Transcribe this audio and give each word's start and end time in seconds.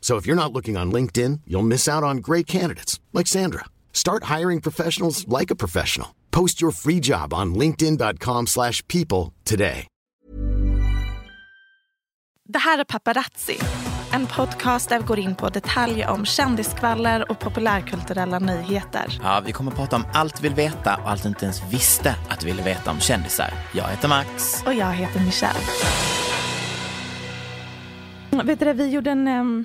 So 0.00 0.16
if 0.16 0.26
you're 0.26 0.42
not 0.42 0.52
looking 0.52 0.76
on 0.76 0.92
LinkedIn, 0.92 1.40
you'll 1.46 1.68
miss 1.68 1.88
out 1.88 2.02
on 2.02 2.16
great 2.16 2.46
candidates 2.46 2.98
like 3.12 3.28
Sandra. 3.28 3.64
Start 3.92 4.24
hiring 4.38 4.60
professionals 4.60 5.28
like 5.28 5.52
a 5.52 5.56
professional. 5.56 6.08
Post 6.30 6.62
your 6.62 6.72
free 6.72 7.00
job 7.02 7.32
on 7.32 7.54
linkedin.com/people 7.54 9.32
today. 9.44 9.86
Det 12.52 12.58
här 12.58 12.78
är 12.78 12.84
Paparazzi, 12.84 13.58
en 14.12 14.26
podcast 14.26 14.88
där 14.88 14.98
vi 14.98 15.04
går 15.06 15.18
in 15.18 15.34
på 15.34 15.48
detaljer 15.48 16.10
om 16.10 16.24
kändiskvaller 16.24 17.30
och 17.30 17.38
populärkulturella 17.38 18.38
nyheter. 18.38 19.20
Ja, 19.22 19.42
vi 19.46 19.52
kommer 19.52 19.70
att 19.70 19.76
prata 19.76 19.96
om 19.96 20.04
allt 20.12 20.40
vi 20.40 20.48
vill 20.48 20.56
veta 20.56 20.96
och 20.96 21.10
allt 21.10 21.22
du 21.22 21.28
inte 21.28 21.44
ens 21.44 21.62
visste 21.72 22.16
att 22.28 22.40
du 22.40 22.46
ville 22.46 22.62
veta 22.62 22.90
om 22.90 23.00
kändisar. 23.00 23.54
Jag 23.74 23.88
heter 23.88 24.08
Max. 24.08 24.62
Och 24.66 24.74
jag 24.74 24.92
heter 24.92 25.20
Michelle. 25.20 25.60
Vet 28.44 28.60
du 28.60 28.72
vi 28.72 28.88
gjorde 28.88 29.10
en 29.10 29.28
em, 29.28 29.64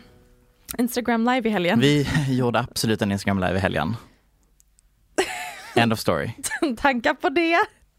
Instagram 0.79 1.25
live 1.25 1.49
i 1.49 1.51
helgen. 1.51 1.79
Vi 1.79 2.07
gjorde 2.37 2.59
absolut 2.59 3.01
en 3.01 3.11
Instagram 3.11 3.39
live 3.39 3.55
i 3.55 3.59
helgen. 3.59 3.95
End 5.75 5.93
of 5.93 5.99
story. 5.99 6.29
Tankar 6.77 7.13
på 7.13 7.29
det? 7.29 7.57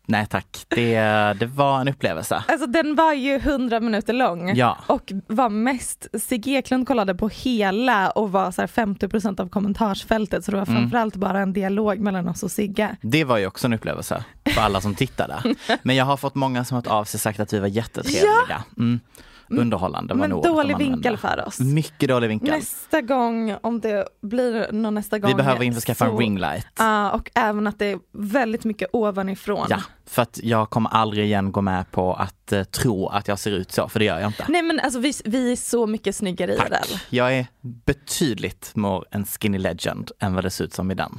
Nej 0.09 0.27
tack, 0.27 0.65
det, 0.69 1.01
det 1.41 1.47
var 1.47 1.81
en 1.81 1.89
upplevelse. 1.89 2.45
Alltså 2.49 2.67
den 2.67 2.95
var 2.95 3.13
ju 3.13 3.35
100 3.37 3.81
minuter 3.81 4.13
lång 4.13 4.55
Ja. 4.57 4.79
och 4.87 5.13
var 5.27 5.49
mest, 5.49 6.07
Sigge 6.21 6.51
Eklund 6.51 6.87
kollade 6.87 7.15
på 7.15 7.29
hela 7.29 8.11
och 8.11 8.33
var 8.33 8.51
så 8.51 8.63
här 8.63 8.69
50% 8.69 9.41
av 9.41 9.49
kommentarsfältet 9.49 10.45
så 10.45 10.51
det 10.51 10.57
var 10.57 10.67
Mm. 10.67 10.77
framförallt 10.81 11.17
bara 11.17 11.41
en 11.41 11.53
dialog 11.53 11.99
mellan 11.99 12.29
oss 12.29 12.43
och 12.43 12.51
Sigge. 12.51 12.97
Det 13.01 13.25
var 13.25 13.39
ju 13.39 13.47
också 13.47 13.67
en 13.67 13.73
upplevelse 13.73 14.25
för 14.55 14.61
alla 14.61 14.81
som 14.81 14.95
tittade. 14.95 15.55
Men 15.83 15.97
jag 15.97 16.05
har 16.05 16.17
fått 16.17 16.35
många 16.35 16.65
som 16.65 16.75
har 16.75 16.83
hört 16.83 16.93
av 16.93 17.05
sig 17.05 17.21
sagt 17.21 17.41
att 17.41 17.53
vi 17.53 17.59
var 17.59 17.69
jättetrevliga. 17.69 18.65
Mm. 18.79 19.01
Underhållande 19.49 20.15
var 20.15 20.29
Men 20.29 20.43
dålig 20.43 20.77
vinkel 20.79 21.17
för 21.17 21.45
oss. 21.47 21.61
Mycket 21.61 22.09
dålig 22.09 22.29
vinkel. 22.29 22.51
Nästa 22.51 23.01
gång, 23.01 23.57
om 23.63 23.81
det 23.81 24.09
blir 24.23 24.73
någon 24.73 24.95
nästa 24.95 25.19
gång. 25.19 25.29
Vi 25.29 25.35
behöver 25.35 25.63
införskaffa 25.65 26.05
en 26.05 26.11
så- 26.11 26.19
ringlight. 26.19 26.67
Ja, 26.79 27.11
och 27.11 27.31
även 27.35 27.67
att 27.67 27.79
det 27.79 27.87
är 27.87 27.99
väldigt 28.13 28.65
mycket 28.65 28.89
ovanifrån. 28.93 29.67
Ja, 29.71 29.81
för 30.07 30.23
att 30.23 30.41
jag 30.43 30.71
kommer 30.71 30.91
aldrig 30.91 31.25
igen 31.25 31.53
gå 31.53 31.61
med 31.61 31.91
på 31.91 32.15
att 32.15 32.53
eh, 32.53 32.63
tro 32.65 33.07
att 33.09 33.29
jag 33.29 33.39
ser 33.39 33.51
ut 33.51 33.73
så, 33.73 33.89
för 33.89 33.99
det 33.99 34.05
gör 34.05 34.19
jag 34.21 34.29
inte. 34.29 34.45
Nej 34.49 34.63
men 34.63 34.81
alltså 34.81 34.99
vi, 35.01 35.13
vi 35.25 35.53
är 35.53 35.57
så 35.57 35.87
mycket 35.87 36.17
snyggare 36.17 36.55
i 36.55 36.57
Tack. 36.57 36.71
den. 36.71 36.99
Jag 37.11 37.35
är 37.35 37.47
betydligt 37.63 38.73
mer 38.77 39.05
en 39.11 39.25
skinny 39.27 39.59
legend 39.59 40.11
än 40.21 40.35
vad 40.35 40.45
det 40.45 40.51
ser 40.51 40.65
ut 40.65 40.75
som 40.75 40.91
i 40.91 40.95
den. 40.95 41.19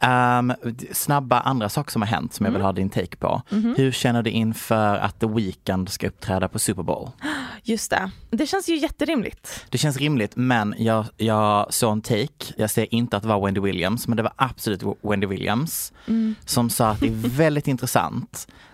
Ehm, 0.00 0.52
d- 0.64 0.86
snabba 0.92 1.40
andra 1.40 1.68
saker 1.68 1.90
som 1.92 2.02
har 2.02 2.06
hänt 2.06 2.34
som 2.34 2.46
jag 2.46 2.50
vill 2.52 2.60
Mm. 2.60 2.64
ha 2.66 2.72
din 2.72 2.90
take 2.90 3.16
på. 3.16 3.42
Mhm. 3.50 3.74
Hur 3.78 3.92
känner 3.92 4.22
du 4.22 4.30
inför 4.30 4.96
att 4.96 5.20
The 5.20 5.26
Weeknd 5.26 5.88
ska 5.88 6.06
uppträda 6.08 6.48
på 6.48 6.58
Super 6.58 6.82
Bowl? 6.82 7.08
Just 7.62 7.90
det. 7.90 8.10
Det 8.30 8.46
känns 8.46 8.68
ju 8.68 8.76
jätterimligt. 8.76 9.66
Det 9.70 9.78
känns 9.78 9.96
rimligt 9.96 10.32
men 10.36 10.74
jag, 10.78 11.06
jag 11.16 11.74
såg 11.74 11.92
en 11.92 12.02
take, 12.02 12.54
jag 12.56 12.70
säger 12.70 12.94
inte 12.94 13.16
att 13.16 13.22
det 13.22 13.28
var 13.28 13.44
Wendy 13.44 13.60
Williams 13.60 14.08
men 14.08 14.16
det 14.16 14.22
var 14.22 14.32
absolut 14.36 14.82
Wendy 15.02 15.26
Williams 15.26 15.92
Mm. 16.06 16.34
som 16.46 16.70
sa 16.70 16.88
att 16.88 17.00
det 17.00 17.06
är 17.06 17.12
väldigt 17.36 17.68
intressant 17.68 17.83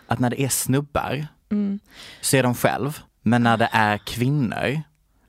att 0.07 0.19
när 0.19 0.31
det 0.31 0.41
är 0.41 0.49
snubbar 0.49 1.27
Mm. 1.53 1.79
så 2.21 2.37
är 2.37 2.43
de 2.43 2.55
själv 2.55 2.99
men 3.23 3.43
när 3.43 3.57
det 3.57 3.69
är 3.73 3.99
kvinnor 3.99 4.81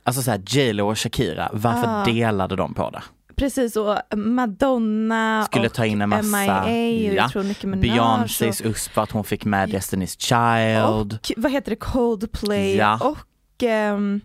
Alltså 0.04 0.22
såhär 0.22 0.42
J 0.48 0.74
Lo 0.74 0.90
och 0.90 0.98
Shakira, 1.00 1.50
varför 1.54 1.88
Ah. 1.88 2.06
delade 2.06 2.56
de 2.56 2.74
på 2.74 2.90
det? 2.90 3.02
Precis 3.36 3.76
och 3.76 3.98
Madonna 4.18 5.44
Skulle 5.46 5.66
och 5.68 5.74
ta 5.74 5.86
in 5.86 6.02
en 6.02 6.10
massa, 6.10 6.66
MIA 6.66 7.30
Minaj 7.64 7.80
Beyoncés 7.82 8.60
och, 8.62 8.66
USP 8.68 8.92
för 8.94 9.02
att 9.04 9.12
hon 9.12 9.24
fick 9.24 9.46
med 9.46 9.70
Destiny's 9.70 10.18
Child. 10.20 11.14
och 11.14 11.32
vad 11.44 11.52
heter 11.52 11.70
det, 11.70 11.76
Coldplay 11.76 12.76
Ja. 12.76 13.00
och 13.02 13.64
ehm, 13.64 14.22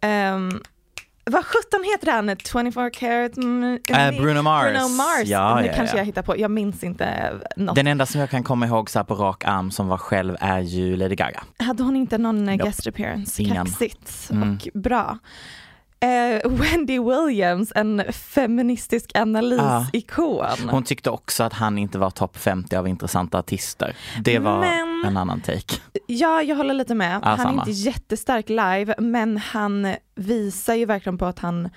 ehm, 0.00 0.60
vad 1.30 1.44
sjutton 1.44 1.84
heter 1.84 2.12
han? 2.12 2.36
24 2.44 2.90
karat? 2.90 3.36
mm, 3.36 3.78
Eh, 3.88 4.10
Bruno 4.10 4.42
Mars. 4.42 4.64
Bruno 4.64 4.88
Mars. 4.88 5.22
Ja, 5.24 5.54
det 5.54 5.66
ja, 5.66 5.72
kanske 5.76 5.96
ja. 5.96 6.00
jag 6.00 6.04
hittar 6.06 6.22
på, 6.22 6.38
jag 6.38 6.50
minns 6.50 6.84
inte 6.84 7.32
något. 7.56 7.74
Den 7.76 7.86
enda 7.86 8.06
som 8.06 8.20
jag 8.20 8.30
kan 8.30 8.42
komma 8.42 8.66
ihåg 8.66 8.90
så 8.90 9.04
på 9.04 9.14
rak 9.14 9.44
arm 9.44 9.70
som 9.70 9.88
var 9.88 9.98
själv 9.98 10.36
är 10.40 10.60
ju 10.60 10.96
Lady 10.96 11.14
Gaga. 11.14 11.42
Hade 11.58 11.82
hon 11.82 11.96
inte 11.96 12.18
någon 12.18 12.48
eh, 12.48 12.52
Nope. 12.56 12.64
guest 12.64 12.86
appearance? 12.86 13.42
Ingen. 13.42 13.66
Kaxigt 13.66 14.28
Mm. 14.30 14.52
och 14.74 14.80
bra. 14.80 15.18
Eh, 16.00 16.50
Wendy 16.50 16.98
Williams, 17.00 17.72
en 17.74 18.02
feministisk 18.12 19.10
analysikon. 19.14 20.68
Hon 20.70 20.82
tyckte 20.84 21.10
också 21.10 21.44
att 21.44 21.52
han 21.52 21.78
inte 21.78 21.98
var 21.98 22.10
topp 22.10 22.36
50 22.36 22.76
av 22.76 22.88
intressanta 22.88 23.38
artister. 23.38 23.96
Det 24.24 24.38
var 24.38 24.60
Men- 24.60 25.04
en 25.06 25.16
annan 25.16 25.40
take. 25.40 25.74
Ja, 26.06 26.42
jag 26.42 26.56
håller 26.56 26.74
lite 26.74 26.94
med. 26.94 27.20
han 27.22 27.40
är 27.40 27.42
samma. 27.44 27.62
inte 27.62 27.70
jättestark 27.70 28.48
live, 28.48 28.94
men 28.98 29.36
han 29.36 29.94
visar 30.14 30.74
ju 30.74 30.84
verkligen 30.84 31.18
på 31.18 31.24
att 31.26 31.38
han 31.38 31.68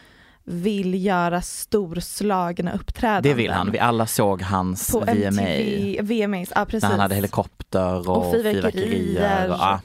vill 0.44 1.06
göra 1.06 1.42
storslagna 1.42 2.72
uppträdanden. 2.74 3.24
Det 3.32 3.34
vill 3.34 3.52
han. 3.52 3.72
Vi 3.72 3.80
alla 3.80 4.08
såg 4.08 4.42
hans 4.42 4.92
På 4.92 5.00
VMA. 5.00 5.12
MTV, 5.12 6.02
VMAs, 6.02 6.50
ja 6.56 6.66
precis. 6.66 6.84
När 6.84 6.90
han 6.90 7.00
hade 7.00 7.16
helikopter 7.16 8.10
och, 8.10 8.18
Och 8.18 8.32
fyrverkerier. 8.32 9.50
Och, 9.50 9.58
ja. 9.60 9.80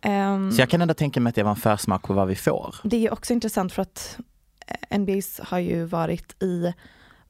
Ehm, 0.00 0.52
Så 0.52 0.62
jag 0.62 0.68
kan 0.70 0.82
ändå 0.82 0.94
tänka 0.94 1.20
mig 1.20 1.28
att 1.28 1.34
det 1.34 1.42
var 1.42 1.50
en 1.50 1.56
försmak 1.56 2.02
på 2.02 2.12
vad 2.12 2.28
vi 2.28 2.34
får. 2.36 2.74
Det 2.82 3.06
är 3.06 3.12
också 3.12 3.32
intressant 3.32 3.72
för 3.72 3.82
att 3.82 4.18
eh, 4.90 4.98
NBAs 4.98 5.40
har 5.44 5.58
ju 5.58 5.84
varit 5.84 6.42
i 6.42 6.72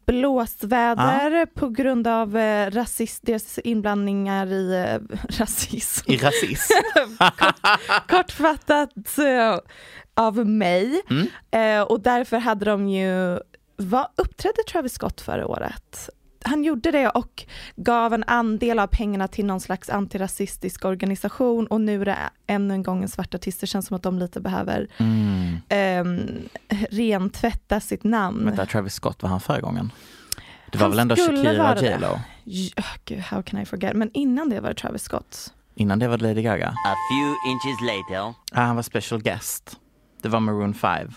blåsväder 0.07 1.47
på 1.47 1.69
grund 1.69 2.07
av 2.07 2.37
eh, 2.37 2.71
rasist, 2.71 3.23
deras 3.27 3.59
inblandningar 3.59 4.47
i 4.47 4.85
eh, 4.87 5.17
rasism. 5.39 6.11
I 6.11 6.17
rasism. 6.17 6.73
Kortfattat 8.09 9.19
eh, 9.19 9.59
av 10.15 10.47
mig. 10.49 11.03
Mm. 11.11 11.27
Eh, 11.51 11.83
och 11.83 12.01
därför 12.01 12.39
hade 12.39 12.65
de 12.65 12.89
ju, 12.89 13.39
vad 13.77 14.07
uppträdde 14.17 14.63
Travis 14.71 14.93
Scott 14.93 15.21
förra 15.21 15.47
året? 15.47 16.11
Han 16.45 16.65
gjorde 16.65 16.91
det 16.91 17.09
och 17.09 17.45
gav 17.77 18.15
en 18.15 18.25
andel 18.27 18.79
av 18.79 18.87
pengarna 18.87 19.29
till 19.29 19.45
någon 19.47 19.61
slags 19.61 19.91
antirasistisk 19.91 20.85
organisation 20.85 21.67
och 21.67 21.81
nu 21.81 22.01
är 22.01 22.05
det 22.05 22.19
ännu 22.47 22.75
en 22.75 22.83
gång 22.83 23.03
en 23.03 23.09
svart 23.09 23.35
artist. 23.35 23.61
Det 23.61 23.67
känns 23.67 23.87
som 23.87 23.97
att 23.97 24.03
de 24.03 24.19
lite 24.19 24.41
behöver 24.41 24.89
Mm. 24.99 25.57
ehm, 25.69 26.21
rentvätta 26.91 27.81
sitt 27.81 28.05
namn. 28.05 28.45
Vänta, 28.45 28.67
Travis 28.67 28.95
Scott 28.95 29.23
var 29.23 29.31
han 29.31 29.41
förra 29.41 29.61
gången? 29.61 29.93
Det 30.73 30.79
var 30.79 30.83
Han 30.83 30.91
väl 30.91 30.99
ändå 30.99 31.17
Shakira 31.17 31.73
och. 31.75 31.83
J 31.83 31.97
Lo? 32.01 32.19
Gud, 33.05 33.19
how 33.19 33.43
can 33.43 33.61
I 33.61 33.65
forget? 33.67 33.97
Men 33.97 34.11
innan 34.15 34.49
det 34.51 34.61
var 34.61 34.69
det 34.69 34.75
Travis 34.75 35.03
Scott. 35.03 35.53
Innan 35.75 35.99
det 35.99 36.09
var 36.09 36.19
Lady 36.19 36.43
Gaga? 36.43 36.69
A 36.69 36.95
few 37.13 37.35
inches 37.51 37.81
later. 37.81 38.35
Ah, 38.53 38.67
han 38.67 38.77
var 38.77 38.83
special 38.83 39.23
guest. 39.23 39.77
Det 40.23 40.29
var 40.29 40.41
Maroon 40.41 40.75
5 40.75 41.11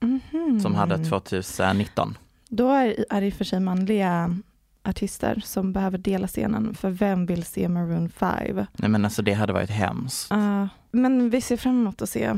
Mhm. 0.00 0.60
som 0.60 0.74
hade 0.74 1.04
2019. 1.04 2.18
Då 2.48 2.70
är, 2.70 3.04
är 3.10 3.20
det 3.20 3.26
i 3.26 3.30
och 3.30 3.34
för 3.34 3.44
sig 3.44 3.60
manliga 3.60 4.36
artister 4.84 5.42
som 5.44 5.72
behöver 5.72 5.98
dela 5.98 6.26
scenen, 6.26 6.74
för 6.74 6.90
vem 6.90 7.26
vill 7.26 7.44
se 7.44 7.68
Maroon 7.68 8.08
5? 8.08 8.56
Nej 8.76 8.90
men 8.90 9.04
alltså 9.04 9.22
det 9.22 9.32
hade 9.32 9.52
varit 9.52 9.70
hemskt. 9.70 10.32
Uh, 10.32 10.66
men 10.90 11.30
vi 11.30 11.40
ser 11.40 11.56
fram 11.56 11.80
emot 11.80 12.02
att 12.02 12.08
se 12.10 12.34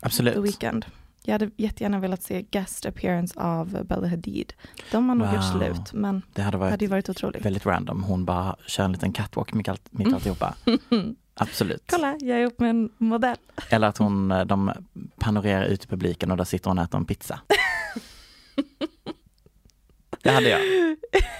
Absolut. 0.00 0.34
The 0.34 0.40
Weeknd. 0.40 0.86
Jag 1.22 1.32
hade 1.34 1.50
jättegärna 1.56 1.98
velat 1.98 2.22
se 2.22 2.42
guest 2.42 2.86
appearance 2.86 3.40
av 3.40 3.84
Bella 3.84 4.08
Hadid. 4.08 4.52
De 4.92 5.08
har 5.08 5.16
nog 5.16 5.26
Wow. 5.26 5.34
gjort 5.36 5.44
slut, 5.52 5.92
men 5.92 6.22
Det 6.32 6.42
hade 6.42 6.56
varit 6.58 6.70
hade 6.70 6.86
varit 6.86 7.08
otroligt. 7.08 7.44
väldigt 7.44 7.66
random. 7.66 8.02
Hon 8.02 8.24
bara 8.24 8.56
kör 8.66 8.84
en 8.84 8.92
liten 8.92 9.12
catwalk 9.12 9.52
mitt, 9.54 9.68
allt, 9.68 9.88
mitt 9.90 10.12
alltihopa. 10.14 10.54
Absolut. 11.34 11.82
Kolla, 11.90 12.16
jag 12.20 12.38
är 12.40 12.46
upp 12.46 12.60
med 12.60 12.70
en 12.70 12.90
modell. 12.98 13.36
Eller 13.70 13.88
att 13.88 13.98
hon, 13.98 14.30
eh, 14.30 14.44
de 14.44 14.72
panorerar 15.18 15.64
ut 15.64 15.84
i 15.84 15.86
publiken 15.86 16.30
och 16.30 16.36
där 16.36 16.44
sitter 16.44 16.70
hon 16.70 16.78
och 16.78 16.84
äter 16.84 16.98
en 16.98 17.04
pizza. 17.04 17.40
Det 20.22 20.30
hade 20.30 20.48
jag. 20.48 20.60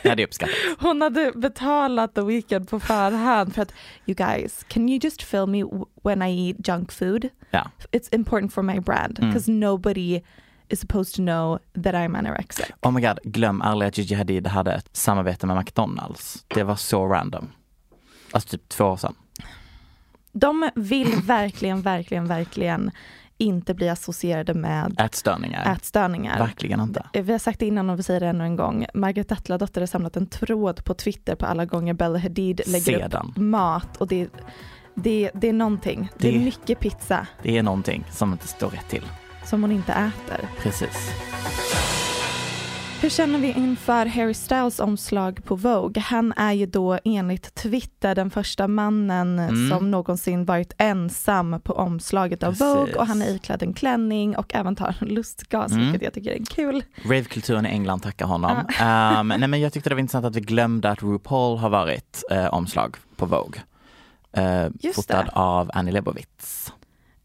Det 0.02 0.08
hade 0.08 0.22
jag 0.22 0.26
uppskattat. 0.28 0.54
Hon 0.78 1.02
hade 1.02 1.32
betalat 1.36 2.14
The 2.14 2.20
Weeknd 2.22 2.68
på 2.68 2.80
förhand 2.80 3.54
för 3.54 3.62
att 3.62 3.72
you 4.06 4.14
guys, 4.14 4.64
can 4.68 4.88
you 4.88 4.98
just 5.02 5.22
film 5.22 5.50
me 5.50 5.62
when 6.02 6.22
I 6.22 6.48
eat 6.48 6.68
junk 6.68 6.92
food? 6.92 7.28
Ja. 7.50 7.70
It's 7.92 8.14
important 8.14 8.52
for 8.52 8.62
my 8.62 8.80
brand 8.80 9.18
Mm. 9.18 9.30
because 9.30 9.50
nobody 9.50 10.20
is 10.68 10.80
supposed 10.80 11.14
to 11.14 11.22
know 11.22 11.58
that 11.84 11.94
I'm 11.94 12.18
anorexic. 12.18 12.66
Oh 12.82 12.90
my 12.92 13.00
god, 13.00 13.18
glöm 13.24 13.62
aldrig 13.62 13.88
att 13.88 13.98
Gigi 13.98 14.14
Hadid 14.14 14.46
hade 14.46 14.72
ett 14.72 14.88
samarbete 14.96 15.46
med 15.46 15.56
McDonalds. 15.56 16.44
Det 16.48 16.62
var 16.62 16.76
så 16.76 17.06
random. 17.06 17.48
Alltså 18.32 18.48
typ 18.48 18.68
två 18.68 18.84
år 18.84 18.96
sedan. 18.96 19.14
De 20.32 20.70
vill 20.74 21.14
verkligen, 21.24 21.82
verkligen, 21.82 22.26
verkligen 22.28 22.90
inte 23.40 23.75
bli 23.75 23.88
associerade 23.88 24.54
med 24.54 24.94
Ätstörningar. 25.00 25.72
ätstörningar. 25.72 26.38
Verkligen 26.38 26.81
inte. 26.81 27.06
Vi 27.12 27.32
har 27.32 27.38
sagt 27.38 27.60
det 27.60 27.66
innan 27.66 27.90
och 27.90 27.98
vi 27.98 28.02
säger 28.02 28.20
det 28.20 28.26
ännu 28.26 28.44
en 28.44 28.56
gång. 28.56 28.87
Margaret 28.94 29.32
Atladotter 29.32 29.81
har 29.81 29.87
samlat 29.87 30.16
en 30.16 30.26
tråd 30.26 30.84
på 30.84 30.94
Twitter 30.94 31.34
på 31.34 31.46
alla 31.46 31.64
gånger 31.64 31.94
Bella 31.94 32.19
Hadid 32.19 32.60
lägger 32.66 32.98
Sedan. 33.08 33.28
upp 33.28 33.37
mat 33.37 33.96
och 33.96 34.06
det, 34.08 34.28
det, 34.94 35.31
det 35.34 35.48
är 35.48 35.52
någonting. 35.52 36.08
Det 36.19 36.28
är 36.28 36.32
Det- 36.32 36.38
mycket 36.44 36.81
pizza 36.81 37.26
Det 37.42 37.58
är 37.58 37.62
någonting 37.62 38.04
som 38.10 38.32
inte 38.32 38.48
står 38.48 38.70
rätt 38.70 38.88
till. 38.88 39.04
som 39.44 39.62
hon 39.62 39.72
inte 39.72 39.92
äter. 39.92 40.48
Precis. 40.62 41.10
Hur 43.02 43.11
känner 43.11 43.38
vi 43.38 43.52
inför 43.52 44.06
Harry 44.06 44.35
Styles 44.35 44.81
omslag 44.81 45.44
på 45.44 45.56
Vogue? 45.56 46.02
Han 46.02 46.32
är 46.37 46.52
ju 46.52 46.67
då 46.67 46.99
enligt 47.05 47.55
Twitter 47.55 48.14
den 48.14 48.31
första 48.31 48.69
mannen 48.69 49.38
Mm. 49.38 49.70
som 49.70 49.91
någonsin 49.91 50.44
varit 50.44 50.73
ensam 50.79 51.61
på 51.64 51.73
omslaget 51.73 52.43
av 52.43 52.50
Precis. 52.50 52.67
Vogue 52.67 52.94
och 52.94 53.06
han 53.06 53.23
är 53.23 53.35
iklädd 53.35 53.62
en 53.62 53.73
klänning 53.75 54.37
och 54.37 54.55
även 54.55 54.76
tar 54.76 54.94
lustgas 55.00 55.73
Mm. 55.73 55.85
vilket 55.85 56.02
jag 56.02 56.12
tycker 56.14 56.31
är 56.31 56.44
kul. 56.44 56.85
Ravekulturen 57.05 57.67
i 57.67 57.69
England 57.69 58.00
tackar 58.00 58.26
honom. 58.26 58.56
Um, 58.56 59.29
nej 59.41 59.49
men 59.49 59.61
jag 59.61 59.73
tyckte 59.73 59.88
det 59.91 59.94
var 59.94 60.00
intressant 60.00 60.26
att 60.26 60.37
vi 60.37 60.41
glömde 60.41 60.91
att 60.91 61.02
RuPaul 61.02 61.58
har 61.58 61.70
varit 61.70 62.23
eh, 62.31 62.47
omslag 62.47 62.97
på 63.17 63.26
Vogue. 63.26 63.61
Uh, 64.38 64.70
Just 64.81 64.94
fotad 64.97 65.25
det. 65.25 65.31
av 65.32 65.70
Annie 65.75 65.93
Leibovitz. 65.93 66.73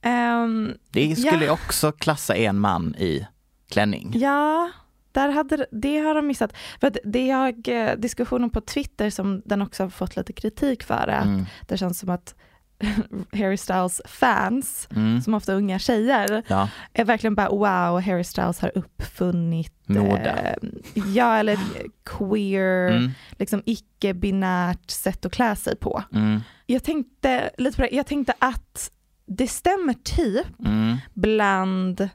Ehm, 0.01 0.73
Det 0.91 1.15
skulle 1.15 1.45
Ja. 1.45 1.51
också 1.51 1.91
klassa 1.91 2.35
en 2.35 2.59
man 2.59 2.95
i 2.95 3.27
klänning. 3.69 4.11
Ja, 4.15 4.69
där 5.15 5.29
hade, 5.29 5.65
det 5.71 5.97
har 5.99 6.15
de 6.15 6.27
missat. 6.27 6.53
För 6.79 6.87
att 6.87 6.97
det 7.03 7.27
jag, 7.27 7.67
eh, 7.67 7.95
diskussionen 7.97 8.49
på 8.49 8.61
Twitter 8.61 9.09
som 9.09 9.41
den 9.45 9.61
också 9.61 9.83
har 9.83 9.89
fått 9.89 10.15
lite 10.15 10.33
kritik 10.33 10.83
för 10.83 11.07
är 11.07 11.17
att 11.19 11.25
Mm. 11.25 11.45
det 11.67 11.77
känns 11.77 11.99
som 11.99 12.09
att 12.09 12.35
Harry 13.31 13.57
Styles 13.57 14.01
fans, 14.05 14.87
Mm. 14.95 15.21
som 15.21 15.33
ofta 15.33 15.51
är 15.53 15.57
unga 15.57 15.79
tjejer, 15.79 16.43
Ja, 16.47 16.69
är 16.93 17.05
verkligen 17.05 17.35
bara 17.35 17.49
wow, 17.49 18.01
Harry 18.01 18.23
Styles 18.23 18.59
har 18.59 18.71
uppfunnit 18.75 19.73
Mode. 19.89 20.57
eh, 20.63 20.69
ja, 21.13 21.35
eller 21.37 21.57
queer, 22.05 22.91
Mm. 22.91 23.11
liksom 23.39 23.61
icke-binärt 23.65 24.89
sätt 24.91 25.25
att 25.25 25.31
klä 25.33 25.55
sig 25.55 25.75
på. 25.75 26.03
Mm. 26.13 26.39
Jag 26.65 26.83
tänkte 26.83 27.49
lite 27.57 27.75
på 27.75 27.81
det, 27.81 27.89
jag 27.95 28.05
tänkte 28.07 28.33
att 28.39 28.91
det 29.25 29.47
stämmer 29.47 29.93
typ 29.93 30.59
Mm. 30.65 30.97
bland 31.13 32.09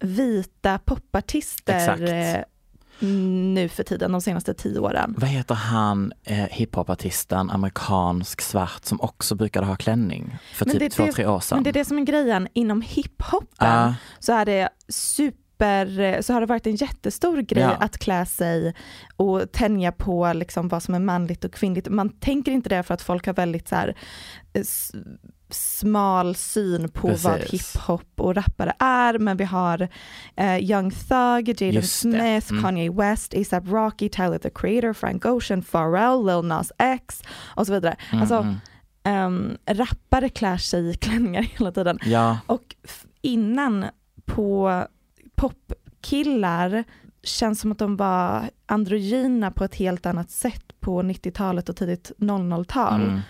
vita 0.00 0.78
popartister 0.78 1.76
Exakt. 1.76 2.00
eh, 2.02 2.44
nu 3.54 3.68
för 3.68 3.82
tiden, 3.82 4.12
de 4.12 4.20
senaste 4.20 4.54
tio 4.54 4.78
åren. 4.78 5.14
Vad 5.18 5.28
heter 5.30 5.54
han, 5.54 6.12
eh, 6.24 6.36
hiphopartisten, 6.50 7.50
amerikansk 7.50 8.40
svart 8.40 8.84
som 8.84 9.00
också 9.00 9.34
brukade 9.34 9.66
ha 9.66 9.76
klänning 9.76 10.38
för 10.54 10.66
Men 10.66 10.78
typ 10.78 10.92
två, 10.92 11.04
det- 11.06 11.12
tre 11.12 11.26
år 11.26 11.40
sedan? 11.40 11.56
Men 11.56 11.64
det 11.64 11.70
är 11.70 11.72
det 11.72 11.84
som 11.84 11.98
är 11.98 12.02
grejen, 12.02 12.48
inom 12.52 12.82
hiphopen 12.82 13.48
Ja. 13.68 13.94
så 14.18 14.32
är 14.32 14.44
det 14.44 14.68
super, 14.88 16.22
så 16.22 16.32
har 16.32 16.40
det 16.40 16.46
varit 16.46 16.66
en 16.66 16.76
jättestor 16.76 17.40
grej 17.40 17.62
Ja. 17.62 17.70
att 17.70 17.98
klä 17.98 18.26
sig 18.26 18.74
och 19.16 19.52
tänja 19.52 19.92
på 19.92 20.32
liksom 20.32 20.68
vad 20.68 20.82
som 20.82 20.94
är 20.94 20.98
manligt 20.98 21.44
och 21.44 21.52
kvinnligt. 21.52 21.88
Man 21.88 22.08
tänker 22.08 22.52
inte 22.52 22.68
det 22.68 22.82
för 22.82 22.94
att 22.94 23.02
folk 23.02 23.26
har 23.26 23.34
väldigt 23.34 23.68
så 23.68 23.76
här, 23.76 23.96
eh, 24.52 24.62
smal 25.54 26.34
syn 26.34 26.88
på 26.88 27.08
vad 27.08 27.40
Precis. 27.40 27.50
hiphop 27.76 28.20
och 28.20 28.34
rappare 28.34 28.72
är, 28.78 29.18
men 29.18 29.36
vi 29.36 29.44
har 29.44 29.88
eh, 30.36 30.58
Young 30.58 30.90
Thug, 30.90 31.60
Jaden. 31.62 31.82
Smith, 31.82 32.50
Mm. 32.52 32.62
Kanye 32.62 32.90
West, 32.90 33.34
ASAP 33.34 33.64
Rocky, 33.68 34.08
Tyler 34.08 34.38
the 34.38 34.50
Creator, 34.50 34.92
Frank 34.92 35.24
Ocean, 35.24 35.62
Pharrell, 35.62 36.26
Lil 36.26 36.42
Nas 36.48 36.72
X 36.78 37.22
och 37.44 37.66
så 37.66 37.72
vidare. 37.72 37.96
Mm, 38.10 38.20
Alltså, 38.20 38.46
ehm, 39.04 39.56
rappare 39.66 40.28
klär 40.28 40.56
sig 40.56 40.90
i 40.90 40.94
klänningar 40.94 41.42
hela 41.58 41.72
tiden. 41.72 41.98
Ja, 42.04 42.38
Och 42.46 42.74
innan 43.22 43.86
på 44.26 44.82
popkillar 45.36 46.84
känns 47.22 47.60
som 47.60 47.72
att 47.72 47.78
de 47.78 47.96
var 47.96 48.50
androgyna 48.66 49.50
på 49.50 49.64
ett 49.64 49.74
helt 49.74 50.06
annat 50.06 50.30
sätt 50.30 50.64
på 50.80 51.02
90-talet 51.02 51.68
och 51.68 51.76
tidigt 51.76 52.12
00-tal. 52.18 53.02
mm. 53.02 53.20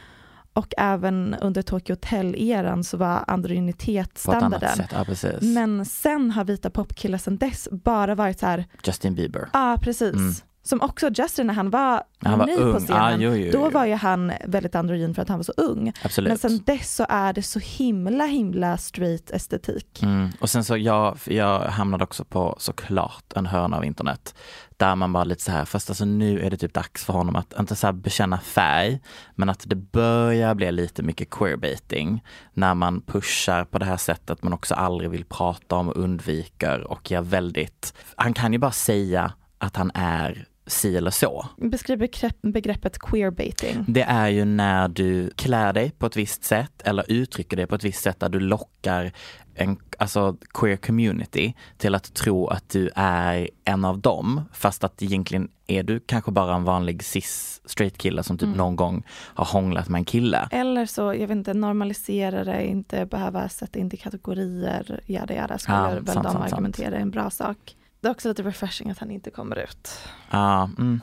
Och 0.54 0.74
även 0.76 1.34
under 1.40 1.62
Tokyo 1.62 1.92
Hotel-eran 1.92 2.84
så 2.84 2.96
var 2.96 3.24
androgynitet 3.26 4.18
standarden. 4.18 4.86
Ja. 4.90 5.34
Men 5.40 5.84
sen 5.84 6.30
har 6.30 6.44
vita 6.44 6.70
popkillar 6.70 7.18
sen 7.18 7.36
dess 7.36 7.68
bara 7.70 8.14
varit 8.14 8.38
så 8.40 8.46
här, 8.46 8.64
Justin 8.84 9.14
Bieber. 9.14 9.40
ja 9.52 9.72
ah, 9.72 9.78
precis. 9.78 10.14
Mm. 10.14 10.34
Som 10.66 10.80
också 10.82 11.10
Justin 11.14 11.46
när 11.46 11.54
han 11.54 11.70
var, 11.70 12.02
Han 12.18 12.38
var 12.38 12.46
ny 12.46 12.54
ung. 12.56 12.72
på 12.72 12.78
scenen, 12.80 13.02
Ah, 13.02 13.16
jo, 13.16 13.34
jo, 13.34 13.52
då 13.52 13.58
jo. 13.58 13.70
var 13.70 13.84
ju 13.86 13.94
han 13.94 14.32
väldigt 14.44 14.74
androgyn 14.74 15.14
för 15.14 15.22
att 15.22 15.28
han 15.28 15.38
var 15.38 15.44
så 15.44 15.52
ung. 15.56 15.92
Absolut. 16.04 16.28
Men 16.28 16.38
sen 16.38 16.62
dess 16.64 16.94
så 16.94 17.06
är 17.08 17.32
det 17.32 17.42
så 17.42 17.58
himla 17.58 18.24
himla 18.26 18.76
straight 18.78 19.30
estetik. 19.30 20.02
Mm. 20.02 20.28
Och 20.40 20.50
sen 20.50 20.64
så 20.64 20.76
jag, 20.76 21.18
jag 21.24 21.60
hamnade 21.60 22.04
också 22.04 22.24
på 22.24 22.56
såklart 22.58 23.32
en 23.36 23.46
hörna 23.46 23.76
av 23.76 23.84
internet 23.84 24.34
där 24.76 24.96
man 24.96 25.12
bara 25.12 25.24
lite 25.24 25.42
så 25.42 25.52
här, 25.52 25.64
fast 25.64 25.90
alltså 25.90 26.04
nu 26.04 26.40
är 26.40 26.50
det 26.50 26.56
typ 26.56 26.74
dags 26.74 27.04
för 27.04 27.12
honom 27.12 27.36
att 27.36 27.54
inte 27.60 27.76
så 27.76 27.86
här 27.86 27.92
bekänna 27.92 28.38
färg, 28.38 29.00
men 29.34 29.48
att 29.48 29.62
det 29.66 29.76
börjar 29.76 30.54
bli 30.54 30.72
lite 30.72 31.02
mycket 31.02 31.30
queerbaiting 31.30 32.24
när 32.52 32.74
man 32.74 33.00
pushar 33.00 33.64
på 33.64 33.78
det 33.78 33.84
här 33.84 33.96
sättet 33.96 34.42
men 34.42 34.52
också 34.52 34.74
aldrig 34.74 35.10
vill 35.10 35.24
prata 35.24 35.76
om 35.76 35.88
och 35.88 35.96
undviker 35.96 36.80
och 36.80 37.12
är 37.12 37.20
väldigt, 37.20 37.94
han 38.16 38.34
kan 38.34 38.52
ju 38.52 38.58
bara 38.58 38.72
säga 38.72 39.32
att 39.58 39.76
han 39.76 39.90
är 39.94 40.46
si 40.66 40.96
eller 40.96 41.10
så. 41.10 41.46
Beskriv 41.56 41.98
begrepp, 41.98 42.36
begreppet 42.42 42.98
queerbaiting. 42.98 43.84
Det 43.88 44.02
är 44.02 44.28
ju 44.28 44.44
när 44.44 44.88
du 44.88 45.30
klär 45.36 45.72
dig 45.72 45.90
på 45.90 46.06
ett 46.06 46.16
visst 46.16 46.44
sätt 46.44 46.82
eller 46.84 47.04
uttrycker 47.12 47.56
dig 47.56 47.66
på 47.66 47.74
ett 47.74 47.84
visst 47.84 48.02
sätt 48.02 48.20
där 48.20 48.28
du 48.28 48.40
lockar 48.40 49.12
en 49.56 49.76
alltså 49.98 50.36
queer 50.54 50.76
community 50.76 51.54
till 51.78 51.94
att 51.94 52.14
tro 52.14 52.46
att 52.46 52.68
du 52.68 52.90
är 52.94 53.48
en 53.64 53.84
av 53.84 53.98
dem 53.98 54.40
fast 54.52 54.84
att 54.84 55.02
egentligen 55.02 55.48
är 55.66 55.82
du 55.82 56.00
kanske 56.00 56.30
bara 56.30 56.54
en 56.54 56.64
vanlig 56.64 57.04
cis 57.04 57.60
straight 57.64 57.98
kille 57.98 58.22
som 58.22 58.38
typ 58.38 58.46
Mm. 58.46 58.56
någon 58.58 58.76
gång 58.76 59.02
har 59.10 59.44
hånglat 59.44 59.88
med 59.88 59.98
en 59.98 60.04
kille. 60.04 60.48
Eller 60.50 60.86
så, 60.86 61.02
jag 61.02 61.20
vet 61.26 61.30
inte, 61.30 61.54
normalisera 61.54 62.44
det, 62.44 62.66
inte 62.66 63.06
behöva 63.06 63.48
sätta 63.48 63.78
in 63.78 63.88
det 63.88 63.94
i 63.94 63.98
kategorier, 63.98 65.00
jada 65.06 65.34
jada, 65.34 65.58
skulle 65.58 65.76
Ja, 65.78 65.88
väl 65.88 66.06
sant, 66.06 66.06
de 66.06 66.12
sant, 66.22 66.32
sant. 66.32 66.52
argumentera 66.52 66.96
är 66.96 67.00
en 67.00 67.10
bra 67.10 67.30
sak. 67.30 67.76
Det 68.04 68.08
är 68.08 68.10
också 68.10 68.28
lite 68.28 68.42
refreshing 68.42 68.90
att 68.90 68.98
han 68.98 69.10
inte 69.10 69.30
kommer 69.30 69.58
ut. 69.58 69.88
Ja, 70.30 70.70
mm. 70.78 71.00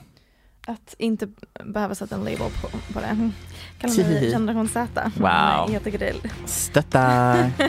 Att 0.67 0.95
inte 0.97 1.27
behöva 1.65 1.95
sätta 1.95 2.15
en 2.15 2.23
label 2.23 2.37
på, 2.61 2.67
på 2.93 2.99
det. 2.99 3.31
Kallar 3.79 4.09
mig 4.09 4.31
generation 4.31 4.67
Z. 4.67 5.11
Wow. 5.15 5.21
Nej, 5.21 5.73
jag 5.73 5.83
det 5.99 6.09
är 6.09 6.15
Stöttar. 6.45 7.51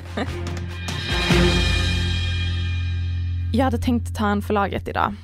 Jag 3.52 3.64
hade 3.64 3.78
tänkt 3.78 4.16
ta 4.16 4.28
en 4.28 4.42
förlaget 4.42 4.88
idag. 4.88 5.14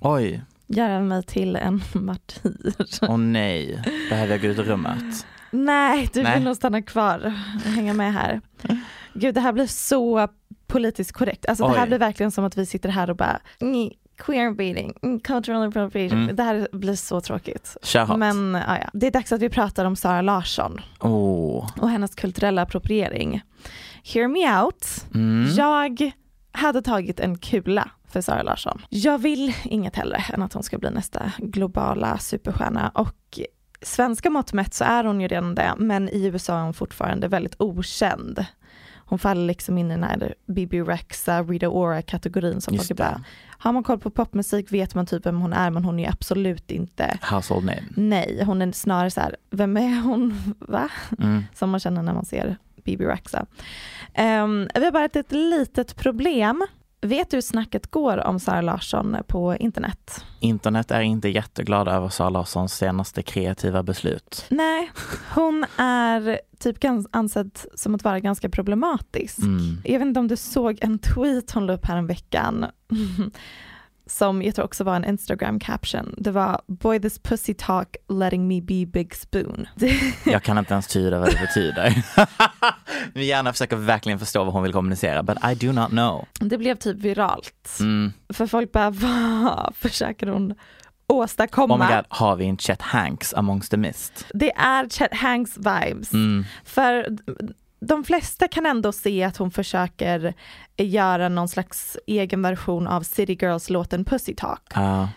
Oj, 0.00 0.42
Göra 0.66 1.00
mig 1.00 1.22
till 1.22 1.56
en 1.56 1.82
martyr. 1.94 2.72
åh 3.02 3.18
nej, 3.18 3.82
behöver 4.10 4.32
jag 4.32 4.42
gå 4.42 4.46
ut 4.46 4.58
ur 4.58 4.62
rummet? 4.62 5.26
Nej, 5.50 6.10
du 6.12 6.22
Nej. 6.22 6.34
vill 6.34 6.44
nog 6.44 6.56
stanna 6.56 6.82
kvar 6.82 7.34
och 7.64 7.70
hänga 7.70 7.94
med 7.94 8.12
här. 8.12 8.40
Gud, 9.14 9.34
det 9.34 9.40
här 9.40 9.52
blir 9.52 9.66
så 9.66 10.28
politiskt 10.74 11.12
korrekt. 11.12 11.46
Alltså 11.46 11.68
det 11.68 11.74
här 11.74 11.82
Oj. 11.82 11.88
blir 11.88 11.98
verkligen 11.98 12.30
som 12.30 12.44
att 12.44 12.56
vi 12.56 12.66
sitter 12.66 12.88
här 12.88 13.10
och 13.10 13.16
bara 13.16 13.40
mm, 13.60 13.90
queerbaiting, 14.16 14.94
mm, 15.02 15.20
cultural 15.20 15.68
appropriation. 15.68 16.22
Mm. 16.22 16.36
Det 16.36 16.42
här 16.42 16.68
blir 16.72 16.94
så 16.94 17.20
tråkigt. 17.20 17.76
Hårt. 18.06 18.18
Men 18.18 18.54
ja, 18.54 18.78
ja. 18.78 18.90
det 18.92 19.06
är 19.06 19.10
dags 19.10 19.32
att 19.32 19.40
vi 19.40 19.48
pratar 19.48 19.84
om 19.84 19.96
Sara 19.96 20.22
Larsson 20.22 20.80
Oh. 21.00 21.70
och 21.80 21.90
hennes 21.90 22.14
kulturella 22.14 22.62
appropriering. 22.62 23.42
Hear 24.04 24.28
me 24.28 24.62
out. 24.62 24.86
Mm. 25.14 25.54
Jag 25.56 26.10
hade 26.52 26.82
tagit 26.82 27.20
en 27.20 27.38
kula 27.38 27.90
för 28.08 28.20
Sara 28.20 28.42
Larsson. 28.42 28.82
Jag 28.88 29.18
vill 29.18 29.54
inget 29.64 29.96
hellre 29.96 30.24
än 30.32 30.42
att 30.42 30.52
hon 30.52 30.62
ska 30.62 30.78
bli 30.78 30.90
nästa 30.90 31.32
globala 31.38 32.18
superstjärna 32.18 32.92
och 32.94 33.40
svenska 33.82 34.30
mått 34.30 34.52
mätt 34.52 34.74
så 34.74 34.84
är 34.84 35.04
hon 35.04 35.20
ju 35.20 35.28
redan 35.28 35.54
det, 35.54 35.74
men 35.78 36.08
i 36.08 36.24
USA 36.26 36.58
är 36.58 36.62
hon 36.62 36.74
fortfarande 36.74 37.28
väldigt 37.28 37.60
okänd. 37.60 38.46
Hon 39.06 39.18
faller 39.18 39.46
liksom 39.46 39.78
in 39.78 39.86
i 39.90 39.94
den 39.94 40.02
här 40.04 40.34
Bibi 40.46 40.80
Rexa, 40.82 41.42
Rita 41.42 41.68
Ora-kategorin 41.68 42.60
som 42.60 42.74
Just 42.74 42.88
folk 42.88 42.98
det. 42.98 43.04
bara, 43.04 43.24
har 43.58 43.72
man 43.72 43.82
koll 43.82 43.98
på 43.98 44.10
popmusik 44.10 44.72
vet 44.72 44.94
man 44.94 45.06
typ 45.06 45.26
vem 45.26 45.40
hon 45.40 45.52
är, 45.52 45.70
men 45.70 45.84
hon 45.84 45.98
är 46.00 46.08
absolut 46.08 46.70
inte 46.70 47.18
Household 47.30 47.64
name. 47.64 47.82
Nej, 47.96 48.44
hon 48.44 48.62
är 48.62 48.72
snarare 48.72 49.10
så 49.10 49.20
här, 49.20 49.36
vem 49.50 49.76
är 49.76 50.00
hon, 50.00 50.54
va? 50.58 50.88
Mm. 51.18 51.44
Som 51.54 51.70
man 51.70 51.80
känner 51.80 52.02
när 52.02 52.14
man 52.14 52.24
ser 52.24 52.56
Bibi 52.84 53.04
Rexa. 53.06 53.46
Um, 54.18 54.68
vi 54.74 54.84
har 54.84 54.92
bara 54.92 55.04
ett 55.04 55.32
litet 55.32 55.96
problem. 55.96 56.66
Vet 57.04 57.30
du 57.30 57.36
hur 57.36 57.42
snacket 57.42 57.90
går 57.90 58.26
om 58.26 58.40
Sara 58.40 58.60
Larsson 58.60 59.16
på 59.26 59.56
internet? 59.56 60.24
Internet 60.40 60.90
är 60.90 61.00
inte 61.00 61.28
jätteglad 61.28 61.88
över 61.88 62.08
Sara 62.08 62.30
Larssons 62.30 62.74
senaste 62.74 63.22
kreativa 63.22 63.82
beslut. 63.82 64.46
Nej, 64.48 64.90
hon 65.34 65.64
är 65.76 66.40
typ 66.58 66.78
ansedd 67.10 67.58
som 67.74 67.94
att 67.94 68.04
vara 68.04 68.20
ganska 68.20 68.48
problematisk. 68.48 69.38
Mm. 69.38 69.80
Jag 69.84 69.98
vet 69.98 70.06
inte 70.06 70.20
om 70.20 70.28
du 70.28 70.36
såg 70.36 70.78
en 70.80 70.98
tweet 70.98 71.50
hon 71.50 71.66
la 71.66 71.72
upp 71.72 71.86
här 71.86 71.96
en 71.96 72.06
veckan 72.06 72.66
som 74.14 74.42
jag 74.42 74.54
tror 74.54 74.64
också 74.64 74.84
var 74.84 74.96
en 74.96 75.04
Instagram 75.04 75.60
caption. 75.60 76.14
Det 76.18 76.30
var 76.30 76.60
“Boy 76.66 77.00
this 77.00 77.18
pussy 77.18 77.54
talk 77.54 77.96
letting 78.08 78.48
me 78.48 78.60
be 78.60 78.86
big 78.86 79.14
spoon”. 79.14 79.66
Jag 80.24 80.42
kan 80.42 80.58
inte 80.58 80.72
ens 80.72 80.86
tyda 80.86 81.18
vad 81.18 81.28
det 81.30 81.40
betyder. 81.40 82.04
Vi 83.14 83.24
gärna 83.24 83.52
försöker 83.52 83.76
verkligen 83.76 84.18
förstå 84.18 84.44
vad 84.44 84.52
hon 84.52 84.62
vill 84.62 84.72
kommunicera, 84.72 85.22
but 85.22 85.38
I 85.52 85.54
do 85.66 85.72
not 85.72 85.88
know. 85.88 86.24
det 86.40 86.58
blev 86.58 86.76
typ 86.76 86.96
viralt. 86.96 87.76
Mm. 87.80 88.12
För 88.32 88.46
folk 88.46 88.72
bara, 88.72 88.90
vad 88.90 89.74
försöker 89.76 90.26
hon 90.26 90.54
åstadkomma? 91.06 91.74
Oh 91.74 91.88
my 91.88 91.96
god, 91.96 92.04
har 92.08 92.36
vi 92.36 92.46
en 92.46 92.58
Chet 92.58 92.82
Hanks 92.82 93.34
amongst 93.34 93.70
the 93.70 93.76
mist? 93.76 94.26
Det 94.34 94.52
är 94.52 94.88
Chet 94.88 95.14
Hanks 95.14 95.56
vibes. 95.56 96.12
Mm. 96.12 96.44
För 96.64 97.06
de 97.86 98.04
flesta 98.04 98.48
kan 98.48 98.66
ändå 98.66 98.92
se 98.92 99.22
att 99.22 99.36
hon 99.36 99.50
försöker 99.50 100.34
göra 100.76 101.28
någon 101.28 101.48
slags 101.48 101.98
egen 102.06 102.42
version 102.42 102.86
av 102.86 103.02
City 103.02 103.32
Girls-låten 103.40 104.04
Pussy 104.04 104.34
Talk. 104.34 104.62
Ja, 104.74 105.08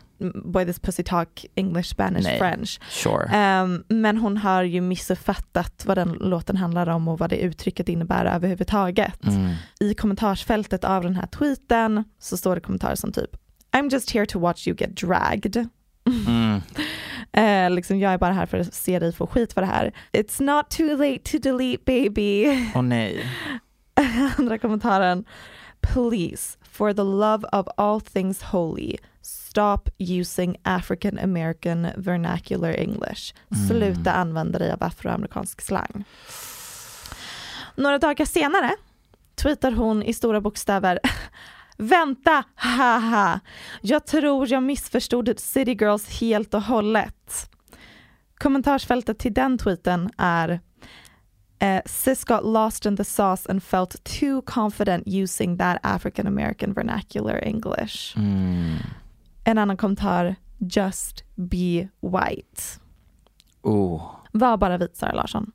Boy 0.45 0.65
this 0.65 0.79
Pussy 0.79 1.03
Talk, 1.03 1.45
English, 1.55 1.89
Spanish, 1.89 2.23
Nej. 2.23 2.39
French. 2.39 2.79
sure. 2.89 3.29
Ehm, 3.33 3.83
men 3.87 4.17
hon 4.17 4.37
har 4.37 4.63
ju 4.63 4.81
missuppfattat 4.81 5.83
vad 5.85 5.97
den 5.97 6.09
låten 6.09 6.57
handlar 6.57 6.87
om 6.89 7.07
och 7.07 7.19
vad 7.19 7.29
det 7.29 7.37
uttrycket 7.37 7.89
innebär 7.89 8.25
överhuvudtaget. 8.25 9.25
Mm. 9.25 9.53
I 9.79 9.93
kommentarsfältet 9.93 10.83
av 10.83 11.03
den 11.03 11.15
här 11.15 11.27
tweeten 11.27 12.03
så 12.19 12.37
står 12.37 12.55
det 12.55 12.61
kommentarer 12.61 12.95
som 12.95 13.11
typ 13.11 13.29
I'm 13.71 13.89
just 13.91 14.11
here 14.11 14.25
to 14.25 14.39
watch 14.39 14.67
you 14.67 14.77
get 14.79 14.97
dragged. 14.97 15.69
Mm. 16.07 16.61
Eh, 17.31 17.69
liksom, 17.69 17.99
jag 17.99 18.13
är 18.13 18.17
bara 18.17 18.33
här 18.33 18.45
för 18.45 18.57
att 18.57 18.73
se 18.73 18.99
dig 18.99 19.13
få 19.13 19.27
skit 19.27 19.53
för 19.53 19.61
det 19.61 19.67
här. 19.67 19.93
It's 20.11 20.43
not 20.43 20.69
too 20.69 20.97
late 20.97 21.19
to 21.19 21.37
delete 21.37 21.83
baby. 21.85 22.45
Åh 22.75 22.81
nej. 22.81 23.25
Andra 24.37 24.57
kommentaren. 24.57 25.25
Please, 25.81 26.57
for 26.71 26.93
the 26.93 27.03
love 27.03 27.47
of 27.51 27.67
all 27.77 28.01
things 28.01 28.41
holy, 28.43 28.97
stop 29.21 29.89
using 29.97 30.57
African 30.63 31.19
American 31.19 31.87
vernacular 31.95 32.73
English. 32.73 33.33
Sluta 33.67 34.11
använda 34.11 34.59
dig 34.59 34.71
av 34.71 34.83
afroamerikansk 34.83 35.61
slang. 35.61 36.03
Några 37.75 37.97
dagar 37.97 38.25
senare 38.25 38.75
tweetar 39.35 39.71
hon 39.71 40.03
i 40.03 40.13
stora 40.13 40.41
bokstäver 40.41 40.99
Vänta, 41.77 42.43
haha. 42.55 43.39
Jag 43.81 44.05
tror 44.05 44.51
jag 44.51 44.63
missförstod 44.63 45.39
City 45.39 45.77
Girls 45.79 46.19
helt 46.21 46.53
och 46.53 46.61
hållet. 46.61 47.49
Kommentarsfältet 48.37 49.19
till 49.19 49.33
den 49.33 49.57
tweeten 49.57 50.09
är 50.17 50.59
eh, 51.59 51.81
Sis 51.85 52.23
got 52.23 52.43
lost 52.43 52.85
in 52.85 52.97
the 52.97 53.03
sauce 53.03 53.49
and 53.49 53.63
felt 53.63 54.03
too 54.03 54.41
confident 54.41 55.03
using 55.07 55.57
that 55.57 55.79
African 55.83 56.27
American 56.27 56.73
vernacular 56.73 57.43
English. 57.43 58.17
Mm. 58.17 58.77
En 59.43 59.57
annan 59.57 59.77
kommentar, 59.77 60.35
just 60.59 61.23
be 61.35 61.87
white. 62.01 62.79
Oh. 63.61 64.16
Var 64.31 64.57
bara 64.57 64.77
vit 64.77 64.97
Sara 64.97 65.11
Larsson. 65.11 65.51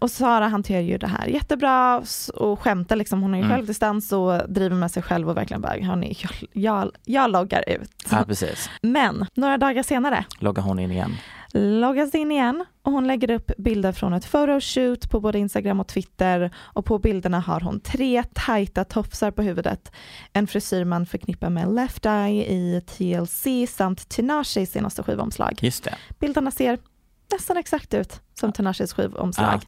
Och 0.00 0.10
Sara 0.10 0.48
hanterar 0.48 0.80
ju 0.80 0.98
det 0.98 1.06
här 1.06 1.26
jättebra 1.26 2.02
och 2.34 2.60
skämtar 2.60 2.96
liksom. 2.96 3.22
Hon 3.22 3.30
har 3.32 3.38
ju 3.38 3.44
Mm. 3.44 3.56
självdistans 3.56 4.12
och 4.12 4.40
driver 4.52 4.76
med 4.76 4.90
sig 4.90 5.02
själv 5.02 5.28
och 5.30 5.36
verkligen 5.36 5.60
bara, 5.60 5.72
hörni, 5.82 6.16
jag, 6.22 6.32
jag, 6.52 6.90
jag 7.04 7.30
loggar 7.30 7.64
ut. 7.68 7.90
Ja, 8.10 8.24
precis. 8.26 8.70
Men 8.82 9.26
några 9.34 9.58
dagar 9.58 9.82
senare 9.82 10.24
Loggar 10.38 10.62
hon 10.62 10.78
in 10.78 10.90
igen. 10.90 11.14
loggas 11.52 12.14
in 12.14 12.32
igen 12.32 12.64
och 12.82 12.92
hon 12.92 13.06
lägger 13.06 13.30
upp 13.30 13.50
bilder 13.58 13.92
från 13.92 14.12
ett 14.12 14.26
photoshoot 14.32 15.10
på 15.10 15.20
både 15.20 15.38
Instagram 15.38 15.80
och 15.80 15.86
Twitter 15.88 16.50
och 16.58 16.84
på 16.84 16.98
bilderna 16.98 17.40
har 17.40 17.60
hon 17.60 17.80
tre 17.80 18.22
tajta 18.34 18.84
tofsar 18.84 19.30
på 19.30 19.42
huvudet. 19.42 19.92
En 20.32 20.46
frisyr 20.46 20.84
man 20.84 21.06
förknippar 21.06 21.50
med 21.50 21.74
Left 21.74 22.06
Eye 22.06 22.44
i 22.44 22.80
TLC 22.86 23.46
samt 23.76 24.08
Tinashe 24.08 24.66
senaste 24.66 25.02
skivomslag. 25.02 25.58
Just 25.62 25.84
det. 25.84 25.94
Bilderna 26.18 26.50
ser 26.50 26.78
nästan 27.32 27.56
exakt 27.56 27.94
ut 27.94 28.20
som 28.40 28.52
Tinashes 28.52 28.92
skivomslag. 28.92 29.66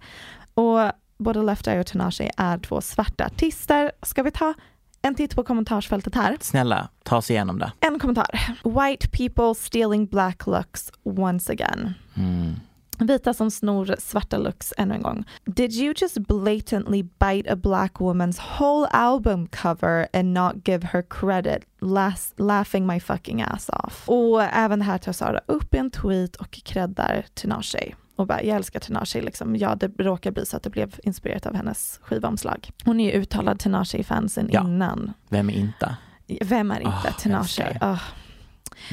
Och 0.55 0.93
både 1.19 1.43
Left 1.43 1.67
Eye 1.67 1.81
och 1.81 1.87
Tinashe 1.87 2.31
är 2.37 2.59
två 2.59 2.81
svarta 2.81 3.27
artister. 3.27 3.93
Ska 4.03 4.23
vi 4.23 4.31
ta 4.31 4.55
en 5.03 5.15
titt 5.15 5.35
på 5.35 5.45
kommentarsfältet 5.45 6.15
här? 6.15 6.37
Snälla, 6.41 6.89
ta 7.03 7.17
oss 7.17 7.31
igenom 7.31 7.59
det. 7.59 7.73
En 7.81 7.99
kommentar. 7.99 8.31
White 8.65 9.09
people 9.09 9.55
stealing 9.55 10.07
black 10.07 10.47
looks 10.47 10.91
once 11.05 11.53
again. 11.53 11.95
Mm. 12.17 12.55
Vita 12.99 13.35
som 13.35 13.51
snor 13.51 13.95
svarta 13.99 14.39
looks 14.39 14.73
ännu 14.79 14.95
en 14.95 15.03
gång. 15.03 15.25
Did 15.45 15.73
you 15.73 15.95
just 15.97 16.19
blatantly 16.19 17.03
bite 17.03 17.53
a 17.53 17.57
black 17.57 17.93
woman's 17.99 18.41
whole 18.59 18.89
album 18.91 19.47
cover 19.47 20.07
and 20.13 20.35
not 20.35 20.69
give 20.69 20.87
her 20.93 21.03
credit? 21.03 21.65
Las- 21.81 22.33
laughing 22.37 22.87
my 22.87 23.01
fucking 23.01 23.43
ass 23.43 23.69
off. 23.69 24.09
Och 24.09 24.43
även 24.43 24.83
här 24.83 24.99
tar 24.99 25.13
Sara 25.13 25.41
upp 25.47 25.75
en 25.75 25.91
tweet 25.91 26.37
och 26.37 26.51
creddar 26.51 27.25
Tinashe. 27.35 27.95
Och 28.17 28.27
bara, 28.27 28.43
jag 28.43 28.57
älskar 28.57 28.81
Tinashe 28.81 29.21
liksom. 29.23 29.57
Ja, 29.57 29.75
det 29.75 29.89
råkar 29.99 30.31
bli 30.31 30.47
så 30.47 30.57
att 30.57 30.63
det 30.63 30.71
blev 30.71 30.95
inspirerat 31.03 31.47
av 31.47 31.55
hennes 31.55 32.01
skivomslag. 32.03 32.71
Hon 32.85 33.01
är 33.01 33.13
ju 33.15 33.21
uttalad 33.23 33.59
Tinashe-fan 33.59 34.29
sen 34.29 34.49
Ja. 34.53 34.61
innan. 34.65 35.13
Vem 35.29 35.51
är 35.51 35.55
inte? 35.55 35.97
Vem 36.45 36.71
är 36.71 36.81
inte 36.81 37.09
Ah, 37.09 37.13
Tinashe? 37.19 37.79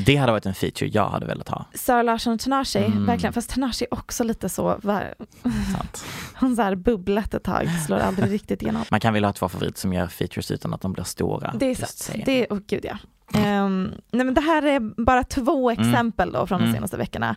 Det 0.06 0.16
hade 0.16 0.32
varit 0.32 0.46
en 0.46 0.54
feature 0.54 0.90
jag 0.94 1.10
hade 1.10 1.26
velat 1.26 1.50
ha. 1.50 1.66
Sara 1.74 2.02
Larsson 2.04 2.34
och 2.34 2.40
Tinashe, 2.40 2.80
Mm. 2.86 3.06
verkligen. 3.06 3.34
Fast 3.34 3.50
Tinashe 3.50 3.86
är 3.86 3.94
också 3.94 4.24
lite 4.24 4.50
så, 4.50 4.80
Sant. 4.84 6.06
hon 6.40 6.56
så 6.56 6.62
här 6.62 6.76
bubblat 6.76 7.34
ett 7.34 7.44
tag, 7.44 7.70
slår 7.86 7.98
aldrig 7.98 8.32
riktigt 8.32 8.62
igenom. 8.62 8.84
Man 8.92 9.00
kan 9.00 9.14
vilja 9.14 9.28
ha 9.30 9.34
två 9.34 9.50
favoriter 9.50 9.80
som 9.80 9.94
gör 9.94 10.08
features 10.08 10.52
utan 10.52 10.74
att 10.74 10.82
de 10.82 10.94
blir 10.94 11.04
stora. 11.04 11.54
Det 11.60 11.66
är 11.66 11.76
sant. 11.76 12.26
Det 12.26 12.42
är, 12.44 12.54
oh 12.54 12.60
gud 12.68 12.86
ja. 12.86 12.98
Ehm, 13.34 13.92
nej 14.12 14.26
men 14.26 14.34
det 14.34 14.42
här 14.42 14.64
är 14.66 15.04
bara 15.06 15.24
två 15.24 15.72
exempel 15.72 16.32
då 16.32 16.48
från 16.48 16.60
de 16.60 16.64
Mm. 16.64 16.76
senaste 16.76 16.98
veckorna. 16.98 17.36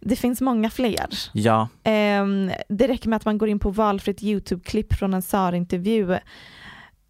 Det 0.00 0.16
finns 0.16 0.40
många 0.40 0.70
fler. 0.70 1.06
Ja, 1.32 1.68
Ehm, 1.84 2.50
det 2.68 2.88
räcker 2.88 3.08
med 3.08 3.16
att 3.16 3.24
man 3.24 3.38
går 3.38 3.48
in 3.48 3.58
på 3.58 3.70
valfritt 3.70 4.22
YouTube-klipp 4.22 4.94
från 4.94 5.14
en 5.14 5.22
SAR-intervju 5.22 6.18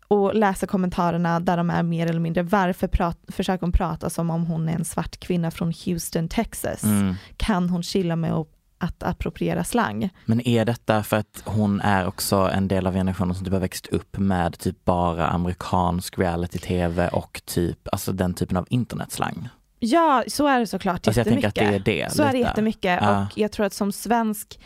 och 0.09 0.35
läser 0.35 0.67
kommentarerna 0.67 1.41
där 1.41 1.57
de 1.57 1.71
är 1.71 1.83
mer 1.83 2.07
eller 2.07 2.21
mindre 2.21 2.43
varför 2.43 2.89
prat, 2.89 3.19
försöker 3.29 3.61
hon 3.61 3.73
prata 3.73 4.11
som 4.11 4.31
om 4.31 4.47
hon 4.47 4.69
är 4.69 4.73
en 4.73 4.85
svart 4.85 5.17
kvinna 5.21 5.51
från 5.51 5.73
Houston, 5.87 6.29
Texas. 6.29 6.83
mm. 6.83 7.15
Kan 7.37 7.69
hon 7.69 7.83
chilla 7.83 8.17
med 8.17 8.33
att, 8.33 8.47
att 8.79 9.03
appropriera 9.03 9.65
slang? 9.65 10.11
men 10.25 10.49
är 10.49 10.65
detta 10.65 11.03
för 11.03 11.17
att 11.17 11.43
hon 11.45 11.81
är 11.81 12.07
också 12.07 12.37
en 12.37 12.69
del 12.69 12.87
av 12.87 12.95
generationen 12.95 13.35
som 13.35 13.45
typ 13.45 13.53
har 13.53 13.61
växt 13.61 13.87
upp 13.87 14.19
med 14.19 14.59
typ 14.59 14.85
bara 14.85 15.27
amerikansk 15.27 16.19
reality-tv 16.19 17.09
och 17.09 17.43
typ, 17.45 17.89
alltså 17.93 18.13
den 18.13 18.35
typen 18.35 18.57
av 18.57 18.67
internetslang? 18.71 19.49
Ja, 19.79 20.25
så 20.29 20.47
är 20.47 20.59
det 20.59 20.67
såklart 20.67 21.07
Alltså 21.09 21.21
jag 21.21 21.27
tänker 21.29 21.49
att 21.49 21.55
det 21.55 21.65
är 21.65 21.79
det. 21.79 22.13
Så 22.13 22.23
är 22.23 22.27
det 22.27 22.33
lite. 22.33 22.49
jättemycket 22.49 22.99
Ja. 23.03 23.21
och 23.23 23.39
jag 23.39 23.53
tror 23.53 23.67
att 23.67 23.73
som 23.73 23.93
svensk 23.93 24.61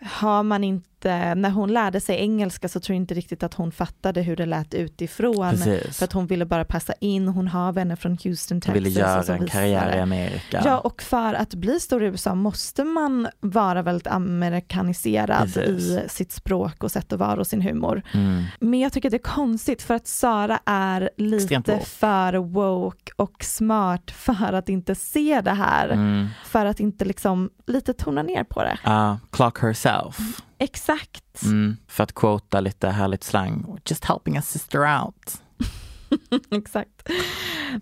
har 0.00 0.42
man 0.42 0.64
inte, 0.64 0.87
när 1.04 1.50
hon 1.50 1.72
lärde 1.72 2.00
sig 2.00 2.16
engelska 2.16 2.68
så 2.68 2.80
tror 2.80 2.94
jag 2.94 3.02
inte 3.02 3.14
riktigt 3.14 3.42
att 3.42 3.54
hon 3.54 3.72
fattade 3.72 4.22
hur 4.22 4.36
det 4.36 4.46
lät 4.46 4.74
utifrån. 4.74 5.50
Precis. 5.50 5.98
För 5.98 6.04
att 6.04 6.12
hon 6.12 6.26
ville 6.26 6.44
bara 6.46 6.64
passa 6.64 6.92
in, 7.00 7.28
hon 7.28 7.48
har 7.48 7.72
vänner 7.72 7.96
från 7.96 8.18
Houston, 8.24 8.54
Hon 8.54 8.60
Texas. 8.60 8.74
ville 8.76 8.88
och 9.04 9.08
göra 9.08 9.36
en 9.36 9.46
karriär 9.46 9.96
i 9.96 10.00
Amerika. 10.00 10.62
Ja, 10.64 10.78
och 10.78 11.02
för 11.02 11.34
att 11.34 11.54
bli 11.54 11.80
stor 11.80 12.02
i 12.02 12.06
USA 12.06 12.34
måste 12.34 12.84
man 12.84 13.28
vara 13.40 13.82
väldigt 13.82 14.06
amerikaniserad 14.06 15.54
Precis. 15.54 15.82
i 15.84 16.02
sitt 16.08 16.32
språk 16.32 16.84
och 16.84 16.92
sätt 16.92 17.12
att 17.12 17.18
vara 17.18 17.40
och 17.40 17.46
sin 17.46 17.62
humor. 17.62 18.02
Mm. 18.14 18.44
Men 18.60 18.80
jag 18.80 18.92
tycker 18.92 19.10
det 19.10 19.16
är 19.16 19.18
konstigt 19.18 19.82
för 19.82 19.94
att 19.94 20.06
Sara 20.06 20.58
är 20.64 21.10
lite 21.16 21.54
woke. 21.56 21.84
för 21.84 22.34
woke 22.34 23.12
och 23.16 23.44
smart 23.44 24.10
för 24.10 24.52
att 24.52 24.68
inte 24.68 24.94
se 24.94 25.40
det 25.44 25.50
här. 25.50 25.88
Mm. 25.88 26.26
För 26.44 26.66
att 26.66 26.80
inte 26.80 27.04
liksom 27.04 27.50
lite 27.66 27.92
tona 27.92 28.22
ner 28.22 28.44
på 28.44 28.62
det. 28.62 28.78
Ja, 28.84 29.18
clock 29.30 29.58
herself. 29.62 30.18
Exakt. 30.58 31.42
Mm. 31.42 31.76
För 31.88 32.02
att 32.04 32.12
quota 32.14 32.60
lite 32.60 32.88
härligt 32.88 33.24
slang. 33.24 33.78
Just 33.84 34.04
helping 34.04 34.36
a 34.36 34.42
sister 34.42 35.00
out. 35.04 35.42
Exakt. 36.50 37.08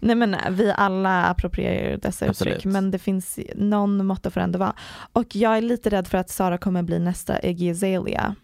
Nej 0.01 0.15
men 0.17 0.37
vi 0.51 0.73
alla 0.77 1.25
approprierar 1.25 1.91
ju 1.91 1.97
dessa 1.97 2.29
Absolut. 2.29 2.55
uttryck 2.57 2.73
men 2.73 2.91
det 2.91 2.99
finns 2.99 3.39
någon 3.55 4.07
måtta 4.07 4.31
får 4.31 4.41
det 4.41 4.45
ändå 4.45 4.59
vara. 4.59 4.75
Och 5.13 5.37
jag 5.37 5.57
är 5.57 5.61
lite 5.63 5.91
rädd 5.91 6.09
för 6.09 6.19
att 6.19 6.31
Sara 6.31 6.59
kommer 6.59 6.83
bli 6.83 6.99
nästa 6.99 7.41
Iggy 7.43 7.71
Azalea. 7.71 8.35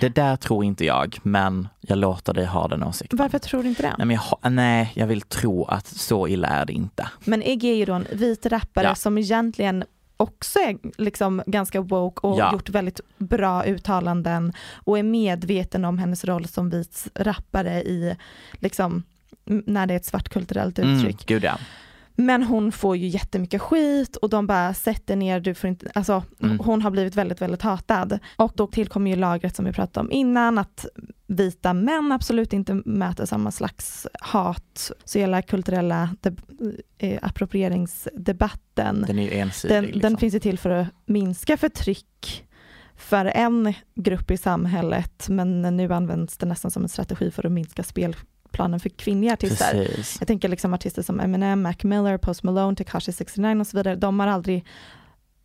Det 0.00 0.08
där 0.08 0.36
tror 0.36 0.64
inte 0.64 0.84
jag, 0.84 1.18
men 1.22 1.68
jag 1.80 1.98
låter 1.98 2.34
dig 2.34 2.44
ha 2.46 2.68
den 2.68 2.82
åsikten. 2.82 3.18
Varför 3.18 3.38
tror 3.38 3.62
du 3.62 3.68
inte 3.68 3.82
det? 3.82 4.04
Nej, 4.04 4.18
jag, 4.42 4.52
nej, 4.52 4.92
jag 4.94 5.06
vill 5.06 5.20
tro 5.22 5.64
att 5.64 5.86
så 5.86 6.28
illa 6.28 6.48
är 6.48 6.64
det 6.66 6.72
inte. 6.72 7.08
Men 7.24 7.42
Iggy 7.42 7.68
är 7.70 7.76
ju 7.76 7.84
då 7.84 7.92
en 7.92 8.06
vit 8.12 8.46
rappare 8.46 8.84
Ja. 8.86 8.94
som 8.94 9.18
egentligen 9.18 9.84
också 10.24 10.58
är 10.58 10.78
liksom 11.02 11.42
ganska 11.46 11.80
woke 11.80 12.26
och 12.26 12.38
Ja. 12.38 12.52
gjort 12.52 12.68
väldigt 12.68 13.00
bra 13.18 13.64
uttalanden 13.64 14.52
och 14.74 14.98
är 14.98 15.02
medveten 15.02 15.84
om 15.84 15.98
hennes 15.98 16.24
roll 16.24 16.46
som 16.48 16.70
vit 16.70 17.06
rappare 17.14 17.82
i 17.82 18.16
liksom 18.52 19.02
när 19.44 19.86
det 19.86 19.94
är 19.94 19.96
ett 19.96 20.04
svartkulturellt 20.04 20.78
uttryck. 20.78 21.30
Mm, 21.30 21.40
gud 21.40 21.44
ja. 21.44 21.58
Men 22.16 22.42
hon 22.42 22.72
får 22.72 22.96
ju 22.96 23.06
jättemycket 23.06 23.62
skit 23.62 24.16
och 24.16 24.28
de 24.30 24.46
bara 24.46 24.74
sätter 24.74 25.16
ner, 25.16 25.40
du 25.40 25.54
får 25.54 25.70
inte, 25.70 25.90
alltså 25.94 26.22
Mm. 26.42 26.58
hon 26.58 26.82
har 26.82 26.90
blivit 26.90 27.14
väldigt, 27.16 27.40
väldigt 27.42 27.62
hatad. 27.62 28.18
Och 28.36 28.52
då 28.54 28.66
tillkommer 28.66 29.10
ju 29.10 29.16
lagret 29.16 29.56
som 29.56 29.64
vi 29.64 29.72
pratade 29.72 30.06
om 30.06 30.12
innan, 30.12 30.58
att 30.58 30.86
vita 31.26 31.74
män 31.74 32.12
absolut 32.12 32.52
inte 32.52 32.74
möter 32.84 33.26
samma 33.26 33.50
slags 33.50 34.06
hat. 34.20 34.90
Så 35.04 35.18
hela 35.18 35.42
kulturella 35.42 36.08
eh, 36.98 37.18
approprieringsdebatten, 37.22 39.04
Den 39.06 39.18
ensidig. 39.18 39.76
den, 39.76 39.84
liksom. 39.84 40.00
den 40.00 40.16
finns 40.16 40.34
ju 40.34 40.40
till 40.40 40.58
för 40.58 40.70
att 40.70 40.86
minska 41.06 41.56
förtryck 41.56 42.44
för 42.96 43.24
en 43.26 43.74
grupp 43.94 44.30
i 44.30 44.36
samhället, 44.36 45.28
men 45.28 45.62
nu 45.76 45.92
används 45.94 46.36
det 46.36 46.46
nästan 46.46 46.70
som 46.70 46.82
en 46.82 46.88
strategi 46.88 47.30
för 47.30 47.46
att 47.46 47.52
minska 47.52 47.82
spelplanen 48.54 48.80
för 48.80 48.88
kvinnliga 48.88 49.32
artister. 49.32 49.72
Precis. 49.72 50.16
Jag 50.20 50.26
tänker 50.28 50.48
liksom 50.48 50.74
artister 50.74 51.02
som 51.02 51.20
Eminem, 51.20 51.62
Mac 51.62 51.74
Miller, 51.82 52.18
Post 52.18 52.42
Malone, 52.42 52.76
Tekashi 52.76 53.12
69 53.12 53.60
och 53.60 53.66
så 53.66 53.76
vidare. 53.76 53.96
De 53.96 54.20
har 54.20 54.26
aldrig 54.26 54.64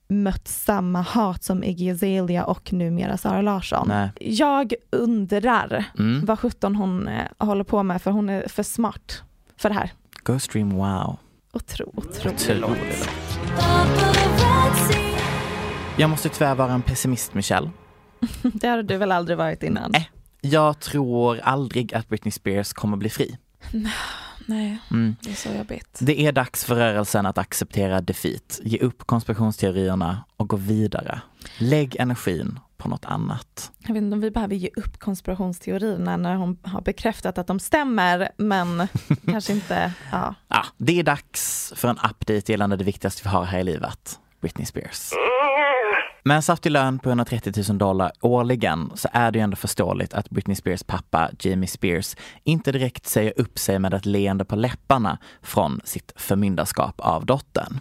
mött 0.08 0.48
samma 0.48 1.02
hat 1.02 1.44
som 1.44 1.64
Iggy 1.64 1.92
Azalea 1.92 2.46
och 2.46 2.74
numera 2.74 3.18
Sara 3.18 3.42
Larsson. 3.42 3.88
Nej. 3.88 4.10
Jag 4.20 4.74
undrar 4.92 5.86
Mm. 6.00 6.26
vad 6.26 6.40
sjutton 6.40 6.76
hon 6.76 7.08
eh, 7.08 7.26
håller 7.38 7.64
på 7.64 7.84
med 7.84 8.02
för 8.02 8.12
hon 8.12 8.30
är 8.30 8.48
för 8.48 8.64
smart 8.64 9.24
för 9.58 9.70
det 9.70 9.76
här. 9.76 9.92
Go 10.24 10.40
stream 10.40 10.70
wow. 10.70 11.18
Otro, 11.54 11.92
otroligt. 11.96 12.26
Otroligt. 12.50 13.10
Jag 15.98 16.10
måste 16.10 16.30
tyvärr 16.30 16.56
vara 16.56 16.72
en 16.74 16.82
pessimist 16.82 17.34
Michelle. 17.34 17.70
Det 18.42 18.68
har 18.68 18.84
du 18.84 18.98
väl 18.98 19.12
aldrig 19.12 19.38
varit 19.38 19.64
innan? 19.64 19.92
Nej. 19.92 20.10
Jag 20.42 20.80
tror 20.80 21.40
aldrig 21.40 21.94
att 21.94 22.08
Britney 22.10 22.32
Spears 22.32 22.74
kommer 22.74 22.98
bli 22.98 23.10
fri. 23.10 23.38
Nej, 24.46 24.78
Mm. 24.92 25.16
det 25.22 25.30
är 25.32 25.36
så 25.36 25.50
jobbigt. 25.58 25.98
Det 26.02 26.22
är 26.26 26.32
dags 26.32 26.66
för 26.66 26.76
rörelsen 26.76 27.26
att 27.26 27.38
acceptera 27.38 28.02
defeat, 28.02 28.60
ge 28.64 28.78
upp 28.80 29.04
konspirationsteorierna 29.08 30.24
och 30.38 30.50
gå 30.50 30.56
vidare. 30.56 31.22
Lägg 31.58 31.96
energin 31.96 32.60
på 32.78 32.90
något 32.90 33.06
annat. 33.06 33.72
Jag 33.80 33.94
vet 33.94 34.04
inte 34.04 34.14
om 34.14 34.22
vi 34.22 34.32
behöver 34.32 34.56
ge 34.56 34.70
upp 34.76 35.00
konspirationsteorierna 35.00 36.18
när 36.18 36.36
hon 36.36 36.58
har 36.64 36.82
bekräftat 36.82 37.38
att 37.38 37.48
de 37.48 37.60
stämmer, 37.60 38.30
men 38.38 38.88
kanske 39.26 39.54
inte, 39.54 39.94
ja. 40.12 40.36
Ja, 40.48 40.66
det 40.78 41.00
är 41.00 41.04
dags 41.04 41.74
för 41.76 41.88
en 41.88 41.98
update 41.98 42.52
gällande 42.52 42.76
det 42.76 42.84
viktigaste 42.84 43.22
vi 43.24 43.30
har 43.30 43.44
här 43.46 43.60
i 43.60 43.64
livet, 43.64 44.20
Britney 44.42 44.66
Spears. 44.66 45.10
Med 46.24 46.36
en 46.36 46.42
saftig 46.42 46.72
lön 46.72 47.00
på 47.00 47.10
130 47.10 47.54
000 47.70 47.78
dollar 47.78 48.12
årligen 48.22 48.92
så 48.96 49.08
är 49.12 49.32
det 49.32 49.40
ju 49.40 49.44
ändå 49.44 49.56
förståeligt 49.56 50.14
att 50.14 50.30
Britney 50.30 50.56
Spears 50.56 50.84
pappa 50.84 51.30
Jamie 51.40 51.68
Spears 51.68 52.16
inte 52.44 52.72
direkt 52.72 53.08
säger 53.08 53.34
upp 53.36 53.60
sig 53.60 53.80
med 53.80 53.94
ett 53.94 54.06
leende 54.06 54.46
på 54.46 54.56
läpparna 54.56 55.18
från 55.42 55.82
sitt 55.84 56.14
förmyndarskap 56.16 57.00
av 57.00 57.26
dottern. 57.26 57.80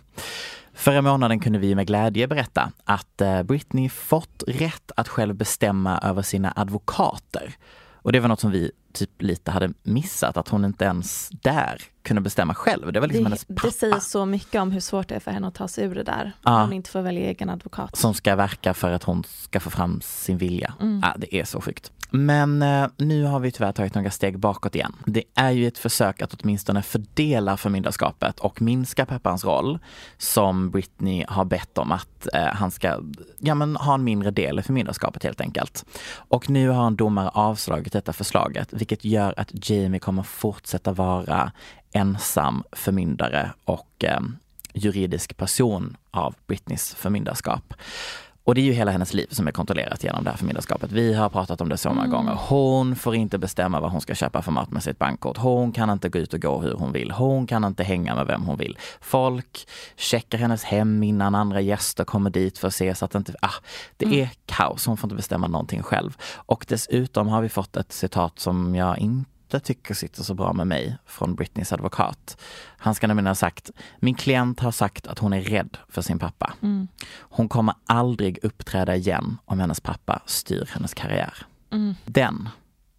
Förra 0.75 1.03
månaden 1.03 1.41
kunde 1.41 1.59
vi 1.59 1.75
med 1.75 1.87
glädje 1.87 2.29
berätta 2.29 2.73
att 2.85 3.21
eh, 3.21 3.43
Britney 3.43 3.89
fått 3.89 4.43
rätt 4.47 4.93
att 4.97 5.09
själv 5.09 5.35
bestämma 5.35 5.99
över 5.99 6.23
sina 6.23 6.53
advokater. 6.57 7.55
Och 7.93 8.13
det 8.13 8.21
var 8.21 8.29
något 8.29 8.41
som 8.41 8.51
vi 8.51 8.71
typ 8.93 9.23
lite 9.23 9.51
hade 9.51 9.73
missat, 9.83 10.37
att 10.37 10.49
hon 10.49 10.65
inte 10.65 10.85
ens 10.85 11.29
där 11.29 11.83
kunde 12.09 12.21
bestämma 12.21 12.55
själv. 12.55 12.93
Det 12.93 13.01
var 13.01 13.07
liksom 13.07 13.25
Det, 13.25 13.29
hennes 13.29 13.45
pappa 13.45 13.67
det 13.67 13.73
säger 13.73 14.01
så 14.01 14.27
mycket 14.27 14.63
om 14.63 14.71
hur 14.71 14.81
svårt 14.81 15.09
det 15.09 15.15
är 15.15 15.21
för 15.21 15.31
henne 15.31 15.49
att 15.49 15.55
ta 15.55 15.69
sig 15.69 15.85
ur 15.85 15.95
det 15.95 16.03
där. 16.03 16.33
Ja. 16.43 16.61
Hon 16.61 16.73
inte 16.73 16.91
får 16.91 17.03
välja 17.03 17.29
egen 17.29 17.51
advokat. 17.51 17.97
som 17.97 18.15
ska 18.15 18.37
verka 18.37 18.75
för 18.75 18.91
att 18.91 19.03
hon 19.03 19.25
ska 19.27 19.61
få 19.61 19.71
fram 19.71 20.01
sin 20.01 20.39
vilja. 20.39 20.75
Mm. 20.81 21.01
Ja, 21.03 21.15
det 21.19 21.37
är 21.37 21.45
så 21.45 21.61
sjukt. 21.61 21.93
Men 22.11 22.63
eh, 22.63 22.87
nu 22.97 23.25
har 23.25 23.41
vi 23.41 23.51
tyvärr 23.51 23.73
tagit 23.73 23.95
några 23.95 24.11
steg 24.11 24.39
bakåt 24.39 24.75
igen. 24.75 24.97
Det 25.07 25.25
är 25.35 25.51
ju 25.51 25.67
ett 25.67 25.79
försök 25.79 26.23
att 26.23 26.35
åtminstone 26.35 26.83
fördela 26.83 27.57
förmyndarskapet 27.57 28.41
och 28.41 28.63
minska 28.63 29.07
pappans 29.07 29.45
roll 29.45 29.79
som 30.19 30.71
Britney 30.71 31.25
har 31.29 31.45
bett 31.45 31.79
om 31.79 31.93
att 31.93 32.29
eh, 32.35 32.45
han 32.45 32.71
ska 32.71 33.01
ja, 33.39 33.55
men, 33.55 33.77
ha 33.77 33.95
en 33.95 34.05
mindre 34.05 34.31
del 34.31 34.59
i 34.59 34.63
förmyndarskapet 34.63 35.23
helt 35.23 35.41
enkelt. 35.41 35.85
Och 36.15 36.51
nu 36.51 36.69
har 36.69 36.87
en 36.87 36.97
domare 36.97 37.29
avslagit 37.29 37.93
detta 37.93 38.13
förslaget 38.13 38.69
vilket 38.73 39.05
gör 39.05 39.35
att 39.37 39.71
Jamie 39.71 40.01
kommer 40.01 40.23
fortsätta 40.23 40.93
vara 40.93 41.53
ensam 41.99 42.65
förmyndare 42.73 43.53
och 43.65 44.05
eh, 44.05 44.21
juridisk 44.75 45.37
person 45.37 45.97
av 46.11 46.35
Britneys 46.47 46.95
förmyndarskap. 46.95 47.75
Och 48.49 48.55
det 48.55 48.61
är 48.61 48.63
ju 48.63 48.73
hela 48.73 48.91
hennes 48.91 49.15
liv 49.15 49.27
som 49.31 49.49
är 49.49 49.53
kontrollerat 49.53 50.05
genom 50.05 50.25
det 50.25 50.31
här 50.31 50.37
förmyndarskapet. 50.37 50.93
Vi 50.93 51.15
har 51.15 51.29
pratat 51.29 51.61
om 51.61 51.69
det 51.69 51.77
så 51.77 51.89
många 51.89 52.07
gånger. 52.07 52.39
Hon 52.49 52.97
får 52.97 53.15
inte 53.15 53.39
bestämma 53.39 53.81
vad 53.81 53.91
hon 53.91 54.01
ska 54.01 54.15
köpa 54.15 54.43
för 54.43 54.53
mat 54.53 54.71
med 54.71 54.83
sitt 54.83 54.99
bankkort. 54.99 55.37
Hon 55.37 55.73
kan 55.73 55.91
inte 55.91 56.09
gå 56.09 56.19
ut 56.19 56.35
och 56.35 56.43
gå 56.43 56.61
hur 56.61 56.75
hon 56.75 56.93
vill. 56.93 57.11
Hon 57.11 57.47
kan 57.47 57.65
inte 57.65 57.85
hänga 57.85 58.15
med 58.15 58.27
vem 58.27 58.43
hon 58.43 58.57
vill. 58.57 58.79
Folk 59.01 59.69
checkar 59.97 60.39
hennes 60.39 60.65
hem 60.65 61.03
innan 61.03 61.35
andra 61.35 61.61
gäster 61.61 62.05
kommer 62.05 62.31
dit 62.31 62.59
för 62.59 62.69
att 62.69 62.75
se 62.75 62.95
så 62.95 63.05
att 63.05 63.11
det 63.11 63.19
inte... 63.19 63.35
Ah, 63.43 63.55
det 63.97 64.21
är 64.21 64.31
kaos. 64.47 64.87
Hon 64.87 64.97
får 64.97 65.07
inte 65.09 65.17
bestämma 65.17 65.47
någonting 65.47 65.83
själv. 65.83 66.17
Och 66.35 66.65
dessutom 66.69 67.29
har 67.29 67.43
vi 67.43 67.49
fått 67.49 67.77
ett 67.77 67.93
citat 67.93 68.39
som 68.39 68.75
jag 68.75 68.99
inte 68.99 69.38
tycker 69.49 69.95
sitter 69.95 70.23
så 70.23 70.35
bra 70.35 70.53
med 70.53 70.67
mig 70.67 70.97
från 71.07 71.35
Britneys 71.35 71.73
advokat. 71.73 72.41
Han 72.79 72.95
ska 72.95 73.07
nämligen 73.07 73.27
ha 73.27 73.35
sagt, 73.35 73.71
min 73.99 74.15
klient 74.15 74.61
har 74.61 74.73
sagt 74.73 75.07
att 75.07 75.19
hon 75.19 75.33
är 75.33 75.41
rädd 75.41 75.79
för 75.89 76.03
sin 76.03 76.19
pappa. 76.19 76.53
Mm. 76.63 76.89
Hon 77.21 77.49
kommer 77.49 77.75
aldrig 77.87 78.39
uppträda 78.43 78.97
igen 78.97 79.39
om 79.45 79.61
hennes 79.61 79.81
pappa 79.81 80.21
styr 80.27 80.71
hennes 80.73 80.95
karriär. 80.95 81.35
Mm. 81.71 81.95
Den 82.05 82.49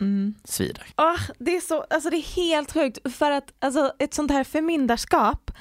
Mm. 0.02 0.34
svider. 0.44 0.86
Ah, 0.96 1.20
det, 1.40 1.56
är 1.56 1.62
så, 1.62 1.86
alltså 1.90 2.10
det 2.10 2.18
är 2.18 2.36
helt 2.36 2.74
sjukt 2.74 3.14
för 3.14 3.32
att 3.32 3.54
alltså, 3.60 3.94
ett 4.00 4.14
sånt 4.14 4.32
här 4.32 4.44
förmyndarskap 4.44 5.52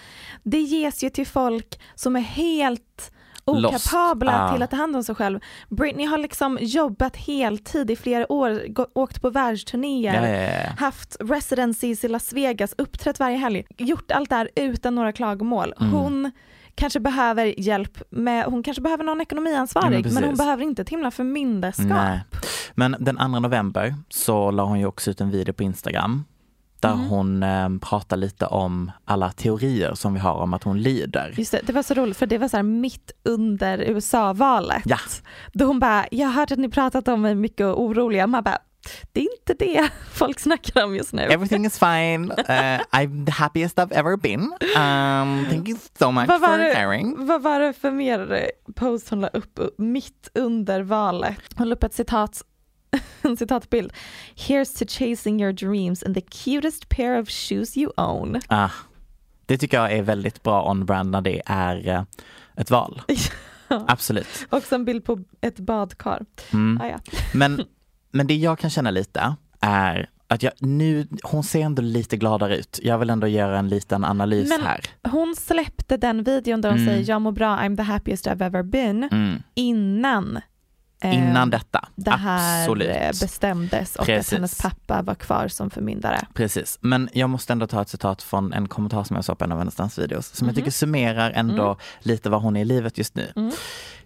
det 0.43 0.61
ges 0.61 1.05
ju 1.05 1.11
till 1.11 1.27
folk 1.27 1.81
som 1.95 2.17
är 2.17 2.21
helt. 2.21 3.13
Okapabla 3.49 4.45
Ah. 4.49 4.53
till 4.53 4.63
att 4.63 4.71
ta 4.71 4.77
hand 4.77 4.97
om 4.97 5.03
sig 5.05 5.15
själv. 5.15 5.41
Britney 5.69 6.07
har 6.07 6.19
liksom 6.19 6.59
jobbat 6.61 7.17
heltid 7.17 7.91
i 7.91 7.97
flera 7.97 8.33
år, 8.33 8.63
åkt 8.95 9.23
på 9.23 9.31
världsturnéer, 9.31 10.15
Ja, 10.23 10.29
ja, 10.29 10.43
ja, 10.65 10.71
haft 10.79 11.17
residencies 11.21 12.05
i 12.05 12.09
Las 12.09 12.33
Vegas, 12.33 12.75
uppträtt 12.79 13.21
varje 13.21 13.37
helg, 13.37 13.65
gjort 13.79 14.11
allt 14.11 14.29
det 14.31 14.37
här 14.37 14.49
utan 14.55 14.95
några 14.95 15.13
klagomål. 15.13 15.75
Mm. 15.81 15.93
Hon 15.93 16.31
kanske 16.75 17.01
behöver 17.01 17.61
hjälp 17.61 18.03
med, 18.11 18.45
hon 18.45 18.63
kanske 18.63 18.81
behöver 18.83 19.05
någon 19.05 19.21
ekonomiansvarig 19.21 20.05
men 20.05 20.15
men, 20.15 20.25
hon 20.25 20.37
behöver 20.37 20.63
inte 20.65 20.83
ett 20.83 20.89
himla 20.89 21.11
förmyndarskap. 21.11 21.87
Nej. 21.89 22.21
Men 22.75 22.97
den 23.01 23.17
2 23.17 23.27
november 23.27 23.95
så 24.09 24.51
la 24.51 24.65
hon 24.65 24.79
ju 24.81 24.87
också 24.87 25.11
ut 25.11 25.21
en 25.21 25.31
video 25.31 25.55
på 25.55 25.63
Instagram 25.63 26.25
där 26.81 26.95
Mhm. 26.95 27.09
hon 27.09 27.43
eh, 27.43 27.69
pratar 27.81 28.17
lite 28.17 28.47
om 28.47 28.91
alla 29.05 29.31
teorier 29.33 29.95
som 29.95 30.15
vi 30.15 30.21
har 30.21 30.35
om 30.35 30.55
att 30.55 30.65
hon 30.65 30.83
lider. 30.83 31.35
Just 31.37 31.53
det, 31.53 31.61
det 31.65 31.73
var 31.73 31.83
så 31.83 31.95
roligt 31.95 32.17
för 32.17 32.27
det 32.27 32.39
var 32.39 32.49
så 32.49 32.57
här 32.57 32.63
mitt 32.65 33.13
under 33.25 33.79
USA-valet. 33.79 34.83
Ja. 34.85 34.99
Då 35.53 35.65
hon 35.65 35.81
bara, 35.81 36.07
jag 36.11 36.27
har 36.27 36.33
hört 36.35 36.51
att 36.53 36.59
ni 36.59 36.69
pratat 36.69 37.09
om 37.09 37.23
mig 37.23 37.35
mycket 37.35 37.67
och 37.67 37.83
oroliga. 37.83 38.27
Man 38.27 38.43
bara, 38.43 38.59
det 39.13 39.21
är 39.21 39.29
inte 39.41 39.65
det 39.65 39.89
folk 40.13 40.41
snackar 40.41 40.85
om 40.85 40.97
just 40.97 41.13
nu. 41.13 41.23
Everything 41.23 41.67
is 41.67 41.79
fine. 41.79 42.31
Uh, 42.31 42.37
I'm 42.93 43.27
the 43.27 43.33
happiest 43.33 43.79
I've 43.79 43.93
ever 43.93 44.17
been. 44.17 44.41
Um, 44.43 45.47
thank 45.51 45.69
you 45.69 45.79
so 45.99 46.11
much 46.11 46.29
vad, 46.29 46.41
for 46.41 46.75
sharing. 46.75 47.27
vad 47.27 47.43
var 47.43 47.61
det 47.61 47.73
för 47.73 47.91
mer 47.91 48.51
post 48.77 49.09
hon 49.11 49.21
la 49.21 49.29
upp 49.29 49.61
mitt 49.79 50.31
under 50.35 50.81
valet? 50.83 51.37
Hon 51.57 51.69
la 51.69 51.75
upp 51.75 51.85
ett 51.85 51.95
citat 51.95 52.43
en 53.23 53.37
citatbild. 53.37 53.93
Here's 54.37 54.79
to 54.79 54.85
chasing 54.89 55.41
your 55.43 55.53
dreams 55.53 56.03
and 56.03 56.15
the 56.15 56.21
cutest 56.21 56.89
pair 56.89 57.19
of 57.21 57.29
shoes 57.29 57.77
you 57.77 57.93
own. 57.97 58.41
Ah, 58.49 58.71
det 59.47 59.59
tycker 59.59 59.77
jag 59.81 59.93
är 59.93 60.03
väldigt 60.03 60.43
bra 60.43 60.71
on-brand 60.71 61.11
när 61.11 61.21
det 61.21 61.43
är 61.47 61.89
eh, 61.89 62.03
ett 62.57 62.71
val. 62.71 63.03
Absolut. 63.69 64.47
Också 64.51 64.75
en 64.75 64.85
bild 64.85 65.05
på 65.05 65.19
ett 65.41 65.59
badkar. 65.59 66.25
Mm. 66.53 66.81
Ah, 66.83 66.87
ja. 66.89 66.99
Men, 67.35 67.65
men 68.11 68.27
det 68.27 68.35
jag 68.37 68.59
kan 68.59 68.71
känna 68.71 68.91
lite 68.91 69.35
är 69.61 70.11
att 70.31 70.43
jag 70.43 70.53
nu, 70.59 71.07
hon 71.23 71.45
ser 71.45 71.61
ändå 71.61 71.83
lite 71.83 72.17
gladare 72.17 72.57
ut. 72.57 72.81
Jag 72.83 72.99
vill 72.99 73.11
ändå 73.11 73.27
göra 73.27 73.59
en 73.59 73.69
liten 73.69 74.05
analys 74.05 74.49
Men- 74.49 74.63
här. 74.63 74.81
Hon 75.11 75.35
släppte 75.37 75.97
den 75.97 76.23
videon 76.23 76.61
där 76.61 76.71
hon 76.71 76.79
Mm. 76.79 76.95
säger 76.95 77.11
jag 77.11 77.23
mår 77.23 77.33
bra, 77.33 77.57
I'm 77.57 77.77
the 77.77 77.83
happiest 77.83 78.27
I've 78.27 78.45
ever 78.47 78.63
been 78.63 79.09
Mm. 79.13 79.43
innan 79.55 80.41
Innan 81.05 81.51
detta, 81.51 81.89
det 81.95 82.11
här 82.11 82.63
absolut. 82.63 82.89
eh, 82.89 83.07
bestämdes 83.09 83.97
och 83.97 84.07
Precis. 84.07 84.33
att 84.33 84.37
hennes 84.37 84.59
pappa 84.63 85.03
var 85.03 85.15
kvar 85.15 85.49
som 85.49 85.71
förmyndare. 85.71 86.27
Precis, 86.35 86.79
men 86.81 87.09
jag 87.13 87.31
måste 87.31 87.53
ändå 87.53 87.67
ta 87.67 87.83
ett 87.83 87.89
citat 87.89 88.23
från 88.23 88.53
en 88.53 88.69
kommentar 88.69 89.05
som 89.05 89.17
jag 89.17 89.25
såg 89.25 89.39
på 89.39 89.45
en 89.45 89.53
av 89.53 89.59
hennes 89.59 89.75
dansvideos 89.75 90.27
som 90.27 90.45
Mhm. 90.47 90.49
jag 90.51 90.57
tycker 90.57 90.71
summerar 90.71 91.31
ändå 91.31 91.65
Mm. 91.65 91.77
lite 92.01 92.31
vad 92.31 92.43
hon 92.43 92.57
är 92.57 92.61
i 92.61 92.65
livet 92.65 92.99
just 92.99 93.15
nu. 93.15 93.33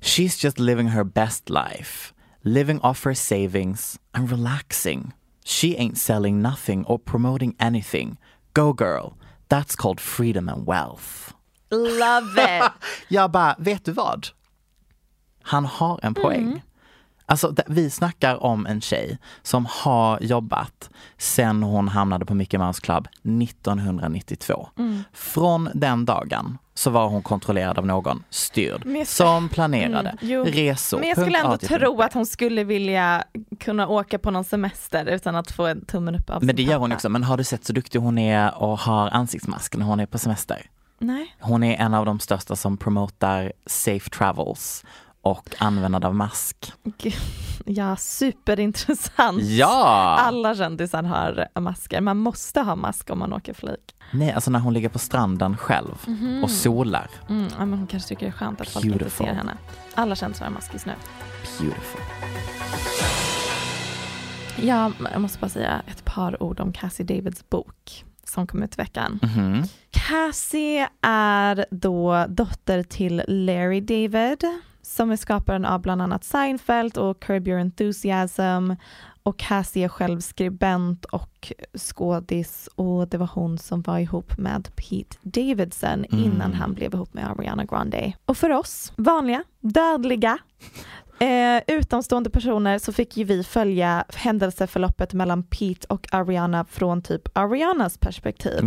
She's 0.01 0.45
just 0.45 0.59
living 0.59 0.89
her 0.89 1.05
best 1.05 1.51
life, 1.51 2.15
living 2.43 2.81
off 2.81 3.05
her 3.05 3.15
savings 3.15 3.99
and 4.13 4.31
relaxing. 4.31 5.13
She 5.45 5.67
ain't 5.67 5.95
selling 5.95 6.43
nothing 6.43 6.85
or 6.87 6.99
promoting 6.99 7.55
anything. 7.59 8.17
Go 8.53 8.73
girl, 8.73 9.13
that's 9.49 9.77
called 9.77 10.01
freedom 10.01 10.49
and 10.49 10.67
wealth. 10.67 11.33
Love 11.71 12.43
it! 12.59 12.73
Jag 13.09 13.31
bara, 13.31 13.55
vet 13.59 13.85
du 13.85 13.93
vad? 13.93 14.27
Han 15.43 15.65
har 15.65 16.01
en 16.03 16.15
poäng. 16.15 16.63
Alltså 17.33 17.55
vi 17.67 17.91
snackar 17.91 18.43
om 18.43 18.67
en 18.67 18.81
tjej 18.81 19.19
som 19.43 19.67
har 19.71 20.21
jobbat 20.23 20.91
sen 21.19 21.63
hon 21.63 21.89
hamnade 21.89 22.27
på 22.27 22.35
Mickey 22.35 22.59
Mouse 22.59 22.81
Club 22.81 23.09
1992. 23.77 24.69
Mm. 24.79 25.05
Från 25.13 25.69
den 25.75 26.05
dagen 26.05 26.59
så 26.75 26.91
var 26.91 27.09
hon 27.09 27.23
kontrollerad 27.23 27.79
av 27.79 27.87
någon, 27.87 28.25
styrd, 28.31 28.83
jag- 28.87 29.07
som 29.07 29.49
planerade 29.49 30.09
Mm, 30.09 30.17
jo. 30.21 30.45
resor. 30.45 30.99
Men 30.99 31.09
jag 31.09 31.19
skulle 31.21 31.39
ändå 31.39 31.57
tro 31.59 32.03
att 32.03 32.13
hon 32.13 32.27
skulle 32.27 32.65
vilja 32.65 33.25
kunna 33.61 33.89
åka 33.89 34.19
på 34.19 34.31
någon 34.31 34.45
semester 34.45 35.05
utan 35.07 35.37
att 35.37 35.51
få 35.51 35.67
en 35.67 35.85
tummen 35.85 36.15
upp 36.15 36.31
av 36.31 36.45
Men 36.45 36.57
det 36.57 36.63
gör 36.63 36.79
hon 36.79 36.91
pappa. 36.91 36.97
också. 36.97 37.09
Men 37.09 37.23
har 37.25 37.37
du 37.37 37.45
sett 37.45 37.65
så 37.65 37.73
duktig 37.73 37.99
hon 37.99 38.19
är 38.19 38.55
och 38.63 38.79
har 38.79 39.09
ansiktsmask 39.11 39.77
när 39.77 39.87
hon 39.87 40.01
är 40.01 40.07
på 40.07 40.19
semester? 40.19 40.67
Nej. 40.99 41.37
Hon 41.41 41.63
är 41.63 41.77
en 41.77 41.95
av 41.95 42.07
de 42.07 42.21
största 42.21 42.57
som 42.57 42.77
promotar 42.77 43.53
safe 43.67 44.11
travels 44.11 44.85
och 45.23 45.55
användande 45.59 46.07
av 46.07 46.15
mask. 46.15 46.73
Ja, 47.65 47.97
superintressant. 47.97 49.43
Ja! 49.43 50.17
Alla 50.21 50.55
kändisar 50.57 51.03
har 51.03 51.61
masker. 51.61 52.01
Man 52.01 52.17
måste 52.19 52.61
ha 52.61 52.77
mask 52.77 53.11
om 53.11 53.19
man 53.19 53.33
åker 53.33 53.55
flyg. 53.55 53.77
Nej, 54.13 54.33
alltså 54.33 54.51
när 54.51 54.59
hon 54.59 54.75
ligger 54.75 54.89
på 54.89 54.99
stranden 54.99 55.57
själv 55.57 55.95
Mhm. 56.07 56.45
och 56.45 56.51
solar. 56.51 57.11
Mm, 57.29 57.49
ja, 57.59 57.65
men 57.67 57.79
hon 57.79 57.87
kanske 57.87 58.09
tycker 58.09 58.27
det 58.27 58.31
är 58.31 58.33
skönt 58.33 58.61
att 58.61 58.69
folk 58.69 58.85
inte 58.85 58.99
Beautiful. 58.99 59.27
ser 59.27 59.35
henne. 59.35 59.57
Alla 59.95 60.15
kändisar 60.17 60.45
har 60.45 60.53
mask 60.53 60.73
just 60.73 60.87
nu. 60.87 60.93
Beautiful. 61.61 62.01
Ja, 64.63 64.93
jag 65.13 65.21
måste 65.21 65.39
bara 65.39 65.49
säga 65.49 65.83
ett 65.87 66.05
par 66.05 66.43
ord 66.43 66.61
om 66.61 66.73
Cassie 66.73 67.07
Davids 67.07 67.49
bok 67.51 68.05
som 68.25 68.47
kom 68.47 68.63
ut 68.63 68.75
i 68.75 68.77
veckan. 68.77 69.19
Mhm. 69.23 69.63
Cassie 69.91 70.89
är 71.03 71.67
då 71.71 72.27
dotter 72.29 72.83
till 72.83 73.23
Larry 73.29 73.81
David 73.81 74.45
som 74.83 75.11
är 75.11 75.17
skaparen 75.17 75.65
av 75.65 75.81
bland 75.81 76.03
annat 76.03 76.25
Seinfeld 76.25 76.99
och 76.99 77.21
Curb 77.21 77.49
Your 77.49 77.61
Enthusiasm 77.61 78.73
och 79.23 79.37
Cassie 79.39 79.85
är 79.85 79.89
själv 79.89 80.21
skribent 80.21 81.05
och 81.05 81.53
skådis 81.75 82.69
och 82.75 83.09
det 83.09 83.19
var 83.19 83.31
hon 83.35 83.59
som 83.59 83.83
var 83.83 83.99
ihop 83.99 84.39
med 84.39 84.69
Pete 84.77 85.17
Davidson 85.23 86.05
Mm. 86.05 86.25
innan 86.25 86.55
han 86.55 86.75
blev 86.75 86.95
ihop 86.95 87.15
med 87.15 87.31
Ariana 87.31 87.65
Grande. 87.65 88.13
Och 88.25 88.37
för 88.37 88.51
oss, 88.51 88.93
vanliga, 88.97 89.45
dödliga, 89.61 90.39
eh, 91.19 91.63
utomstående 91.67 92.31
personer 92.31 92.79
så 92.79 92.93
fick 92.93 93.17
ju 93.17 93.25
vi 93.25 93.45
följa 93.45 94.05
händelseförloppet 94.15 95.13
mellan 95.13 95.43
Pete 95.43 95.87
och 95.89 96.07
Ariana 96.15 96.65
från 96.65 97.03
typ 97.03 97.23
Arianas 97.39 97.99
perspektiv. 97.99 98.61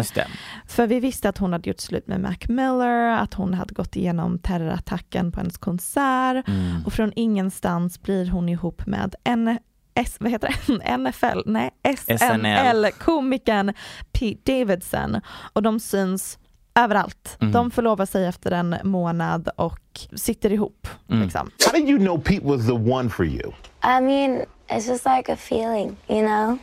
För 0.67 0.88
vi 0.88 0.99
visste 0.99 1.29
att 1.29 1.38
hon 1.38 1.53
hade 1.53 1.69
gjort 1.69 1.79
slut 1.79 2.08
med 2.08 2.19
Mac 2.21 2.36
Miller, 2.47 3.10
att 3.10 3.34
hon 3.34 3.53
hade 3.53 3.73
gått 3.73 3.95
igenom 3.95 4.39
terrorattacken 4.39 5.31
på 5.31 5.39
hennes 5.39 5.58
konsert 5.58 6.47
Mm. 6.47 6.86
och 6.86 6.93
från 6.93 7.12
ingenstans 7.15 8.01
blir 8.01 8.29
hon 8.29 8.49
ihop 8.49 8.86
med 8.86 9.15
en 9.23 9.58
S, 9.93 10.15
vad 10.19 10.31
heter 10.31 10.55
det? 10.67 10.97
NFL? 10.97 11.39
Nej, 11.45 11.71
SNL-komikern 11.84 13.73
Pete 14.12 14.51
Davidson 14.53 15.21
och 15.53 15.63
de 15.63 15.79
syns 15.79 16.39
överallt. 16.75 17.38
Mhm. 17.39 17.51
De 17.51 17.71
förlovar 17.71 18.05
sig 18.05 18.25
efter 18.25 18.51
en 18.51 18.75
månad 18.83 19.49
och 19.55 19.79
sitter 20.15 20.51
ihop. 20.53 20.88
Liksom. 21.07 21.49
How 21.65 21.79
did 21.79 21.89
you 21.89 21.99
know 21.99 22.17
Pete 22.21 22.45
was 22.45 22.65
the 22.65 22.71
one 22.73 23.09
for 23.09 23.25
you? 23.25 23.51
I 23.83 24.01
mean, 24.01 24.41
it's 24.67 24.88
just 24.91 25.05
like 25.05 25.33
a 25.33 25.35
feeling, 25.35 25.95
you 26.07 26.21
know? 26.27 26.57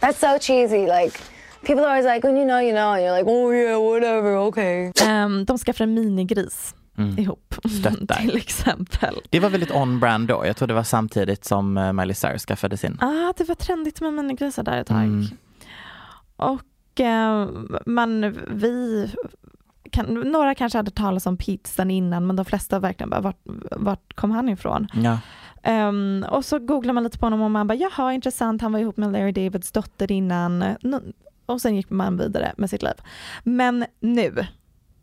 That's 0.00 0.18
so 0.32 0.38
cheesy. 0.38 0.86
Like, 0.86 1.18
people 1.66 1.84
are 1.84 1.90
always 1.90 2.14
like, 2.14 2.26
when 2.26 2.36
you 2.36 2.46
know, 2.46 2.60
you 2.60 2.72
know, 2.72 2.92
and 2.92 3.02
you're 3.02 3.18
like, 3.18 3.30
oh 3.30 3.52
yeah, 3.54 3.78
whatever, 3.78 4.36
okay. 4.36 4.92
Ehm, 5.02 5.44
de 5.44 5.58
skaffar 5.58 5.84
en 5.84 5.94
minigris 5.94 6.74
Mm. 6.98 7.18
ihop, 7.18 7.54
Stöttar. 7.80 8.14
till 8.16 8.36
exempel. 8.36 9.20
Det 9.30 9.40
var 9.40 9.50
väldigt 9.50 9.70
on-brand 9.70 10.28
då. 10.28 10.46
Jag 10.46 10.56
tror 10.56 10.68
det 10.68 10.74
var 10.74 10.82
samtidigt 10.82 11.44
som 11.44 11.76
eh, 11.78 11.92
Miley 11.92 12.14
Cyrus 12.14 12.44
skaffade 12.44 12.76
sin. 12.76 12.98
ah, 13.00 13.32
det 13.36 13.44
var 13.48 13.54
trendigt 13.54 14.00
med 14.00 14.12
minigrisar 14.12 14.62
där 14.62 14.78
ett 14.78 14.86
tag. 14.86 14.96
Mm. 15.02 15.24
Och 16.36 16.60
man, 17.86 18.32
vi, 18.50 19.06
kan, 19.90 20.06
några 20.14 20.54
kanske 20.54 20.78
hade 20.78 20.90
talat 20.90 21.26
om 21.26 21.36
sen 21.64 21.90
innan 21.90 22.26
men 22.26 22.36
de 22.36 22.44
flesta 22.44 22.78
verkligen 22.78 23.10
bara, 23.10 23.20
vart, 23.20 23.40
vart 23.76 24.14
kom 24.14 24.30
han 24.30 24.48
ifrån? 24.48 24.86
Ja. 24.94 25.18
Ehm, 25.62 26.24
och 26.30 26.44
så 26.44 26.58
googlar 26.58 26.94
man 26.94 27.04
lite 27.04 27.18
på 27.18 27.26
honom 27.26 27.40
och 27.42 27.50
man 27.50 27.66
bara, 27.66 27.74
jaha 27.74 28.12
intressant, 28.12 28.62
han 28.62 28.72
var 28.72 28.80
ihop 28.80 28.96
med 28.96 29.12
Larry 29.12 29.32
Davids 29.32 29.72
dotter 29.72 30.12
innan. 30.12 30.64
Och 31.46 31.60
sen 31.60 31.76
gick 31.76 31.90
man 31.90 32.16
vidare 32.16 32.52
med 32.56 32.70
sitt 32.70 32.82
liv. 32.82 32.94
Men 33.44 33.84
nu, 34.00 34.46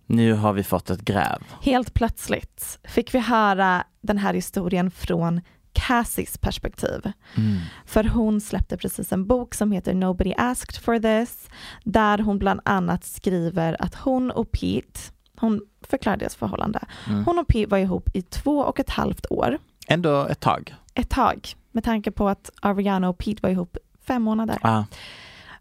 Nu 0.05 0.33
har 0.33 0.53
vi 0.53 0.63
fått 0.63 0.89
ett 0.89 1.01
gräv. 1.01 1.43
helt 1.61 1.93
plötsligt, 1.93 2.79
fick 2.83 3.13
vi 3.13 3.19
höra 3.19 3.83
den 4.01 4.17
här 4.17 4.33
historien 4.33 4.91
från 4.91 5.41
Cassies 5.77 6.37
perspektiv. 6.37 7.11
Mm. 7.37 7.57
För 7.85 8.03
hon 8.03 8.41
släppte 8.41 8.77
precis 8.77 9.11
en 9.11 9.27
bok 9.27 9.53
som 9.55 9.71
heter 9.71 9.93
Nobody 9.93 10.33
asked 10.37 10.81
for 10.83 10.99
this, 10.99 11.49
där 11.83 12.17
hon 12.17 12.39
bland 12.39 12.59
annat 12.65 13.05
skriver 13.05 13.75
att 13.79 13.95
hon 13.95 14.31
och 14.31 14.51
Pete, 14.51 14.99
hon 15.39 15.61
förklarar 15.81 16.17
deras 16.17 16.35
förhållande, 16.35 16.79
Mm. 17.07 17.25
hon 17.25 17.39
och 17.39 17.47
Pete 17.47 17.69
var 17.69 17.77
ihop 17.77 18.09
i 18.13 18.21
två 18.21 18.59
och 18.59 18.79
ett 18.79 18.89
halvt 18.89 19.25
år. 19.31 19.57
Ändå 19.87 20.25
ett 20.25 20.39
tag. 20.39 20.75
Ett 20.93 21.09
tag, 21.09 21.55
med 21.71 21.83
tanke 21.83 22.11
på 22.11 22.29
att 22.29 22.49
Ariana 22.61 23.09
och 23.09 23.17
Pete 23.17 23.39
var 23.41 23.49
ihop 23.49 23.77
fem 24.07 24.21
månader. 24.23 24.57
Ah. 24.61 24.83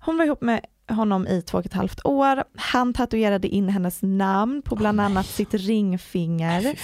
Hon 0.01 0.19
var 0.19 0.25
ihop 0.25 0.41
med 0.41 0.61
honom 0.89 1.27
i 1.27 1.43
två 1.43 1.59
och 1.59 1.67
ett 1.67 1.73
halvt 1.73 2.01
år. 2.05 2.45
Han 2.57 2.95
tatuerade 2.95 3.49
in 3.49 3.69
hennes 3.69 3.99
namn 4.03 4.63
på 4.63 4.77
bland 4.77 5.01
annat 5.01 5.27
sitt 5.27 5.55
ringfinger. 5.55 6.75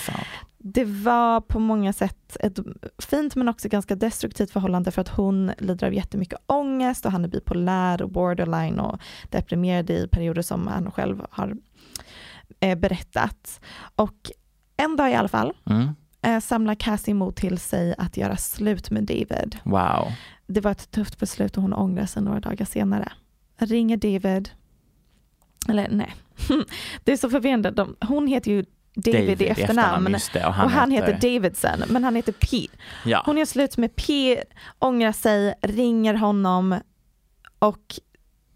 Det 0.64 0.84
var 0.84 1.40
på 1.40 1.58
många 1.58 1.92
sätt 1.92 2.36
ett 2.40 2.58
fint 2.98 3.36
men 3.36 3.48
också 3.48 3.68
ganska 3.68 3.96
destruktivt 3.96 4.50
förhållande 4.50 4.90
för 4.90 5.00
att 5.00 5.08
hon 5.08 5.52
lider 5.58 5.86
av 5.86 5.94
jättemycket 5.94 6.38
ångest 6.46 7.06
och 7.06 7.12
han 7.12 7.24
är 7.24 7.28
bipolär 7.28 8.02
och 8.02 8.10
borderline 8.10 8.80
och 8.80 9.00
deprimerad 9.30 9.90
i 9.90 10.08
perioder 10.08 10.42
som 10.42 10.66
han 10.66 10.90
själv 10.90 11.26
har 11.30 11.56
eh, 12.60 12.78
berättat. 12.78 13.60
Och 13.96 14.30
en 14.76 14.96
dag 14.96 15.10
i 15.10 15.14
alla 15.14 15.28
fall 15.28 15.52
Mm. 15.70 15.88
eh, 16.22 16.40
samlar 16.40 16.74
Cassie 16.74 17.14
mod 17.14 17.36
till 17.36 17.58
sig 17.58 17.94
att 17.98 18.16
göra 18.16 18.36
slut 18.36 18.90
med 18.90 19.04
David. 19.04 19.56
Wow. 19.64 20.12
Det 20.46 20.60
var 20.60 20.70
ett 20.70 20.90
tufft 20.90 21.18
beslut 21.18 21.56
och 21.56 21.62
hon 21.62 21.72
ångrar 21.74 22.06
sig 22.06 22.22
några 22.22 22.40
dagar 22.40 22.64
senare. 22.64 23.12
Ringer 23.56 23.96
David, 23.96 24.50
eller 25.68 25.88
nej, 25.90 26.14
det 27.04 27.12
är 27.12 27.16
så 27.16 27.30
förvirrande. 27.30 27.70
De, 27.70 27.96
hon 28.00 28.26
heter 28.26 28.50
ju 28.52 28.64
David, 28.94 29.20
David 29.20 29.42
i 29.42 29.46
efternamn 29.48 30.16
det, 30.32 30.46
och 30.46 30.54
han 30.54 30.68
han 30.70 30.90
heter- 30.90 31.12
heter 31.12 31.28
Davidson, 31.34 31.82
men 31.88 32.04
han 32.04 32.16
heter 32.16 32.32
Pete. 32.32 32.76
Ja. 33.04 33.22
Hon 33.26 33.38
gör 33.38 33.44
slut 33.44 33.76
med 33.76 33.96
Pete, 33.96 34.44
ångrar 34.78 35.12
sig, 35.12 35.54
ringer 35.62 36.14
honom 36.14 36.80
och 37.58 37.94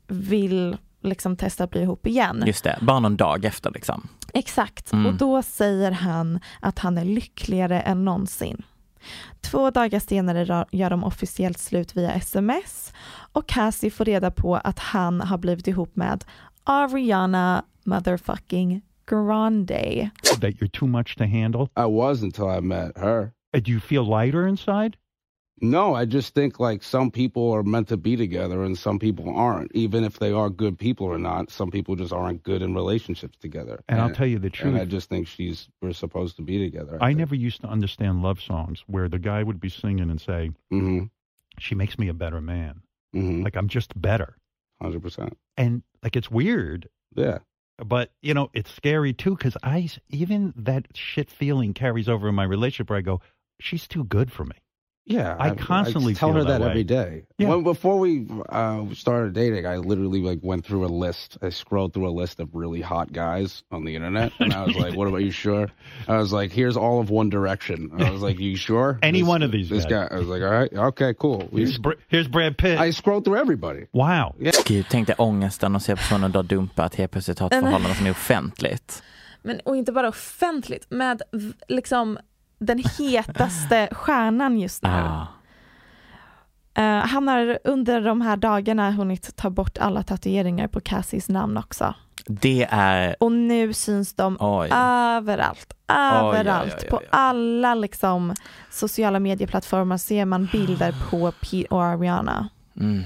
vill 0.06 0.76
liksom 1.02 1.36
testa 1.36 1.64
att 1.64 1.70
bli 1.70 1.82
ihop 1.82 2.06
igen. 2.06 2.42
Just 2.46 2.64
det, 2.64 2.78
bara 2.80 3.00
någon 3.00 3.16
dag 3.16 3.44
efter 3.44 3.70
liksom. 3.70 4.08
Exakt, 4.34 4.92
Mm. 4.92 5.06
och 5.06 5.14
då 5.14 5.42
säger 5.42 5.90
han 5.90 6.40
att 6.60 6.78
han 6.78 6.98
är 6.98 7.04
lyckligare 7.04 7.80
än 7.80 8.04
någonsin. 8.04 8.62
Två 9.40 9.70
dagar 9.70 10.00
senare 10.00 10.64
gör 10.72 10.90
de 10.90 11.04
officiellt 11.04 11.58
slut 11.58 11.96
via 11.96 12.12
sms 12.12 12.92
och 13.32 13.46
Cassie 13.48 13.90
får 13.90 14.04
reda 14.04 14.30
på 14.30 14.56
att 14.56 14.78
han 14.78 15.20
har 15.20 15.38
blivit 15.38 15.66
ihop 15.66 15.96
med 15.96 16.24
Ariana 16.64 17.64
motherfucking 17.84 18.82
Grande. 19.06 20.10
that 20.40 20.60
you're 20.60 20.68
too 20.68 20.86
much 20.86 21.16
to 21.16 21.26
handle? 21.26 21.70
I 21.76 21.86
was 21.86 22.22
until 22.22 22.48
I 22.48 22.60
met 22.60 22.96
her. 22.98 23.32
Uh, 23.54 23.60
Do 23.60 23.70
you 23.72 23.80
feel 23.80 24.04
lighter 24.04 24.46
inside? 24.46 24.96
No, 25.62 25.94
I 25.94 26.04
just 26.04 26.34
think 26.34 26.60
like 26.60 26.82
some 26.82 27.10
people 27.10 27.50
are 27.52 27.62
meant 27.62 27.88
to 27.88 27.96
be 27.96 28.14
together 28.14 28.62
and 28.62 28.76
some 28.76 28.98
people 28.98 29.34
aren't. 29.34 29.72
Even 29.74 30.04
if 30.04 30.18
they 30.18 30.30
are 30.30 30.50
good 30.50 30.78
people 30.78 31.06
or 31.06 31.16
not, 31.16 31.50
some 31.50 31.70
people 31.70 31.96
just 31.96 32.12
aren't 32.12 32.42
good 32.42 32.60
in 32.60 32.74
relationships 32.74 33.38
together. 33.38 33.82
And 33.88 33.98
I'll 33.98 34.12
tell 34.12 34.26
you 34.26 34.38
the 34.38 34.50
truth. 34.50 34.74
And 34.74 34.82
I 34.82 34.84
just 34.84 35.08
think 35.08 35.26
she's 35.26 35.68
we're 35.80 35.94
supposed 35.94 36.36
to 36.36 36.42
be 36.42 36.58
together. 36.62 36.98
I 37.00 37.14
never 37.14 37.34
used 37.34 37.62
to 37.62 37.68
understand 37.68 38.22
love 38.22 38.42
songs 38.42 38.84
where 38.86 39.08
the 39.08 39.18
guy 39.18 39.42
would 39.42 39.58
be 39.58 39.70
singing 39.70 40.10
and 40.10 40.20
say, 40.20 40.50
Mm-hmm. 40.70 41.04
"She 41.58 41.74
makes 41.74 41.98
me 41.98 42.08
a 42.08 42.14
better 42.14 42.42
man." 42.42 42.82
Mm-hmm. 43.14 43.42
Like 43.42 43.56
I'm 43.56 43.68
just 43.68 43.98
better. 43.98 44.36
Hundred 44.82 45.00
percent. 45.02 45.38
And 45.56 45.82
like 46.02 46.16
it's 46.16 46.30
weird. 46.30 46.90
Yeah. 47.14 47.38
But 47.84 48.12
you 48.22 48.34
know, 48.34 48.50
it's 48.54 48.70
scary 48.70 49.12
too 49.12 49.36
because 49.36 49.56
I 49.62 49.88
even 50.08 50.54
that 50.56 50.88
shit 50.94 51.30
feeling 51.30 51.74
carries 51.74 52.08
over 52.08 52.28
in 52.28 52.34
my 52.34 52.44
relationship 52.44 52.90
where 52.90 52.98
I 52.98 53.02
go, 53.02 53.20
"She's 53.60 53.86
too 53.86 54.04
good 54.04 54.32
for 54.32 54.44
me." 54.44 54.56
Yeah, 55.08 55.36
I 55.38 55.50
constantly 55.54 56.14
tell 56.14 56.30
feel 56.30 56.38
her 56.38 56.44
that, 56.44 56.58
that 56.60 56.68
every 56.70 56.82
day. 56.82 57.22
Yeah. 57.38 57.50
When, 57.50 57.62
before 57.62 57.96
we 58.00 58.26
uh, 58.48 58.86
started 58.92 59.34
dating, 59.34 59.64
I 59.64 59.76
literally 59.76 60.20
like 60.20 60.40
went 60.42 60.66
through 60.66 60.84
a 60.84 60.90
list. 61.06 61.38
I 61.42 61.50
scrolled 61.50 61.92
through 61.94 62.08
a 62.08 62.16
list 62.22 62.40
of 62.40 62.48
really 62.54 62.80
hot 62.80 63.12
guys 63.12 63.62
on 63.70 63.84
the 63.84 63.94
internet, 63.94 64.32
and 64.40 64.52
I 64.52 64.64
was 64.66 64.74
like, 64.76 64.96
"What 64.96 65.06
about 65.06 65.22
you? 65.22 65.30
Sure?" 65.30 65.70
I 66.08 66.16
was 66.18 66.32
like, 66.32 66.50
"Here's 66.50 66.76
all 66.76 66.98
of 67.00 67.08
One 67.10 67.30
Direction." 67.30 67.90
I 67.98 68.10
was 68.10 68.20
like, 68.22 68.40
"You 68.40 68.56
sure?" 68.56 68.98
Any 69.02 69.20
This- 69.20 69.28
one 69.28 69.44
of 69.44 69.52
these 69.52 69.68
This 69.68 69.84
guys. 69.84 70.08
guy. 70.10 70.16
I 70.16 70.18
was 70.18 70.26
like, 70.28 70.42
"All 70.42 70.50
right, 70.60 70.72
okay, 70.72 71.14
cool." 71.14 71.48
We- 71.52 71.60
Here's, 71.60 71.78
Br- 71.78 71.98
here's 72.08 72.28
Brad 72.28 72.56
Pitt. 72.58 72.80
I 72.80 72.90
scrolled 72.92 73.24
through 73.24 73.40
everybody. 73.40 73.86
wow. 73.92 74.34
Gud, 74.66 74.86
tänk 74.90 75.06
dig 75.06 75.16
ångesten 75.18 75.74
och 75.76 75.82
se 75.82 75.96
personen 75.96 76.32
du 76.32 76.38
har 76.38 76.42
dumpat 76.44 76.94
helt 76.94 77.10
plötsligt 77.10 77.38
ha 77.38 77.46
ett 77.46 77.52
Nej, 77.52 77.62
men- 77.62 77.70
förhållande 77.70 77.96
som 77.96 78.06
är 78.06 78.10
offentligt. 78.10 79.02
Men, 79.42 79.60
och 79.64 79.76
inte 79.76 79.92
bara 79.92 80.08
offentligt, 80.08 80.86
med 80.90 81.22
v- 81.32 81.52
liksom 81.68 82.18
den 82.58 82.84
hetaste 82.98 83.88
stjärnan 83.92 84.58
just 84.58 84.82
nu. 84.82 84.88
Ah. 84.90 85.26
Eh, 86.74 87.06
han 87.06 87.28
har 87.28 87.58
under 87.64 88.00
de 88.00 88.20
här 88.20 88.36
dagarna 88.36 88.90
hunnit 88.90 89.36
ta 89.36 89.50
bort 89.50 89.78
alla 89.78 90.02
tatueringar 90.02 90.68
på 90.68 90.80
Cassies 90.80 91.28
namn 91.28 91.56
också. 91.56 91.94
Det 92.28 92.66
är, 92.70 93.16
Och 93.20 93.32
nu 93.32 93.72
syns 93.72 94.14
de 94.14 94.36
oj. 94.40 94.68
överallt, 94.72 95.74
överallt. 95.88 96.72
oj, 96.74 96.80
oj, 96.84 96.88
På 96.90 96.96
oj. 96.96 97.06
alla 97.10 97.74
liksom, 97.74 98.34
sociala 98.70 99.20
medieplattformar 99.20 99.96
ser 99.96 100.24
man 100.24 100.48
bilder 100.52 100.94
på 101.10 101.32
Pete 101.32 101.66
och 101.70 101.84
Ariana. 101.84 102.48
Mm. 102.80 103.02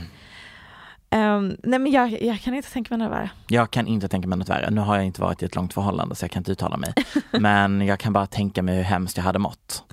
Um, 1.15 1.57
nej 1.63 1.79
men 1.79 1.93
jag, 1.93 2.23
jag 2.23 2.41
kan 2.41 2.55
inte 2.55 2.71
tänka 2.73 2.97
mig 2.97 3.07
något 3.07 3.17
värre. 3.17 3.31
Jag 3.49 3.71
kan 3.71 3.87
inte 3.87 4.09
tänka 4.09 4.29
mig 4.29 4.39
något 4.39 4.49
värre. 4.49 4.71
Nu 4.71 4.81
har 4.81 4.97
jag 4.97 5.05
inte 5.05 5.21
varit 5.21 5.43
i 5.43 5.45
ett 5.47 5.55
långt 5.55 5.75
förhållande 5.75 6.15
så 6.15 6.25
jag 6.25 6.31
kan 6.31 6.41
inte 6.41 6.53
uttala 6.53 6.77
mig. 6.77 6.95
Men 7.31 7.87
jag 7.87 8.01
kan 8.01 8.13
bara 8.13 8.27
tänka 8.27 8.63
mig 8.63 8.77
hur 8.77 8.83
hemskt 8.83 9.17
jag 9.17 9.25
hade 9.25 9.39
mått. 9.39 9.85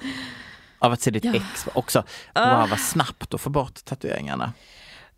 Av 0.80 0.92
att 0.92 1.02
se 1.02 1.12
ditt 1.12 1.24
Ja. 1.26 1.34
ex 1.36 1.68
också. 1.74 2.04
Ah. 2.34 2.60
Wow 2.62 2.70
vad 2.70 2.80
snabbt 2.80 3.34
att 3.34 3.42
få 3.42 3.50
bort 3.50 3.86
tatueringarna. 3.86 4.54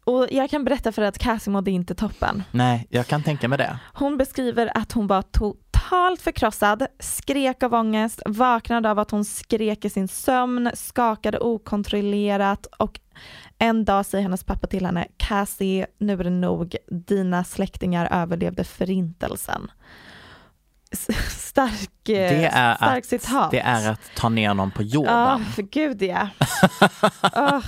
Och 0.04 0.28
jag 0.32 0.50
kan 0.50 0.64
berätta 0.64 0.92
för 0.92 1.02
dig 1.02 1.10
att 1.10 1.18
Cassie 1.18 1.52
mådde 1.54 1.72
inte 1.72 1.96
toppen. 1.96 2.44
Nej, 2.52 2.88
jag 2.90 3.08
kan 3.08 3.24
tänka 3.24 3.48
mig 3.48 3.58
det. 3.58 3.80
Hon 3.94 4.18
beskriver 4.18 4.78
att 4.78 4.92
hon 4.92 5.08
var 5.08 5.22
totalt 5.22 6.22
förkrossad, 6.22 6.86
skrek 7.00 7.64
av 7.64 7.74
ångest, 7.74 8.22
vaknade 8.26 8.92
av 8.92 9.00
att 9.00 9.12
hon 9.12 9.26
skrek 9.26 9.86
i 9.86 9.90
sin 9.90 10.08
sömn, 10.08 10.72
skakade 10.74 11.40
okontrollerat 11.40 12.66
och 12.78 13.00
en 13.60 13.86
dag 13.86 14.06
säger 14.06 14.22
hennes 14.22 14.44
pappa 14.44 14.68
till 14.68 14.86
henne, 14.86 15.08
Cassie, 15.18 15.88
nu 15.98 16.14
är 16.14 16.24
det 16.24 16.30
nog, 16.30 16.76
dina 16.88 17.44
släktingar 17.44 18.08
överlevde 18.22 18.64
förintelsen. 18.64 19.72
Stark, 21.30 22.10
eh, 22.10 22.14
Det 22.40 22.46
är, 22.54 22.76
stark 22.76 22.98
att, 22.98 23.06
citat. 23.06 23.52
det 23.52 23.60
är 23.60 23.92
att 23.92 24.02
ta 24.16 24.30
ner 24.30 24.54
någon 24.54 24.72
på 24.72 24.84
Ja, 24.84 24.88
jorden. 24.94 25.46
för 25.46 25.62
gud 25.62 26.02
ja. 26.02 26.30
Ah, 27.22 27.62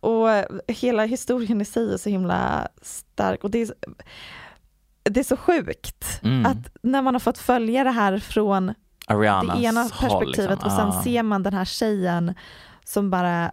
och 0.00 0.28
hela 0.68 1.04
historien 1.04 1.60
i 1.60 1.64
sig 1.64 1.92
är 1.94 1.96
så 1.96 2.08
himla 2.08 2.68
stark 2.82 3.44
och 3.44 3.50
det 3.50 3.58
är, 3.58 3.66
så- 3.66 3.74
det 5.02 5.20
är 5.20 5.24
så 5.24 5.36
sjukt 5.36 6.20
Mm. 6.22 6.46
att 6.46 6.76
när 6.82 7.02
man 7.02 7.14
har 7.14 7.20
fått 7.20 7.38
följa 7.38 7.84
det 7.84 7.90
här 7.90 8.18
från 8.18 8.74
Arianas 9.06 9.58
det 9.58 9.64
ena 9.64 9.80
håll, 9.82 9.90
perspektivet 9.90 10.50
liksom. 10.50 10.66
och 10.70 10.72
sen 10.72 10.88
Ah. 10.88 11.02
ser 11.02 11.22
man 11.22 11.42
den 11.42 11.54
här 11.54 11.64
tjejen 11.64 12.34
som 12.84 13.10
bara 13.10 13.52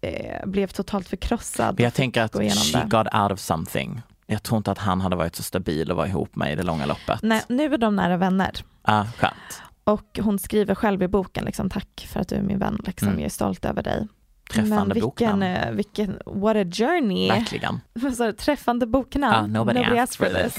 eh, 0.00 0.46
blev 0.46 0.66
totalt 0.66 1.08
förkrossad. 1.08 1.74
Men 1.74 1.84
jag 1.84 1.94
tänker 1.94 2.22
att 2.22 2.32
she 2.32 2.78
det. 2.78 2.84
got 2.88 3.14
out 3.14 3.32
of 3.32 3.40
something. 3.40 4.02
Jag 4.26 4.42
tror 4.42 4.56
inte 4.58 4.70
att 4.72 4.78
han 4.78 5.00
hade 5.00 5.16
varit 5.16 5.36
så 5.36 5.42
stabil 5.42 5.90
och 5.90 5.96
vara 5.96 6.06
ihop 6.08 6.36
med 6.36 6.52
i 6.52 6.56
det 6.56 6.62
långa 6.62 6.86
loppet. 6.86 7.18
Nej, 7.22 7.42
nu 7.48 7.74
är 7.74 7.78
de 7.78 7.96
nära 7.96 8.16
vänner. 8.16 8.50
Ah, 8.82 9.04
skönt. 9.18 9.62
Och 9.84 10.18
hon 10.22 10.38
skriver 10.38 10.74
själv 10.74 11.02
i 11.02 11.08
boken, 11.08 11.44
liksom, 11.44 11.70
tack 11.70 12.08
för 12.12 12.20
att 12.20 12.28
du 12.28 12.34
är 12.36 12.42
min 12.42 12.58
vän, 12.58 12.78
liksom, 12.86 13.08
Mm. 13.08 13.20
jag 13.20 13.26
är 13.26 13.30
stolt 13.30 13.64
över 13.64 13.82
dig. 13.82 14.08
Träffande 14.52 14.76
Men 14.76 14.88
vilken, 14.88 15.02
boknamn. 15.08 15.42
eh, 15.42 15.70
vilken, 15.70 16.18
what 16.26 16.56
a 16.56 16.64
journey. 16.72 17.28
Verkligen. 17.28 17.80
Du, 18.18 18.32
träffande 18.32 18.86
boknamn? 18.86 19.34
Ah, 19.34 19.46
nobody 19.46 19.80
asked 19.80 20.16
for 20.16 20.34
this. 20.42 20.56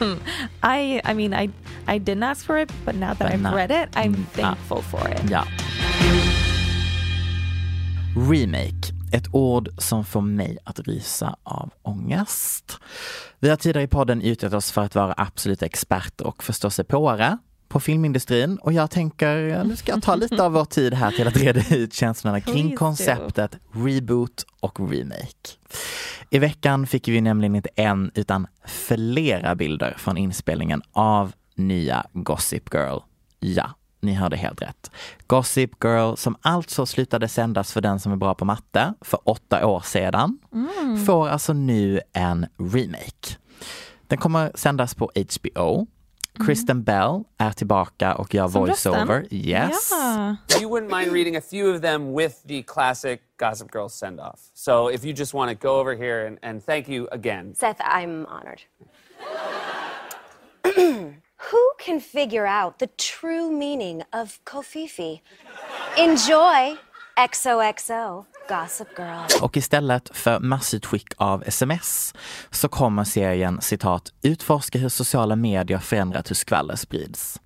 I, 0.62 1.00
I 1.10 1.14
mean, 1.14 1.34
I, 1.34 1.50
I 1.94 1.98
didn't 1.98 2.22
ask 2.30 2.46
for 2.46 2.58
it, 2.58 2.72
but 2.84 2.94
now 2.94 3.08
that 3.08 3.18
But 3.18 3.26
I've 3.30 3.42
now- 3.42 3.54
read 3.56 3.70
it, 3.70 3.96
I'm 3.96 4.14
Mm, 4.14 4.24
ah. 4.32 4.40
thankful 4.40 4.82
for 4.82 5.08
it. 5.08 5.30
Ja. 5.30 5.44
Remake, 8.16 8.92
ett 9.12 9.34
ord 9.34 9.68
som 9.78 10.04
får 10.04 10.20
mig 10.20 10.58
att 10.64 10.80
rysa 10.80 11.36
av 11.42 11.70
ångest. 11.82 12.78
Vi 13.38 13.48
har 13.48 13.56
tidigare 13.56 13.84
i 13.84 13.88
podden 13.88 14.22
utgett 14.22 14.52
oss 14.52 14.72
för 14.72 14.82
att 14.82 14.94
vara 14.94 15.14
absoluta 15.16 15.66
experter 15.66 16.26
och 16.26 16.42
förståsigpåare 16.42 17.38
på 17.68 17.80
filmindustrin 17.80 18.58
och 18.58 18.72
jag 18.72 18.90
tänker, 18.90 19.64
nu 19.64 19.76
ska 19.76 19.92
jag 19.92 20.02
ta 20.02 20.14
lite 20.14 20.42
av 20.42 20.52
vår 20.52 20.64
tid 20.64 20.94
här 20.94 21.10
till 21.10 21.28
att 21.28 21.36
reda 21.36 21.76
ut 21.76 21.94
känslorna 21.94 22.40
kring 22.40 22.76
konceptet 22.76 23.58
reboot 23.72 24.46
och 24.60 24.80
remake. 24.90 25.50
I 26.30 26.38
veckan 26.38 26.86
fick 26.86 27.08
vi 27.08 27.20
nämligen 27.20 27.54
inte 27.56 27.70
en 27.74 28.10
utan 28.14 28.46
flera 28.66 29.54
bilder 29.54 29.94
från 29.98 30.16
inspelningen 30.16 30.82
av 30.92 31.32
nya 31.54 32.06
Gossip 32.12 32.74
Girl. 32.74 32.98
Ja, 33.40 33.74
ni 34.00 34.14
hörde 34.14 34.36
helt 34.36 34.62
rätt. 34.62 34.90
Gossip 35.26 35.70
Girl 35.84 36.14
som 36.16 36.36
alltså 36.42 36.86
slutade 36.86 37.28
sändas 37.28 37.72
för 37.72 37.80
den 37.80 38.00
som 38.00 38.12
är 38.12 38.16
bra 38.16 38.34
på 38.34 38.44
matte 38.44 38.94
för 39.00 39.20
åtta 39.24 39.66
år 39.66 39.80
sedan 39.80 40.38
Mm. 40.52 41.04
får 41.06 41.28
alltså 41.28 41.52
nu 41.52 42.00
en 42.12 42.46
remake. 42.58 43.36
Den 44.06 44.18
kommer 44.18 44.52
sändas 44.54 44.94
på 44.94 45.10
HBO. 45.14 45.86
Kristen 46.46 46.82
Bell 46.82 47.22
är 47.38 47.50
tillbaka 47.52 48.14
och 48.14 48.34
gör 48.34 48.44
Mm. 48.44 48.52
Voiceover. 48.52 49.26
Yes. 49.30 49.90
Ja. 49.90 50.36
You 50.60 50.70
wouldn't 50.70 50.98
mind 50.98 51.12
reading 51.12 51.36
a 51.36 51.40
few 51.50 51.74
of 51.76 51.80
them 51.82 52.16
with 52.16 52.34
the 52.48 52.62
classic 52.62 53.20
Gossip 53.38 53.72
Girl 53.74 53.88
send 53.88 54.20
off. 54.20 54.40
So 54.54 54.90
if 54.90 55.04
you 55.04 55.14
just 55.16 55.34
want 55.34 55.60
to 55.60 55.68
go 55.68 55.74
over 55.80 55.94
here 55.96 56.26
and, 56.26 56.38
and 56.42 56.66
thank 56.66 56.88
you 56.88 57.08
again. 57.12 57.54
Seth, 57.54 57.80
I'm 57.80 58.26
honored. 58.26 58.60
Who 61.40 61.84
can 61.84 62.00
figure 62.00 62.46
out 62.46 62.78
the 62.78 62.86
true 62.86 63.50
meaning 63.50 64.02
of 64.12 64.40
Kofifi? 64.44 65.20
Enjoy 65.96 66.76
XOXO, 67.32 68.24
Gossip 68.48 68.88
Girl. 68.98 69.42
Och 69.42 69.56
istället 69.56 70.16
för 70.16 70.40
massutskick 70.40 71.12
av 71.16 71.42
sms 71.46 72.14
så 72.50 72.68
kommer 72.68 73.04
serien 73.04 73.60
citat 73.60 74.12
utforska 74.22 74.78
hur 74.78 74.88
sociala 74.88 75.36
medier 75.36 75.78
förändrat 75.78 76.30
hur 76.30 76.34
skvaller 76.34 76.76
sprids. 76.76 77.40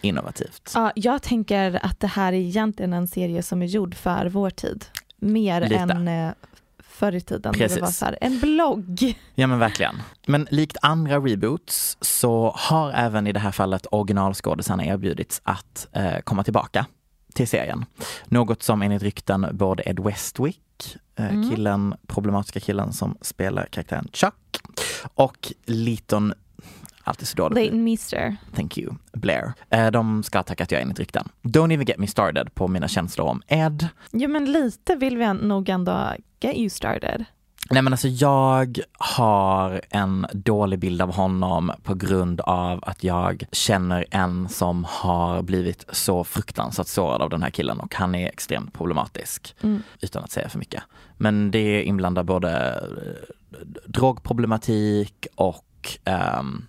Innovativt. 0.00 0.72
Ja, 0.74 0.92
jag 0.94 1.22
tänker 1.22 1.80
att 1.86 2.00
det 2.00 2.06
här 2.06 2.32
är 2.32 2.36
egentligen 2.36 2.92
en 2.92 3.08
serie 3.08 3.42
som 3.42 3.62
är 3.62 3.66
gjord 3.66 3.94
för 3.94 4.26
vår 4.26 4.50
tid. 4.50 4.84
Mer 5.16 5.60
Lite. 5.60 5.74
än 5.74 6.08
eh, 6.08 6.32
förr 7.00 7.14
i 7.14 7.20
tiden. 7.20 7.52
när 7.52 7.58
Det 7.58 7.58
Precis. 7.64 7.80
var 7.80 7.88
så 7.90 8.04
här, 8.04 8.18
en 8.20 8.38
blogg. 8.40 9.14
Ja 9.34 9.46
men 9.46 9.58
verkligen. 9.58 10.02
Men 10.26 10.46
likt 10.50 10.76
andra 10.82 11.16
reboots 11.18 11.96
så 12.00 12.52
har 12.56 12.92
även 12.92 13.26
i 13.26 13.32
det 13.32 13.40
här 13.40 13.50
fallet 13.52 13.86
originalskådisarna 13.90 14.84
erbjudits 14.86 15.40
att 15.44 15.86
eh, 15.92 16.18
komma 16.24 16.44
tillbaka 16.44 16.86
till 17.34 17.48
serien. 17.48 17.84
Något 18.24 18.62
som 18.62 18.82
enligt 18.82 19.02
rykten 19.02 19.46
både 19.52 19.82
Ed 19.86 20.00
Westwick, 20.00 20.96
eh, 21.18 21.30
Mm. 21.30 21.50
killen, 21.50 21.94
problematiska 22.06 22.60
killen 22.60 22.92
som 22.92 23.16
spelar 23.20 23.66
karaktären 23.70 24.08
Chuck 24.12 24.60
och 25.14 25.52
Liton, 25.66 26.34
alltid 27.04 27.28
så 27.28 27.36
dåligt. 27.36 27.56
Leighton 27.56 27.84
Meester. 27.84 28.36
Thank 28.54 28.78
you, 28.78 28.94
Blair. 29.12 29.52
Eh, 29.70 29.90
de 29.90 30.22
ska 30.22 30.38
ha 30.38 30.42
tackat 30.42 30.72
ja 30.72 30.78
enligt 30.78 30.98
rykten. 30.98 31.28
Don't 31.42 31.74
even 31.74 31.86
get 31.86 31.98
me 31.98 32.06
started 32.06 32.54
på 32.54 32.68
mina 32.68 32.88
känslor 32.88 33.26
om 33.26 33.42
Ed. 33.46 33.88
Jo 34.12 34.28
men 34.28 34.52
lite 34.52 34.96
vill 34.96 35.16
vi 35.16 35.32
nog 35.32 35.68
ändå 35.68 36.12
get 36.40 36.56
you 36.56 36.70
started. 36.70 37.24
Nej 37.70 37.82
men 37.82 37.92
alltså 37.92 38.08
jag 38.08 38.78
har 38.98 39.80
en 39.90 40.26
dålig 40.32 40.78
bild 40.78 41.02
av 41.02 41.14
honom 41.14 41.72
på 41.82 41.94
grund 41.94 42.40
av 42.40 42.78
att 42.82 43.04
jag 43.04 43.44
känner 43.52 44.04
en 44.10 44.48
som 44.48 44.86
har 44.88 45.42
blivit 45.42 45.84
så 45.92 46.24
fruktansvärt 46.24 46.86
sårad 46.86 47.22
av 47.22 47.30
den 47.30 47.42
här 47.42 47.50
killen 47.50 47.80
och 47.80 47.94
han 47.94 48.14
är 48.14 48.28
extremt 48.28 48.72
problematisk. 48.72 49.54
Mm. 49.62 49.82
Utan 50.00 50.24
att 50.24 50.30
säga 50.30 50.48
för 50.48 50.58
mycket. 50.58 50.82
Men 51.16 51.50
det 51.50 51.82
inblandar 51.82 52.22
både 52.22 52.80
eh, 53.50 53.60
drogproblematik 53.86 55.26
och 55.34 55.98
um, 56.38 56.66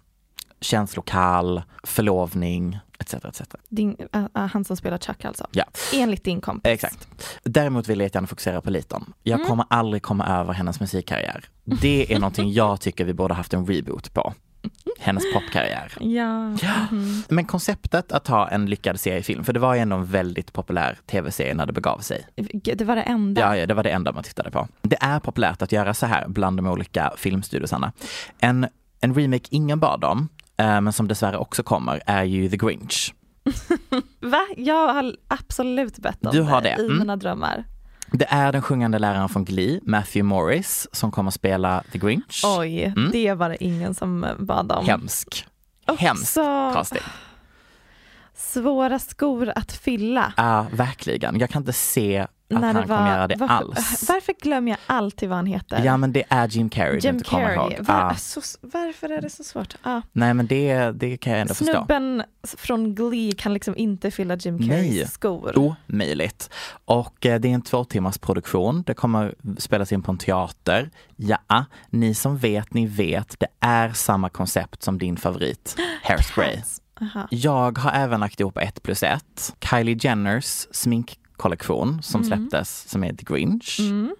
känslokall, 0.61 1.61
förlovning 1.83 2.79
etc. 2.99 3.13
etc. 3.13 3.41
Din, 3.69 3.95
äh, 4.13 4.47
han 4.47 4.65
som 4.65 4.77
spelar 4.77 4.97
Chuck 4.97 5.25
alltså. 5.25 5.47
Ja. 5.51 5.63
Enligt 5.93 6.23
din 6.23 6.41
kompis. 6.41 6.71
Exakt. 6.71 7.07
Däremot 7.43 7.87
vill 7.87 7.99
jag 7.99 8.11
gärna 8.15 8.27
fokusera 8.27 8.61
på 8.61 8.69
Liton. 8.69 9.13
Jag 9.23 9.35
Mm. 9.39 9.49
kommer 9.49 9.65
aldrig 9.69 10.01
komma 10.03 10.25
över 10.27 10.53
hennes 10.53 10.79
musikkarriär. 10.79 11.45
Det 11.63 12.13
är 12.13 12.19
någonting 12.19 12.51
jag 12.53 12.81
tycker 12.81 13.05
vi 13.05 13.13
borde 13.13 13.33
haft 13.33 13.53
en 13.53 13.65
reboot 13.67 14.13
på. 14.13 14.33
Hennes 14.99 15.23
popkarriär. 15.33 15.93
Ja. 15.99 16.49
mhm. 16.91 17.23
Men 17.29 17.45
konceptet 17.45 18.11
att 18.11 18.27
ha 18.27 18.49
en 18.49 18.65
lyckad 18.65 18.99
seriefilm, 18.99 19.43
för 19.43 19.53
det 19.53 19.59
var 19.59 19.73
ju 19.75 19.79
ändå 19.81 19.95
en 19.95 20.05
väldigt 20.05 20.53
populär 20.53 20.97
tv-serie 21.05 21.53
när 21.53 21.65
det 21.65 21.73
begav 21.73 21.99
sig. 21.99 22.25
Det 22.75 22.85
var 22.85 22.95
det 22.95 23.01
enda. 23.01 23.41
Ja, 23.41 23.57
ja, 23.57 23.65
det 23.65 23.73
var 23.73 23.83
det 23.83 23.89
enda 23.89 24.11
man 24.11 24.23
tittade 24.23 24.51
på. 24.51 24.67
Det 24.81 24.97
är 25.01 25.19
populärt 25.19 25.61
att 25.61 25.71
göra 25.71 25.93
så 25.93 26.05
här 26.05 26.27
bland 26.27 26.57
de 26.57 26.67
olika 26.67 27.13
filmstudiosarna. 27.17 27.91
En, 28.39 28.67
en 29.01 29.15
remake 29.15 29.47
ingen 29.49 29.79
bad 29.79 30.03
om, 30.03 30.29
men 30.65 30.93
som 30.93 31.07
dessvärre 31.07 31.37
också 31.37 31.63
kommer, 31.63 32.01
är 32.05 32.23
ju 32.23 32.49
The 32.49 32.57
Grinch. 32.57 33.13
Va? 34.19 34.47
Jag 34.57 34.93
har 34.93 35.15
absolut 35.27 35.97
bett 35.97 36.25
om 36.25 36.31
Du 36.31 36.41
har 36.41 36.61
det 36.61 36.75
det, 36.77 36.81
i 36.81 36.85
mm. 36.85 36.97
mina 36.99 37.15
drömmar. 37.15 37.63
Det 38.11 38.25
är 38.29 38.51
den 38.51 38.61
sjungande 38.61 38.99
läraren 38.99 39.29
från 39.29 39.45
Glee, 39.45 39.79
Matthew 39.83 40.23
Morris, 40.23 40.87
som 40.91 41.11
kommer 41.11 41.27
att 41.27 41.33
spela 41.33 41.83
The 41.91 41.97
Grinch. 41.99 42.41
Oj, 42.59 42.83
Mm. 42.83 43.11
det 43.11 43.33
var 43.33 43.49
det 43.49 43.63
ingen 43.63 43.93
som 43.93 44.25
bad 44.39 44.71
om. 44.71 44.85
Hemsk. 44.85 45.45
Hemsk 45.97 46.35
casting. 46.73 47.01
Svåra 48.35 48.99
skor 48.99 49.51
att 49.55 49.71
fylla. 49.71 50.33
Ja, 50.37 50.65
verkligen. 50.73 51.39
Jag 51.39 51.49
kan 51.49 51.61
inte 51.61 51.73
se 51.73 52.27
att 52.57 52.63
han 52.63 52.87
kommer 52.87 53.09
göra 53.11 53.27
det 53.27 53.35
varför, 53.35 53.53
alls. 53.55 54.05
Varför 54.09 54.33
glömmer 54.41 54.71
jag 54.71 54.77
alltid 54.87 55.29
vad 55.29 55.35
han 55.37 55.45
heter? 55.45 55.81
Ja 55.85 55.97
men 55.97 56.11
det 56.13 56.23
är 56.29 56.47
Jim 56.47 56.69
Carrey 56.69 56.99
du 56.99 57.07
Jim 57.07 57.19
kommer 57.19 57.43
Carrey. 57.55 57.73
ihåg. 57.73 57.85
Var, 57.85 57.95
Ja. 57.95 58.15
så, 58.15 58.41
varför 58.61 59.09
är 59.09 59.21
det 59.21 59.29
så 59.29 59.43
svårt? 59.43 59.75
Ja. 59.83 60.01
Nej 60.11 60.33
men 60.33 60.47
det, 60.47 60.91
det 60.91 61.17
kan 61.17 61.33
jag 61.33 61.41
ändå 61.41 61.53
förstå. 61.53 61.73
Snubben 61.73 62.23
från 62.57 62.95
Glee 62.95 63.31
kan 63.31 63.53
liksom 63.53 63.77
inte 63.77 64.11
fylla 64.11 64.35
Jim 64.35 64.59
Carreys 64.59 64.95
Nej, 64.95 65.07
skor. 65.07 65.73
omöjligt. 65.89 66.49
Och 66.85 67.25
eh, 67.25 67.39
det 67.39 67.47
är 67.49 67.53
en 67.53 67.61
två 67.61 67.83
timmars 67.83 68.17
produktion. 68.17 68.83
Det 68.87 68.93
kommer 68.93 69.35
spelas 69.57 69.91
in 69.91 70.01
på 70.01 70.11
en 70.11 70.17
teater. 70.17 70.89
Ja, 71.15 71.65
ni 71.89 72.13
som 72.13 72.37
vet, 72.37 72.73
ni 72.73 72.85
vet. 72.85 73.39
Det 73.39 73.47
är 73.59 73.89
samma 73.89 74.29
koncept 74.29 74.83
som 74.83 74.97
din 74.97 75.17
favorit, 75.17 75.75
Hairspray. 76.03 76.61
Aha. 77.01 77.27
Jag 77.31 77.77
har 77.77 77.91
även 77.91 78.19
lagt 78.19 78.39
ihop 78.39 78.57
ett 78.57 78.83
plus 78.83 79.03
ett. 79.03 79.55
Kylie 79.69 79.97
Jenners 80.01 80.67
sminkkollektion 81.41 82.01
som 82.03 82.21
Mm. 82.21 82.27
släpptes 82.49 82.89
som 82.89 83.03
är 83.03 83.13
The 83.13 83.23
Grinch. 83.33 83.77
Mm. 83.79 84.15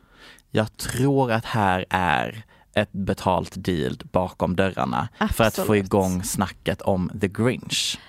Jag 0.52 0.78
tror 0.78 1.32
att 1.32 1.46
här 1.46 1.86
är 1.90 2.44
ett 2.74 2.92
betalt 2.92 3.52
deal 3.56 3.98
bakom 4.12 4.56
dörrarna 4.56 5.10
för 5.34 5.44
att 5.44 5.56
få 5.56 5.62
Absolut. 5.62 5.86
igång 5.86 6.24
snacket 6.24 6.82
om 6.82 7.12
The 7.22 7.28
Grinch. 7.28 8.00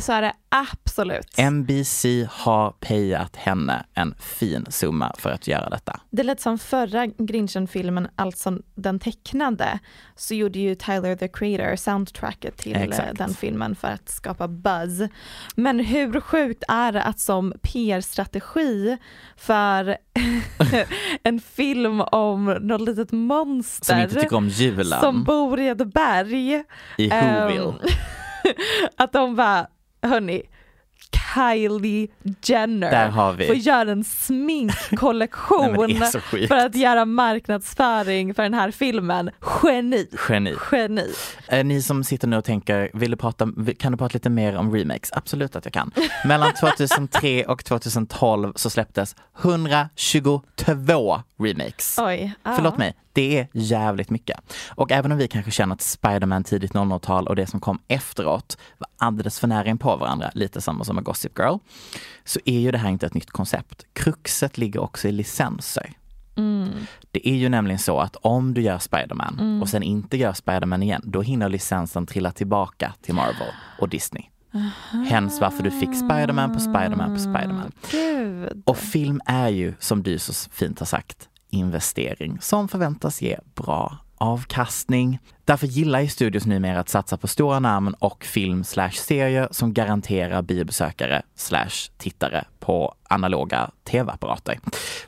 Så 0.00 0.12
är 0.12 0.22
det 0.22 0.32
absolut. 0.48 1.38
NBC 1.50 2.04
har 2.30 2.70
payat 2.70 3.36
henne 3.36 3.86
en 3.94 4.14
fin 4.18 4.66
summa 4.68 5.12
för 5.18 5.30
att 5.30 5.48
göra 5.48 5.70
detta. 5.70 6.00
Det 6.10 6.22
lät 6.22 6.40
som 6.40 6.58
förra 6.58 7.06
Grinchen-filmen, 7.06 8.08
alltså 8.16 8.58
den 8.74 8.98
tecknade, 8.98 9.78
så 10.16 10.34
gjorde 10.34 10.58
ju 10.58 10.74
Tyler 10.74 11.16
the 11.16 11.28
Creator 11.28 11.76
soundtracket 11.76 12.56
till 12.56 12.76
eh, 12.76 12.82
Exakt. 12.82 13.18
den 13.18 13.34
filmen 13.34 13.76
för 13.76 13.88
att 13.88 14.08
skapa 14.08 14.48
buzz. 14.48 15.10
Men 15.56 15.80
hur 15.80 16.20
sjukt 16.20 16.64
är 16.68 16.92
det 16.92 17.02
att 17.02 17.20
som 17.20 17.52
PR-strategi 17.62 18.96
för 19.36 19.96
en 21.22 21.40
film 21.40 22.00
om 22.00 22.44
något 22.44 22.80
litet 22.80 23.12
monster 23.12 23.84
Som 23.86 23.98
inte 23.98 24.20
tycker 24.20 24.36
om 24.36 24.48
julen. 24.48 25.00
som 25.00 25.24
bor 25.24 25.60
i 25.60 25.68
ett 25.68 25.92
berg. 25.94 26.64
I 26.98 27.10
ehm, 27.10 27.42
Whoville. 27.42 27.74
att 28.96 29.12
de 29.12 29.36
bara, 29.36 29.66
hörni, 30.02 30.42
Kylie 31.34 32.08
Jenner 32.42 32.90
Där 32.90 33.08
har 33.08 33.32
vi. 33.32 33.46
får 33.46 33.56
göra 33.56 33.90
en 33.90 33.98
Nej, 33.98 34.04
sminkkollektion 34.04 36.00
sjukt. 36.22 36.48
för 36.48 36.56
att 36.56 36.74
göra 36.74 37.04
marknadsföring 37.04 38.34
för 38.34 38.42
den 38.42 38.54
här 38.54 38.70
filmen. 38.70 39.30
Geni! 39.62 40.08
Geni. 40.28 40.54
Geni. 40.72 41.12
Eh, 41.48 41.64
Ni 41.64 41.82
som 41.82 42.04
sitter 42.04 42.28
nu 42.28 42.36
och 42.36 42.44
tänker, 42.44 42.90
vill 42.94 43.10
du 43.10 43.16
prata, 43.16 43.48
kan 43.78 43.92
du 43.92 43.98
prata 43.98 44.12
lite 44.14 44.30
mer 44.30 44.56
om 44.56 44.74
remakes? 44.74 45.12
Absolut 45.12 45.56
att 45.56 45.64
jag 45.64 45.74
kan. 45.74 45.90
Mellan 46.24 46.52
2003 46.54 47.44
och 47.44 47.64
2012 47.64 48.52
så 48.56 48.70
släpptes 48.70 49.16
122 49.42 51.22
remakes. 51.38 51.96
Oj. 51.98 52.32
ja. 52.42 52.52
Förlåt 52.56 52.78
mig, 52.78 52.94
det 53.20 53.38
är 53.38 53.48
jävligt 53.52 54.10
mycket. 54.10 54.40
Och 54.68 54.92
även 54.92 55.12
om 55.12 55.18
vi 55.18 55.28
kanske 55.28 55.50
känner 55.50 55.74
att 55.74 55.80
Spider-Man 55.80 56.44
tidigt 56.44 56.72
00-tal 56.72 57.26
och 57.26 57.36
det 57.36 57.46
som 57.46 57.60
kom 57.60 57.78
efteråt 57.88 58.58
var 58.78 58.88
alldeles 59.06 59.40
för 59.40 59.48
nära 59.48 59.66
in 59.68 59.78
på 59.78 59.96
varandra, 59.96 60.30
lite 60.34 60.60
samma 60.60 60.84
som 60.84 60.94
med 60.96 61.04
Gossip 61.04 61.38
Girl, 61.38 61.56
så 62.24 62.40
är 62.44 62.58
ju 62.58 62.70
det 62.70 62.78
här 62.78 62.90
inte 62.90 63.06
ett 63.06 63.14
nytt 63.14 63.30
koncept. 63.30 63.86
Kruxet 63.92 64.58
ligger 64.58 64.80
också 64.80 65.08
i 65.08 65.12
licenser. 65.12 65.92
Mm. 66.36 66.68
Det 67.10 67.28
är 67.28 67.34
ju 67.34 67.48
nämligen 67.48 67.78
så 67.78 67.98
att 67.98 68.16
om 68.16 68.54
du 68.54 68.60
gör 68.62 68.78
Spider-Man 68.78 69.36
Mm. 69.40 69.62
och 69.62 69.68
sen 69.68 69.82
inte 69.82 70.16
gör 70.16 70.32
Spider-Man 70.32 70.82
igen, 70.82 71.02
då 71.04 71.22
hinner 71.22 71.48
licensen 71.48 72.06
trilla 72.06 72.32
tillbaka 72.32 72.94
till 73.02 73.14
Marvel 73.14 73.52
och 73.78 73.88
Disney. 73.88 74.22
Hens 75.08 75.40
varför 75.40 75.62
du 75.62 75.70
fick 75.70 75.96
Spider-Man 75.96 76.54
på 76.54 76.60
Spider-Man 76.60 77.14
på 77.14 77.20
Spider-Man. 77.20 77.72
Gud. 77.90 78.62
Och 78.66 78.76
film 78.76 79.20
är 79.26 79.48
ju, 79.48 79.74
som 79.78 80.02
du 80.02 80.18
så 80.18 80.50
fint 80.50 80.78
har 80.78 80.86
sagt, 80.86 81.28
investering 81.50 82.38
som 82.40 82.68
förväntas 82.68 83.22
ge 83.22 83.38
bra 83.54 83.98
avkastning. 84.20 85.18
Därför 85.44 85.66
gillar 85.66 86.00
ju 86.00 86.08
studios 86.08 86.46
numera 86.46 86.80
att 86.80 86.88
satsa 86.88 87.16
på 87.16 87.28
stora 87.28 87.58
namn 87.58 87.94
och 87.98 88.24
film 88.24 88.64
slash 88.64 88.90
serier 88.90 89.48
som 89.50 89.74
garanterar 89.74 90.42
biobesökare 90.42 91.22
slash 91.34 91.90
tittare 91.98 92.44
på 92.58 92.94
analoga 93.08 93.70
tv-apparater. 93.84 94.58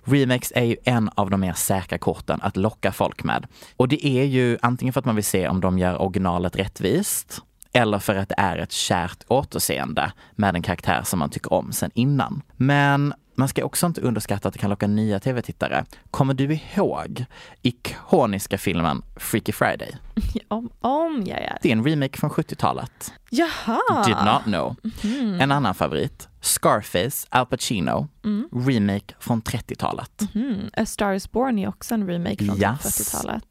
Remakes 0.05 0.53
är 0.55 0.65
ju 0.65 0.77
en 0.85 1.11
av 1.15 1.31
de 1.31 1.41
mer 1.41 1.53
säkra 1.53 1.99
korten 1.99 2.41
att 2.43 2.57
locka 2.57 2.93
folk 2.93 3.25
med. 3.25 3.47
Och 3.77 3.89
det 3.89 4.07
är 4.07 4.25
ju 4.25 4.59
antingen 4.63 4.93
för 4.93 5.01
att 5.01 5.07
man 5.07 5.15
vill 5.15 5.25
se 5.25 5.49
om 5.49 5.61
de 5.61 5.79
gör 5.79 6.03
originalet 6.03 6.57
rättvist 6.57 7.43
eller 7.73 7.99
för 7.99 8.15
att 8.15 8.29
det 8.29 8.35
är 8.39 8.57
ett 8.57 8.73
kärt 8.73 9.25
återseende 9.29 10.13
med 10.33 10.55
en 10.55 10.63
karaktär 10.63 11.03
som 11.05 11.19
man 11.19 11.31
tycker 11.31 11.53
om 11.53 11.73
sen 11.73 11.91
innan. 11.95 12.43
Men 12.57 13.15
man 13.35 13.49
ska 13.49 13.65
också 13.65 13.87
inte 13.87 14.01
underskatta 14.01 14.49
att 14.49 14.55
det 14.55 14.61
kan 14.61 14.71
locka 14.71 14.87
nya 14.87 15.21
tv-tittare. 15.21 15.85
Kommer 16.11 16.35
du 16.35 16.59
ihåg 16.75 17.25
ikoniska 17.63 18.59
filmen 18.59 19.03
Freaky 19.17 19.53
Friday? 19.53 19.97
Om, 20.49 20.71
om 20.81 21.23
jag 21.27 21.39
är. 21.41 21.59
Det 21.63 21.69
är 21.69 21.73
en 21.73 21.85
remake 21.85 22.19
från 22.19 22.31
70-talet. 22.31 23.13
Jaha. 23.31 24.05
Did 24.07 24.17
not 24.25 24.43
know. 24.45 24.77
Mhm. 25.05 25.41
En 25.41 25.53
annan 25.53 25.75
favorit, 25.75 26.29
Scarface, 26.41 27.27
Al 27.31 27.47
Pacino, 27.47 28.09
Mm. 28.25 28.49
remake 28.67 29.15
från 29.21 29.43
30-talet. 29.43 30.21
Mhm. 30.35 30.71
A 30.77 30.87
Star 30.87 31.13
is 31.13 31.33
Born 31.33 31.59
är 31.59 31.69
också 31.69 31.95
en 31.95 32.07
remake 32.09 32.45
från 32.45 32.57
Yes. 32.59 32.81
40-talet. 32.83 33.45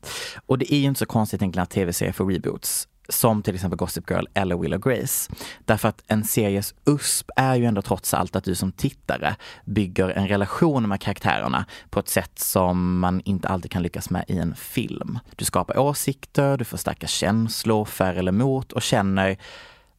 Och 0.46 0.58
det 0.58 0.74
är 0.74 0.78
ju 0.78 0.86
inte 0.86 1.00
så 1.00 1.06
konstigt 1.06 1.41
egentligen 1.41 1.63
att 1.63 1.70
tv-serier 1.70 2.13
får 2.13 2.26
reboots 2.32 2.88
som 3.10 3.42
till 3.42 3.56
exempel 3.56 3.78
Gossip 3.78 4.10
Girl 4.10 4.26
eller 4.34 4.58
Will 4.58 4.74
och 4.74 4.84
Grace. 4.84 5.32
Därför 5.66 5.90
att 5.90 6.04
en 6.08 6.24
series 6.24 6.74
USP 6.86 7.30
är 7.36 7.56
ju 7.56 7.66
ändå 7.66 7.82
trots 7.82 8.14
allt 8.14 8.36
att 8.36 8.44
du 8.44 8.56
som 8.56 8.72
tittare 8.72 9.36
bygger 9.66 10.10
en 10.10 10.28
relation 10.28 10.90
med 10.90 11.02
karaktärerna 11.02 11.66
på 11.90 12.00
ett 12.00 12.10
sätt 12.10 12.40
som 12.40 13.00
man 13.00 13.22
inte 13.26 13.48
alltid 13.48 13.72
kan 13.72 13.84
lyckas 13.84 14.10
med 14.10 14.26
i 14.28 14.38
en 14.38 14.56
film. 14.56 15.20
Du 15.36 15.46
skapar 15.46 15.78
åsikter, 15.78 16.58
du 16.58 16.66
får 16.66 16.78
starka 16.78 17.08
känslor 17.08 17.86
för 17.86 18.14
eller 18.14 18.32
emot 18.32 18.72
och 18.72 18.82
känner 18.82 19.38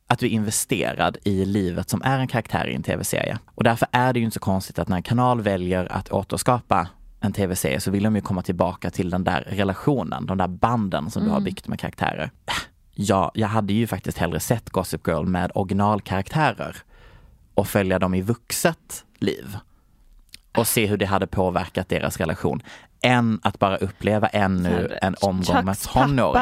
att 0.07 0.19
du 0.19 0.27
är 0.27 0.31
investerad 0.31 1.17
i 1.25 1.45
livet 1.45 1.91
som 1.91 2.03
är 2.03 2.19
en 2.19 2.29
karaktär 2.29 2.67
i 2.69 2.75
en 2.75 2.83
tv-serie. 2.83 3.39
Och 3.55 3.65
därför 3.65 3.89
är 3.93 4.13
det 4.13 4.19
ju 4.19 4.25
inte 4.25 4.35
så 4.35 4.41
konstigt 4.41 4.79
att 4.79 4.89
när 4.89 4.97
en 4.97 5.03
kanal 5.03 5.41
väljer 5.41 5.93
att 5.93 6.13
återskapa 6.13 6.89
en 7.21 7.33
tv-serie 7.33 7.81
så 7.81 7.91
vill 7.91 8.03
de 8.03 8.15
ju 8.17 8.23
komma 8.23 8.43
tillbaka 8.43 8.91
till 8.91 9.11
den 9.11 9.25
där 9.25 9.41
relationen, 9.51 10.27
de 10.27 10.39
där 10.39 10.49
banden 10.49 11.11
som 11.11 11.23
du 11.23 11.29
har 11.29 11.37
Mm. 11.37 11.45
byggt 11.45 11.69
med 11.69 11.81
karaktärer. 11.81 12.31
Ja, 12.95 13.31
jag 13.35 13.49
hade 13.49 13.73
ju 13.73 13.87
faktiskt 13.87 14.19
hellre 14.19 14.41
sett 14.41 14.71
Gossip 14.71 15.07
Girl 15.09 15.25
med 15.27 15.51
originalkaraktärer 15.55 16.77
och 17.55 17.69
följa 17.69 17.99
dem 17.99 18.15
i 18.15 18.23
vuxet 18.23 19.05
liv 19.19 19.57
och 20.57 20.67
se 20.67 20.87
hur 20.87 20.97
det 20.97 21.07
hade 21.07 21.27
påverkat 21.27 21.89
deras 21.89 22.17
relation 22.19 22.63
än 23.05 23.41
att 23.43 23.59
bara 23.59 23.77
uppleva 23.77 24.29
ännu 24.29 24.99
en 25.03 25.15
omgång 25.21 25.65
med 25.65 25.77
Chucks 25.77 25.93
tonåringar. 25.93 26.33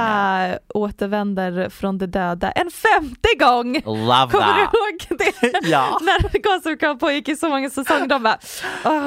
pappa 0.52 0.58
återvänder 0.74 1.68
från 1.68 1.98
de 1.98 2.06
döda 2.06 2.50
en 2.50 2.70
femte 2.70 3.28
gång! 3.38 3.72
Love 3.84 4.30
Kommer 4.30 4.54
du 4.58 4.64
that! 4.64 4.74
ihåg 4.74 5.18
det? 5.18 5.68
Ja. 5.68 5.98
När 6.00 6.42
Gossip 6.42 6.82
Girl 6.82 6.96
pågick 6.96 7.28
i 7.28 7.36
så 7.36 7.48
många 7.48 7.70
säsonger, 7.70 8.06
de 8.06 8.22
bara 8.22 8.38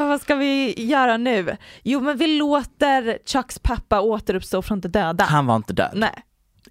vad 0.07 0.21
ska 0.21 0.35
vi 0.35 0.85
göra 0.85 1.17
nu? 1.17 1.57
Jo 1.83 1.99
men 1.99 2.17
vi 2.17 2.27
låter 2.27 3.17
Chucks 3.25 3.59
pappa 3.59 4.01
återuppstå 4.01 4.61
från 4.61 4.81
de 4.81 4.87
döda. 4.87 5.23
Han 5.23 5.45
var 5.45 5.55
inte 5.55 5.73
död. 5.73 5.91
Nej. 5.93 6.23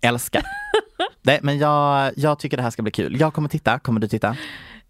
Älskar. 0.03 0.43
Nej, 1.23 1.39
men 1.43 1.59
jag, 1.59 2.13
jag 2.17 2.39
tycker 2.39 2.57
det 2.57 2.63
här 2.63 2.71
ska 2.71 2.83
bli 2.83 2.93
kul. 2.93 3.21
Jag 3.21 3.35
kommer 3.35 3.49
titta. 3.49 3.79
Kommer 3.79 4.01
du 4.01 4.09
titta? 4.09 4.37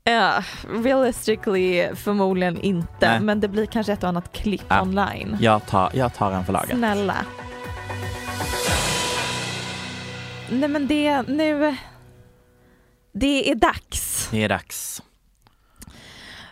Ja, 0.05 0.43
realistically 0.85 1.89
förmodligen 1.97 2.61
inte, 2.61 2.89
Nej. 3.11 3.21
men 3.21 3.41
det 3.41 3.49
blir 3.49 3.67
kanske 3.67 3.93
ett 3.93 4.03
och 4.03 4.09
annat 4.09 4.33
klipp 4.33 4.65
Ja. 4.69 4.83
online. 4.83 5.37
Jag 5.41 5.67
tar, 5.67 5.91
jag 5.95 6.15
tar 6.15 6.33
en 6.33 6.45
för 6.45 6.53
laget. 6.53 6.77
Snälla. 6.77 7.17
Nej 10.51 10.69
men 10.69 10.87
det, 10.87 11.23
nu, 11.23 11.77
det 13.15 13.51
är 13.51 13.55
dags 13.55 14.29
Det 14.31 14.45
är 14.45 14.49
dags. 14.49 15.03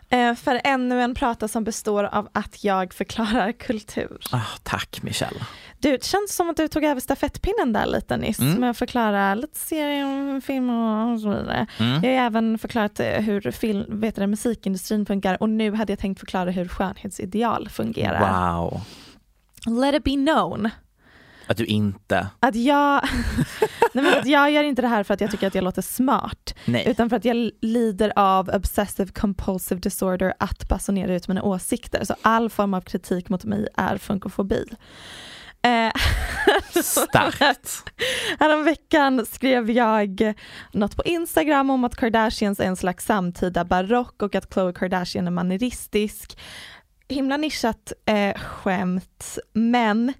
eh, 0.08 0.34
för 0.34 0.60
ännu 0.64 1.02
en 1.02 1.14
prata 1.14 1.48
som 1.48 1.64
består 1.64 2.04
av 2.04 2.28
att 2.34 2.64
jag 2.64 2.94
förklarar 2.94 3.52
kultur. 3.52 4.18
Ah, 4.32 4.40
tack 4.62 4.98
Michelle. 5.02 5.40
Du, 5.80 5.90
det 5.92 6.04
känns 6.04 6.36
som 6.36 6.50
att 6.50 6.56
du 6.56 6.68
tog 6.68 6.84
över 6.84 7.00
stafettpinnen 7.00 7.72
där 7.72 7.86
lite 7.86 8.16
nyss 8.16 8.38
Mm. 8.38 8.60
med 8.60 8.70
att 8.70 8.76
förklara 8.78 9.34
lite 9.34 9.58
serier, 9.58 10.40
film 10.40 10.70
och 10.70 11.20
så 11.20 11.28
vidare. 11.28 11.66
Mm. 11.78 12.04
Jag 12.04 12.10
har 12.20 12.26
även 12.26 12.58
förklarat 12.58 13.00
eh, 13.00 13.06
hur 13.06 13.50
film, 13.50 14.00
vet 14.00 14.16
du, 14.16 14.26
musikindustrin 14.26 15.06
funkar 15.06 15.42
och 15.42 15.48
nu 15.50 15.72
hade 15.74 15.92
jag 15.92 15.98
tänkt 15.98 16.18
förklara 16.20 16.50
hur 16.50 16.68
skönhetsideal 16.68 17.68
fungerar. 17.68 18.54
Wow. 18.56 18.80
Let 19.66 19.94
it 19.94 20.04
be 20.04 20.10
known 20.10 20.70
Att 21.46 21.56
du 21.56 21.64
inte, 21.64 22.26
att 22.40 22.54
jag, 22.54 23.02
nej 23.92 24.04
men 24.04 24.18
att 24.18 24.26
jag 24.26 24.50
gör 24.50 24.64
inte 24.64 24.82
det 24.82 24.88
här 24.88 25.02
för 25.02 25.14
att 25.14 25.20
jag 25.20 25.30
tycker 25.30 25.46
att 25.46 25.54
jag 25.54 25.64
låter 25.64 25.82
smart, 25.82 26.54
nej. 26.64 26.84
utan 26.88 27.10
för 27.10 27.16
att 27.16 27.24
jag 27.24 27.50
lider 27.60 28.12
av 28.16 28.48
obsessive 28.54 29.12
compulsive 29.12 29.80
disorder 29.80 30.34
att 30.38 30.68
basunera 30.68 31.14
ut 31.14 31.28
mina 31.28 31.42
åsikter. 31.42 32.04
Så 32.04 32.14
all 32.22 32.50
form 32.50 32.74
av 32.74 32.80
kritik 32.80 33.28
mot 33.28 33.44
mig 33.44 33.68
är 33.76 33.96
funkofobi. 33.98 34.64
Eh, 35.62 35.92
Starkt. 36.82 37.92
Häromveckan 38.38 39.26
skrev 39.26 39.70
jag 39.70 40.34
något 40.72 40.96
på 40.96 41.02
Instagram 41.04 41.70
om 41.70 41.84
att 41.84 41.96
Kardashians 41.96 42.60
är 42.60 42.64
en 42.64 42.76
slags 42.76 43.04
samtida 43.04 43.64
barock 43.64 44.22
och 44.22 44.34
att 44.34 44.50
Khloe 44.50 44.72
Kardashian 44.72 45.26
är 45.26 45.30
manieristisk. 45.30 46.38
Himla 47.08 47.36
nischat 47.36 47.92
eh, 48.06 48.34
skämt, 48.34 49.38
men 49.52 50.12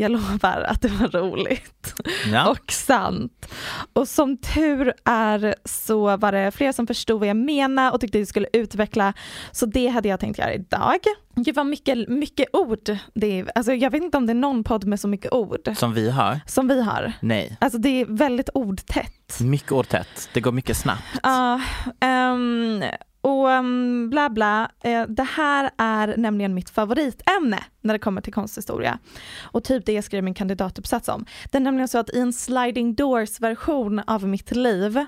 jag 0.00 0.10
lovar 0.10 0.64
att 0.68 0.82
det 0.82 0.88
var 0.88 1.08
roligt 1.08 1.94
Ja. 2.32 2.48
och 2.50 2.72
sant. 2.72 3.46
Och 3.92 4.08
som 4.08 4.36
tur 4.36 4.92
är 5.04 5.54
så 5.64 6.16
var 6.16 6.32
det 6.32 6.50
fler 6.50 6.72
som 6.72 6.86
förstod 6.86 7.20
vad 7.20 7.28
jag 7.28 7.36
menar 7.36 7.92
och 7.92 8.00
tyckte 8.00 8.18
att 8.18 8.20
jag 8.20 8.28
skulle 8.28 8.48
utveckla, 8.52 9.12
så 9.52 9.66
det 9.66 9.86
hade 9.88 10.08
jag 10.08 10.20
tänkt 10.20 10.38
göra 10.38 10.54
idag. 10.54 10.98
Det 11.34 11.52
var 11.52 11.64
mycket, 11.64 12.08
mycket 12.08 12.46
ord. 12.52 12.96
Det 13.14 13.40
är, 13.40 13.46
alltså 13.54 13.72
jag 13.72 13.90
vet 13.90 14.02
inte 14.02 14.16
om 14.16 14.26
det 14.26 14.32
är 14.32 14.34
någon 14.34 14.64
podd 14.64 14.84
med 14.84 15.00
så 15.00 15.08
mycket 15.08 15.32
ord 15.32 15.70
Som 15.76 15.94
vi 15.94 16.10
har? 16.10 16.40
som 16.46 16.68
vi 16.68 16.82
har. 16.82 17.12
Nej. 17.20 17.56
Alltså 17.60 17.78
det 17.78 18.00
är 18.00 18.06
väldigt 18.06 18.48
ordtätt. 18.54 19.40
Mycket 19.40 19.72
ordtätt. 19.72 20.28
Det 20.34 20.40
går 20.40 20.52
mycket 20.52 20.76
snabbt. 20.76 21.02
Ja, 21.22 21.60
ehm, 22.00 22.82
och 23.28 23.50
ehm, 23.52 24.10
bla 24.10 24.30
bla. 24.30 24.70
Eh, 24.84 25.02
det 25.02 25.22
här 25.36 25.70
är 25.78 26.14
nämligen 26.16 26.54
mitt 26.54 26.70
favoritämne 26.70 27.58
när 27.80 27.94
det 27.94 27.98
kommer 27.98 28.20
till 28.20 28.32
konsthistoria. 28.32 28.98
Och 29.42 29.64
typ 29.64 29.86
det 29.86 29.92
jag 29.92 30.04
skrev 30.04 30.24
min 30.24 30.34
kandidatuppsats 30.34 31.08
om. 31.08 31.24
Det 31.50 31.58
är 31.58 31.62
nämligen 31.62 31.88
så 31.88 31.98
att 31.98 32.10
i 32.10 32.20
en 32.20 32.32
sliding 32.32 32.94
doors 32.94 33.40
version 33.40 33.98
av 34.06 34.28
mitt 34.28 34.50
liv 34.56 35.04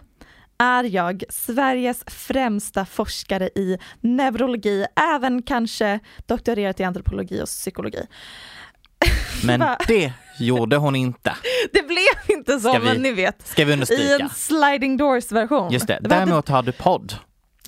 är 0.59 0.85
jag 0.85 1.25
Sveriges 1.29 2.05
främsta 2.07 2.85
forskare 2.87 3.47
i 3.55 3.79
neurologi, 4.01 4.87
även 5.15 5.43
kanske 5.43 6.01
doktorerat 6.27 6.81
i 6.81 6.85
antropologi 6.85 7.43
och 7.43 7.47
psykologi. 7.47 8.07
Men 9.45 9.65
det 9.89 10.13
gjorde 10.39 10.77
hon 10.77 10.97
inte. 10.97 11.33
Det 11.73 11.83
blev 11.87 12.37
inte 12.39 12.61
så, 12.61 12.73
vi- 12.79 12.85
men 12.85 13.03
ni 13.03 13.13
vet. 13.13 13.47
ska 13.47 13.65
vi 13.65 13.71
I 13.71 13.75
understryka. 13.75 14.19
en 14.25 14.29
sliding 14.31 14.97
doors 14.97 15.33
version. 15.33 15.73
Just 15.73 15.87
det. 15.87 15.97
inte- 15.97 16.09
Däremot 16.09 16.49
har 16.49 16.63
du 16.63 16.73
podd. 16.73 17.15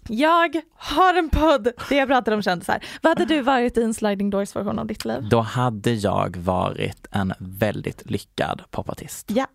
Jag 0.09 0.61
har 0.75 1.15
en 1.15 1.29
podd 1.31 1.63
där 1.89 1.97
jag 1.97 2.09
pratar 2.09 2.33
om 2.33 2.43
kändisar. 2.43 2.85
Vad 3.03 3.19
hade 3.19 3.35
du 3.35 3.41
varit 3.43 3.79
i 3.79 3.83
en 3.83 3.95
sliding 3.95 4.31
doors 4.31 4.57
version 4.57 4.79
av 4.79 4.87
ditt 4.87 5.05
liv? 5.05 5.29
Då 5.31 5.41
hade 5.41 5.93
jag 5.93 6.37
varit 6.37 7.07
en 7.11 7.33
väldigt 7.39 8.11
lyckad 8.11 8.63
popartist. 8.71 9.31
Ja. 9.35 9.47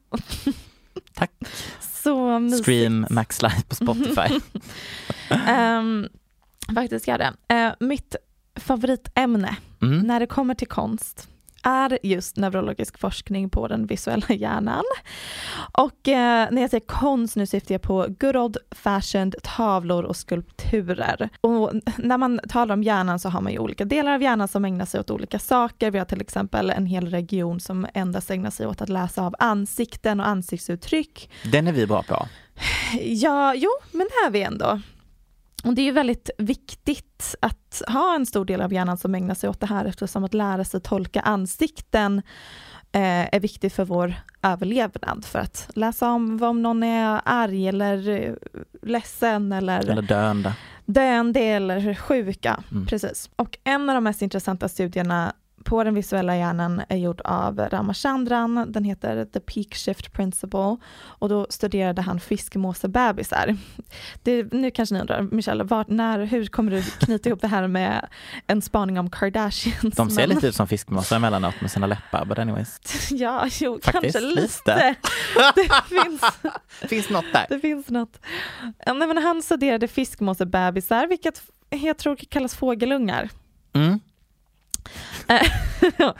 Tack. 1.14 1.32
Så 1.80 2.40
mysigt. 2.40 2.64
Stream 2.64 3.06
Max 3.10 3.42
Live 3.42 3.62
på 3.68 3.76
Spotify. 3.76 4.40
Ehm, 5.48 6.08
faktiskt 6.76 7.08
jag 7.08 7.20
det. 7.20 7.34
Eh, 7.56 7.74
mitt 7.80 8.16
favoritämne 8.56 9.56
Mm. 9.82 10.00
när 10.00 10.20
det 10.20 10.26
kommer 10.28 10.54
till 10.56 10.68
konst 10.68 11.28
är 11.64 12.00
just 12.04 12.38
neurologisk 12.38 13.00
forskning 13.00 13.50
på 13.50 13.68
den 13.68 13.86
visuella 13.88 14.28
hjärnan. 14.30 14.84
Och 15.72 16.08
eh, 16.08 16.48
när 16.52 16.62
jag 16.62 16.70
säger 16.70 16.86
konst 16.86 17.36
nu 17.36 17.46
syftar 17.46 17.76
jag 17.76 17.82
på 17.82 18.06
good 18.20 18.36
old 18.36 18.58
fashioned 18.72 19.36
tavlor 19.44 20.04
och 20.04 20.16
skulpturer. 20.16 21.30
Och 21.42 21.72
när 21.98 22.18
man 22.18 22.40
talar 22.50 22.74
om 22.74 22.84
hjärnan 22.84 23.20
så 23.20 23.30
har 23.30 23.42
man 23.42 23.52
ju 23.52 23.60
olika 23.60 23.86
delar 23.86 24.14
av 24.14 24.22
hjärnan 24.22 24.48
som 24.48 24.66
ägnar 24.66 24.86
sig 24.86 25.00
åt 25.00 25.12
olika 25.12 25.40
saker. 25.40 25.92
Vi 25.92 25.98
har 25.98 26.06
till 26.06 26.22
exempel 26.22 26.70
en 26.70 26.86
hel 26.86 27.10
region 27.10 27.60
som 27.60 27.88
endast 27.94 28.32
ägnar 28.32 28.52
sig 28.52 28.68
åt 28.68 28.82
att 28.82 28.90
läsa 28.90 29.22
av 29.22 29.36
ansikten 29.40 30.20
och 30.20 30.28
ansiktsuttryck. 30.28 31.30
Den 31.52 31.68
är 31.68 31.74
vi 31.74 31.88
bra 31.88 32.04
på. 32.04 32.28
Ja, 33.02 33.54
jo, 33.56 33.70
men 33.92 34.08
det 34.08 34.28
är 34.28 34.32
vi 34.32 34.42
ändå. 34.42 34.82
Och 35.64 35.74
det 35.74 35.82
är 35.82 35.86
ju 35.86 35.92
väldigt 35.92 36.30
viktigt 36.38 37.36
att 37.40 37.82
ha 37.88 38.16
en 38.16 38.26
stor 38.26 38.46
del 38.46 38.62
av 38.62 38.74
hjärnan 38.74 38.98
som 38.98 39.16
ägnar 39.16 39.36
sig 39.36 39.50
åt 39.50 39.60
det 39.60 39.66
här 39.66 39.86
eftersom 39.86 40.24
att 40.24 40.34
lära 40.34 40.64
sig 40.64 40.82
tolka 40.82 41.20
ansikten 41.22 42.22
eh, 42.92 43.36
är 43.36 43.40
viktigt 43.40 43.74
för 43.74 43.86
vår 43.86 44.14
överlevnad. 44.44 45.26
För 45.26 45.40
att 45.40 45.70
läsa 45.76 46.12
om 46.12 46.44
om 46.44 46.62
någon 46.62 46.84
är 46.84 47.22
arg 47.26 47.68
eller 47.68 48.10
eh, 48.10 48.34
ledsen 48.82 49.52
eller, 49.52 49.80
Eller 49.90 50.02
döende. 50.02 50.54
döende 50.86 51.40
eller 51.40 51.94
sjuka. 51.96 52.64
Mm. 52.72 52.86
Precis. 52.86 53.30
Och 53.36 53.58
en 53.64 53.90
av 53.90 53.96
de 53.96 54.04
mest 54.04 54.22
intressanta 54.22 54.68
studierna 54.70 55.34
på 55.68 55.84
den 55.84 55.94
visuella 55.96 56.38
hjärnan 56.38 56.82
är 56.90 56.98
gjord 56.98 57.22
av 57.24 57.60
Ramachandran. 57.60 58.66
Den 58.72 58.84
heter 58.84 59.26
The 59.26 59.40
Peak 59.40 59.76
Shift 59.76 60.14
Principle 60.14 60.78
och 61.00 61.30
då 61.30 61.48
studerade 61.50 62.02
han 62.02 62.20
fiskmåsebebisar. 62.20 63.58
Det, 64.24 64.54
nu 64.54 64.72
kanske 64.72 64.96
ni 64.96 65.02
undrar, 65.02 65.22
Michelle, 65.22 65.64
vart, 65.64 65.88
när, 65.88 66.20
hur 66.26 66.46
kommer 66.46 66.72
du 66.72 66.84
knyta 66.84 67.30
ihop 67.30 67.42
det 67.42 67.48
här 67.48 67.68
med 67.68 68.08
en 68.48 68.62
spaning 68.62 69.00
om 69.00 69.10
Kardashians? 69.10 69.96
De 69.96 70.10
ser 70.10 70.28
Men- 70.28 70.30
lite 70.36 70.48
ut 70.48 70.56
som 70.56 70.68
fiskmåsar 70.68 71.16
emellanåt 71.16 71.62
med 71.62 71.72
sina 71.72 71.88
läppar. 71.88 72.26
But 72.26 72.40
anyways. 72.40 72.80
Ja, 73.12 73.48
jo, 73.60 73.80
Faktiskt, 73.84 73.92
kanske 74.14 74.20
lite. 74.20 74.42
lite. 74.42 74.96
Det 75.56 75.70
finns, 76.04 76.22
finns 76.90 77.10
något 77.10 77.26
där. 77.34 77.46
Det 77.50 77.60
finns 77.60 77.90
något. 77.90 78.20
Nej, 78.86 79.08
men 79.08 79.18
han 79.18 79.42
studerade 79.42 79.88
fiskmåsebebisar, 79.88 81.08
vilket 81.08 81.42
jag 81.70 81.98
tror 81.98 82.16
kallas 82.16 82.56
fågelungar. 82.56 83.30
Mm. 83.74 84.00
Eh, 85.28 85.48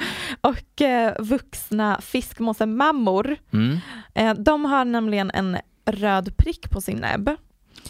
och 0.42 0.82
eh, 0.82 1.14
vuxna 1.20 2.02
fiskmåsemammor, 2.02 3.38
Mm. 3.54 3.78
eh, 4.14 4.34
de 4.34 4.66
har 4.66 4.86
nämligen 4.86 5.32
en 5.34 5.58
röd 5.86 6.38
prick 6.38 6.70
på 6.70 6.82
sin 6.82 6.98
näbb. 6.98 7.30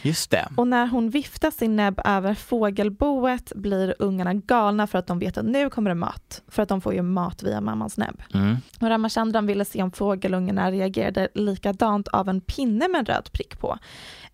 Just 0.01 0.31
det. 0.31 0.47
Och 0.57 0.67
när 0.67 0.87
hon 0.87 1.09
viftar 1.09 1.51
sin 1.51 1.75
näbb 1.75 2.01
över 2.05 2.33
fågelboet 2.33 3.51
blir 3.55 3.95
ungarna 3.99 4.33
galna 4.33 4.87
för 4.87 4.97
att 4.99 5.07
de 5.07 5.19
vet 5.19 5.37
att 5.37 5.45
nu 5.45 5.69
kommer 5.69 5.89
det 5.89 5.95
mat. 5.95 6.41
För 6.47 6.63
att 6.63 6.69
de 6.69 6.81
får 6.81 6.93
ju 6.93 7.01
mat 7.01 7.43
via 7.43 7.61
mammans 7.61 7.97
näbb. 7.97 8.21
Mm. 8.33 8.57
Och 8.81 8.87
Ramachandran 8.87 9.45
ville 9.45 9.65
se 9.65 9.83
om 9.83 9.91
fågelungarna 9.91 10.71
reagerade 10.71 11.27
likadant 11.33 12.07
av 12.07 12.29
en 12.29 12.41
pinne 12.41 12.87
med 12.87 12.99
en 12.99 13.05
röd 13.05 13.29
prick 13.31 13.59
på. 13.59 13.77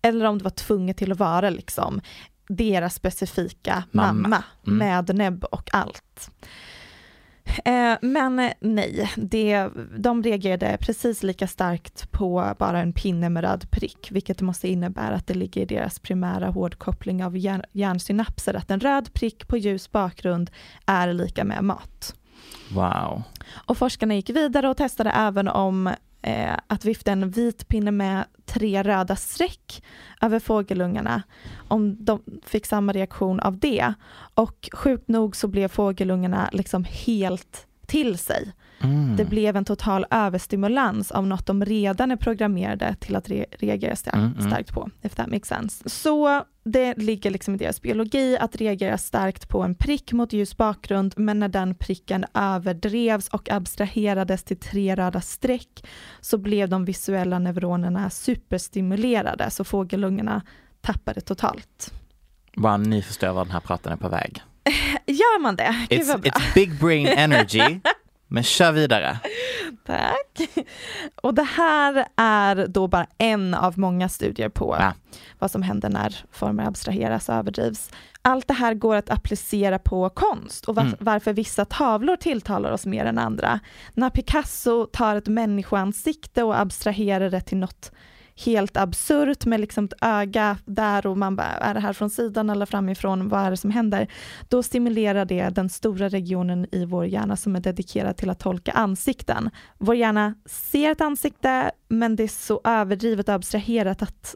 Eller 0.02 0.24
om 0.24 0.38
det 0.38 0.44
var 0.44 0.50
tvunget 0.50 0.96
till 0.96 1.12
att 1.12 1.18
vara 1.18 1.50
liksom 1.50 2.00
deras 2.48 2.94
specifika 2.94 3.84
Mamma. 3.90 4.12
mamma, 4.28 4.44
Mm. 4.66 4.78
med 4.78 5.16
näbb 5.16 5.44
och 5.44 5.70
allt. 5.72 6.30
Eh, 7.64 7.94
men 8.02 8.38
eh, 8.38 8.52
nej, 8.60 9.10
det, 9.16 9.68
de 9.98 10.22
reagerade 10.22 10.76
precis 10.80 11.22
lika 11.22 11.46
starkt 11.46 12.10
på 12.12 12.54
bara 12.58 12.80
en 12.80 12.92
pinne 12.92 13.28
med 13.28 13.44
röd 13.44 13.70
prick, 13.70 14.08
vilket 14.10 14.40
måste 14.40 14.68
innebära 14.68 15.14
att 15.14 15.26
det 15.26 15.34
ligger 15.34 15.62
i 15.62 15.64
deras 15.64 15.98
primära 15.98 16.48
hårdkoppling 16.50 17.24
av 17.24 17.36
hjärn, 17.36 17.62
hjärnsynapser, 17.72 18.54
att 18.54 18.70
en 18.70 18.80
röd 18.80 19.12
prick 19.12 19.48
på 19.48 19.56
ljus 19.56 19.92
bakgrund 19.92 20.50
är 20.86 21.12
lika 21.12 21.44
med 21.44 21.64
mat. 21.64 22.14
Wow. 22.74 23.22
Och 23.66 23.78
forskarna 23.78 24.14
gick 24.14 24.30
vidare 24.30 24.68
och 24.68 24.76
testade 24.76 25.10
även 25.10 25.48
om 25.48 25.90
eh, 26.24 26.56
att 26.66 26.84
vifta 26.84 27.12
en 27.12 27.30
vit 27.30 27.68
pinne 27.68 27.90
med 27.90 28.24
tre 28.44 28.82
röda 28.82 29.16
streck 29.16 29.84
över 30.20 30.38
fågelungarna, 30.38 31.22
om 31.68 32.04
de 32.04 32.22
fick 32.42 32.66
samma 32.66 32.92
reaktion 32.92 33.40
av 33.40 33.58
det. 33.58 33.94
Och 34.34 34.68
sjukt 34.72 35.08
nog 35.08 35.36
så 35.36 35.48
blev 35.48 35.68
fågelungarna 35.68 36.48
liksom 36.52 36.84
helt 36.84 37.66
till 37.86 38.18
sig. 38.18 38.52
Mm. 38.80 39.16
Det 39.16 39.24
blev 39.24 39.56
en 39.56 39.64
total 39.64 40.06
överstimulans 40.10 41.10
av 41.10 41.26
något 41.26 41.46
de 41.46 41.64
redan 41.64 42.10
är 42.10 42.16
programmerade 42.16 42.96
till 43.00 43.16
att 43.16 43.28
re- 43.28 43.44
reagera 43.58 43.96
starkt, 43.96 44.16
Mm, 44.16 44.52
mm. 44.52 44.64
på, 44.64 44.90
if 45.02 45.14
that 45.14 45.26
makes 45.30 45.48
sense. 45.48 45.88
Så 45.88 46.44
det 46.64 46.94
ligger 46.98 47.30
liksom 47.30 47.54
i 47.54 47.58
deras 47.58 47.82
biologi 47.82 48.38
att 48.40 48.56
reagera 48.56 48.98
starkt 48.98 49.48
på 49.48 49.62
en 49.62 49.74
prick 49.74 50.12
mot 50.12 50.32
ljus 50.32 50.56
bakgrund, 50.56 51.14
men 51.16 51.38
när 51.38 51.48
den 51.48 51.74
pricken 51.74 52.24
överdrevs 52.34 53.28
och 53.28 53.50
abstraherades 53.50 54.44
till 54.44 54.56
tre 54.60 54.96
röda 54.96 55.20
streck 55.20 55.86
så 56.20 56.38
blev 56.38 56.68
de 56.68 56.84
visuella 56.84 57.38
neuronerna 57.38 58.10
superstimulerade, 58.10 59.50
så 59.50 59.64
fågelungarna 59.64 60.42
tappade 60.80 61.20
totalt. 61.20 61.92
Wow, 62.56 62.80
ni 62.80 63.02
förstår 63.02 63.32
var 63.32 63.44
den 63.44 63.52
här 63.52 63.60
praten 63.60 63.92
är 63.92 63.96
på 63.96 64.08
väg. 64.08 64.42
Gör 65.06 65.40
man 65.40 65.56
det? 65.56 65.86
Gud 65.90 66.00
It's, 66.00 66.14
it's 66.22 66.54
big 66.54 66.78
brain 66.80 67.06
energy. 67.06 67.80
Men 68.28 68.42
kör 68.42 68.72
vidare. 68.72 69.18
Tack. 69.86 70.40
Och 71.22 71.34
det 71.34 71.42
här 71.42 72.06
är 72.16 72.66
då 72.66 72.88
bara 72.88 73.06
en 73.18 73.54
av 73.54 73.78
många 73.78 74.08
studier 74.08 74.48
på 74.48 74.76
Ja. 74.80 74.92
vad 75.38 75.50
som 75.50 75.62
händer 75.62 75.88
när 75.88 76.16
former 76.32 76.64
abstraheras 76.66 77.28
och 77.28 77.34
överdrivs. 77.34 77.90
Allt 78.22 78.48
det 78.48 78.54
här 78.54 78.74
går 78.74 78.96
att 78.96 79.10
applicera 79.10 79.78
på 79.78 80.10
konst 80.10 80.64
och 80.64 80.74
var- 80.74 80.82
Mm. 80.82 80.96
varför 81.00 81.32
vissa 81.32 81.64
tavlor 81.64 82.16
tilltalar 82.16 82.70
oss 82.72 82.86
mer 82.86 83.04
än 83.04 83.18
andra. 83.18 83.60
När 83.94 84.10
Picasso 84.10 84.86
tar 84.86 85.16
ett 85.16 85.28
människoansikte 85.28 86.42
och 86.42 86.60
abstraherar 86.60 87.30
det 87.30 87.40
till 87.40 87.58
något 87.58 87.92
helt 88.36 88.76
absurt 88.76 89.46
med 89.46 89.60
liksom 89.60 89.84
ett 89.84 89.92
öga 90.00 90.58
där 90.64 91.06
och 91.06 91.18
man 91.18 91.36
bara, 91.36 91.46
är 91.46 91.74
det 91.74 91.80
här 91.80 91.92
från 91.92 92.10
sidan 92.10 92.50
eller 92.50 92.66
framifrån, 92.66 93.28
vad 93.28 93.40
är 93.46 93.50
det 93.50 93.56
som 93.56 93.70
händer? 93.70 94.08
Då 94.48 94.62
stimulerar 94.62 95.24
det 95.24 95.48
den 95.48 95.68
stora 95.68 96.08
regionen 96.08 96.66
i 96.72 96.84
vår 96.84 97.06
hjärna 97.06 97.36
som 97.36 97.56
är 97.56 97.60
dedikerad 97.60 98.16
till 98.16 98.30
att 98.30 98.38
tolka 98.38 98.72
ansikten. 98.72 99.50
Vår 99.78 99.94
hjärna 99.94 100.34
ser 100.46 100.90
ett 100.90 101.00
ansikte, 101.00 101.70
men 101.88 102.16
det 102.16 102.22
är 102.22 102.28
så 102.28 102.60
överdrivet 102.64 103.28
och 103.28 103.34
abstraherat 103.34 104.02
att 104.02 104.34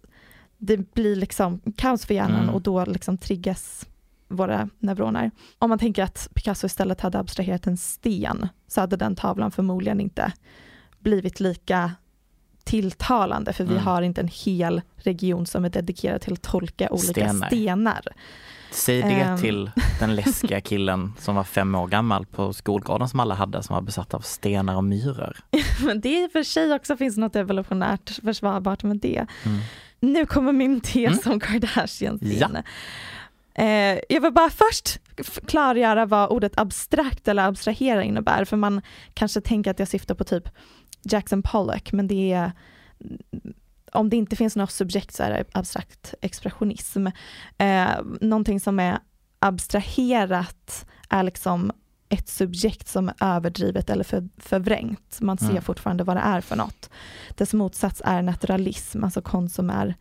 det 0.58 0.94
blir 0.94 1.16
liksom 1.16 1.60
kaos 1.76 2.06
för 2.06 2.14
hjärnan 2.14 2.42
Mm. 2.42 2.54
och 2.54 2.62
då 2.62 2.84
liksom 2.84 3.18
triggas 3.18 3.86
våra 4.28 4.68
neuroner. 4.78 5.30
Om 5.58 5.70
man 5.70 5.78
tänker 5.78 6.02
att 6.02 6.28
Picasso 6.34 6.66
istället 6.66 7.00
hade 7.00 7.18
abstraherat 7.18 7.66
en 7.66 7.76
sten 7.76 8.48
så 8.66 8.80
hade 8.80 8.96
den 8.96 9.16
tavlan 9.16 9.50
förmodligen 9.50 10.00
inte 10.00 10.32
blivit 10.98 11.40
lika 11.40 11.92
tilltalande 12.68 13.52
för 13.52 13.64
vi 13.64 13.72
Mm. 13.72 13.84
har 13.84 14.02
inte 14.02 14.20
en 14.20 14.28
hel 14.28 14.80
region 14.96 15.46
som 15.46 15.64
är 15.64 15.68
dedikerad 15.70 16.20
till 16.20 16.32
att 16.32 16.42
tolka 16.42 16.88
olika 16.90 17.12
Stenar. 17.12 17.46
stenar. 17.46 18.00
Säg 18.70 19.02
det 19.02 19.08
Ehm. 19.08 19.38
till 19.40 19.70
den 20.00 20.14
läskiga 20.16 20.60
killen 20.70 21.12
som 21.18 21.34
var 21.34 21.44
fem 21.44 21.74
år 21.74 21.86
gammal 21.86 22.26
på 22.26 22.52
skolgården 22.52 23.08
som 23.08 23.20
alla 23.20 23.34
hade 23.34 23.62
som 23.62 23.74
var 23.74 23.82
besatt 23.82 24.14
av 24.14 24.20
stenar 24.20 24.76
och 24.76 24.84
myror. 24.84 25.36
Men 25.84 26.00
det 26.00 26.08
i 26.22 26.26
och 26.26 26.32
för 26.32 26.42
sig 26.42 26.74
också 26.74 26.96
finns 26.96 27.16
något 27.16 27.36
evolutionärt 27.36 28.10
försvarbart 28.24 28.82
med 28.82 28.96
det. 28.96 29.26
Mm. 29.44 29.58
Nu 30.00 30.26
kommer 30.26 30.52
min 30.52 30.80
tes 30.80 31.26
om 31.26 31.40
Kardashians 31.40 32.22
in. 32.22 32.38
Ja. 32.40 32.48
Eh, 33.64 33.98
jag 34.08 34.20
vill 34.20 34.32
bara 34.32 34.50
först 34.50 34.98
klargöra 35.46 36.06
vad 36.06 36.28
ordet 36.30 36.58
abstrakt 36.58 37.28
eller 37.28 37.46
abstrahera 37.48 38.04
innebär, 38.04 38.44
för 38.44 38.56
man 38.56 38.82
kanske 39.14 39.40
tänker 39.40 39.70
att 39.70 39.78
jag 39.78 39.88
syftar 39.88 40.14
på 40.14 40.24
typ 40.24 40.48
Jackson 41.02 41.42
Pollock, 41.42 41.92
men 41.92 42.06
det 42.08 42.32
är 42.32 42.52
om 43.92 44.10
det 44.10 44.16
inte 44.16 44.36
finns 44.36 44.56
något 44.56 44.70
subjekt 44.70 45.14
så 45.14 45.22
är 45.22 45.30
det 45.30 45.44
abstrakt 45.52 46.14
expressionism. 46.20 47.06
Eh, 47.58 47.88
någonting 48.20 48.60
som 48.60 48.78
är 48.80 48.98
abstraherat 49.38 50.86
är 51.08 51.22
liksom 51.22 51.72
ett 52.08 52.28
subjekt 52.28 52.88
som 52.88 53.08
är 53.08 53.14
överdrivet 53.20 53.90
eller 53.90 54.04
för, 54.04 54.28
förvrängt. 54.36 55.18
Man 55.20 55.38
ser 55.38 55.50
Mm. 55.50 55.62
fortfarande 55.62 56.04
vad 56.04 56.16
det 56.16 56.20
är 56.20 56.40
för 56.40 56.56
något. 56.56 56.90
Dess 57.34 57.52
motsats 57.54 58.02
är 58.04 58.22
naturalism, 58.22 59.04
alltså 59.04 59.22
konst 59.22 59.54
som 59.54 59.70
är 59.70 59.94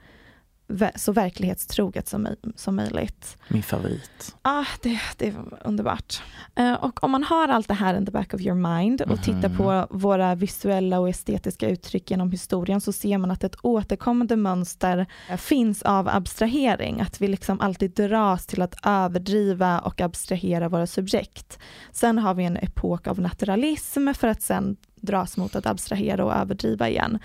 så 0.95 1.11
verklighetstroget 1.11 2.07
som, 2.07 2.28
som 2.55 2.76
möjligt. 2.76 3.38
Min 3.47 3.63
favorit. 3.63 4.36
Ah, 4.41 4.65
det, 4.84 4.99
det 5.18 5.28
är 5.28 5.34
underbart. 5.63 6.22
Eh, 6.55 6.74
och 6.74 7.03
om 7.03 7.11
man 7.11 7.24
har 7.24 7.47
allt 7.47 7.68
det 7.68 7.74
här 7.74 7.97
in 7.97 8.05
the 8.05 8.11
back 8.11 8.34
of 8.34 8.41
your 8.41 8.55
mind 8.80 9.01
och 9.01 9.24
tittar 9.24 9.49
Mhm. 9.49 9.57
på 9.57 9.88
våra 9.89 10.36
visuella 10.36 10.99
och 10.99 11.09
estetiska 11.09 11.70
uttryck 11.70 12.11
genom 12.11 12.32
historien 12.32 12.82
så 12.82 12.93
ser 12.93 13.18
man 13.18 13.32
att 13.32 13.43
ett 13.43 13.55
återkommande 13.61 14.36
mönster 14.36 15.05
eh, 15.30 15.38
finns 15.38 15.82
av 15.82 16.07
abstrahering. 16.07 17.01
Att 17.01 17.22
vi 17.22 17.28
liksom 17.28 17.59
alltid 17.61 17.91
dras 17.91 18.45
till 18.45 18.61
att 18.61 18.76
överdriva 18.84 19.80
och 19.80 20.01
abstrahera 20.01 20.70
våra 20.70 20.88
subjekt. 20.88 21.59
Sen 21.91 22.18
har 22.18 22.34
vi 22.34 22.43
en 22.43 22.57
epok 22.57 23.07
av 23.07 23.20
naturalism 23.20 24.13
för 24.13 24.28
att 24.28 24.41
sen 24.41 24.78
dras 25.01 25.38
mot 25.38 25.55
att 25.55 25.65
abstrahera 25.65 26.26
och 26.26 26.34
överdriva 26.36 26.89
igen. 26.89 27.20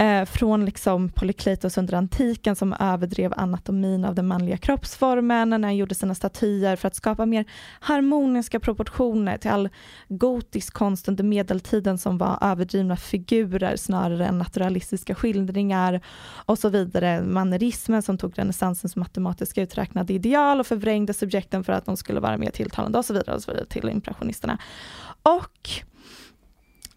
Eh, 0.00 0.24
från 0.24 0.64
liksom 0.64 1.08
Polykleitos 1.08 1.78
under 1.78 1.94
antiken 1.94 2.56
som 2.56 2.74
överdrev 2.80 3.32
anatomin 3.36 4.04
av 4.04 4.14
den 4.14 4.26
manliga 4.26 4.56
kroppsformen 4.56 5.50
när 5.50 5.62
han 5.62 5.76
gjorde 5.76 5.94
sina 5.94 6.14
statyer 6.14 6.76
för 6.76 6.88
att 6.88 6.94
skapa 6.94 7.26
mer 7.26 7.44
harmoniska 7.80 8.60
proportioner 8.60 9.38
till 9.38 9.50
all 9.50 9.68
gotisk 10.08 10.74
konst 10.74 11.08
under 11.08 11.24
medeltiden 11.24 11.98
som 11.98 12.18
var 12.18 12.38
överdrivna 12.40 12.96
figurer 12.96 13.76
snarare 13.76 14.26
än 14.26 14.38
naturalistiska 14.38 15.14
skildringar 15.14 16.00
och 16.46 16.58
så 16.58 16.68
vidare. 16.68 17.22
Manierismen 17.22 18.02
som 18.02 18.18
tog 18.18 18.38
renässansens 18.38 18.96
matematiska 18.96 19.62
uträknade 19.62 20.12
ideal 20.12 20.60
och 20.60 20.66
förvrängde 20.66 21.14
subjekten 21.14 21.64
för 21.64 21.72
att 21.72 21.86
de 21.86 21.96
skulle 21.96 22.20
vara 22.20 22.36
mer 22.36 22.50
tilltalande 22.50 22.98
och 22.98 23.04
så 23.04 23.12
vidare, 23.12 23.36
och 23.36 23.42
så 23.42 23.50
vidare 23.50 23.66
till 23.66 23.88
impressionisterna. 23.88 24.58
Och 25.22 25.82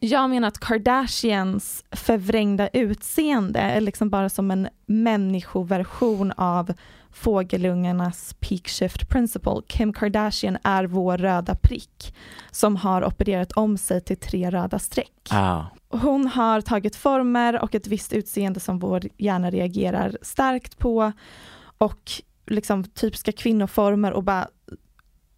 jag 0.06 0.30
menar 0.30 0.48
att 0.48 0.60
Kardashians 0.60 1.84
förvrängda 1.92 2.68
utseende 2.68 3.60
är 3.60 3.82
liksom 3.82 4.10
bara 4.10 4.30
som 4.30 4.52
en 4.52 4.68
människoversion 4.86 6.32
av 6.32 6.74
fågelungarnas 7.12 8.36
peak 8.40 8.68
shift 8.68 9.10
principle. 9.10 9.62
Kim 9.68 9.94
Kardashian 9.94 10.58
är 10.64 10.84
vår 10.84 11.18
röda 11.18 11.56
prick 11.56 12.16
som 12.52 12.76
har 12.76 13.06
opererat 13.06 13.52
om 13.52 13.78
sig 13.78 14.02
till 14.02 14.18
tre 14.18 14.50
röda 14.50 14.80
streck. 14.80 15.28
Ah. 15.32 15.64
Hon 15.90 16.28
har 16.28 16.62
tagit 16.62 16.96
former 16.96 17.62
och 17.62 17.76
ett 17.76 17.88
visst 17.88 18.14
utseende 18.14 18.60
som 18.60 18.80
vår 18.80 19.02
hjärna 19.18 19.50
reagerar 19.52 20.18
starkt 20.22 20.78
på 20.78 21.12
och 21.78 22.12
liksom 22.48 22.84
typiska 22.84 23.32
kvinnoformer 23.32 24.12
och 24.12 24.24
bara 24.24 24.48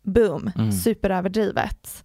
boom, 0.03 0.51
Mm. 0.55 0.71
superöverdrivet. 0.71 2.03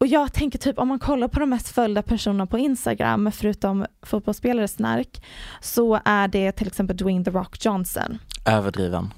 Och 0.00 0.06
jag 0.06 0.32
tänker 0.32 0.58
typ 0.58 0.78
om 0.78 0.88
man 0.88 0.98
kollar 0.98 1.28
på 1.28 1.40
de 1.40 1.50
mest 1.50 1.68
följda 1.68 2.02
personerna 2.02 2.46
på 2.46 2.58
Instagram, 2.58 3.32
förutom 3.32 3.86
fotbollsspelare 4.02 4.68
snark, 4.68 5.24
så 5.60 6.00
är 6.04 6.28
det 6.28 6.52
till 6.52 6.66
exempel 6.66 6.96
Dwayne 6.96 7.24
The 7.24 7.30
Rock 7.30 7.64
Johnson, 7.64 8.18
Överdriven. 8.46 9.12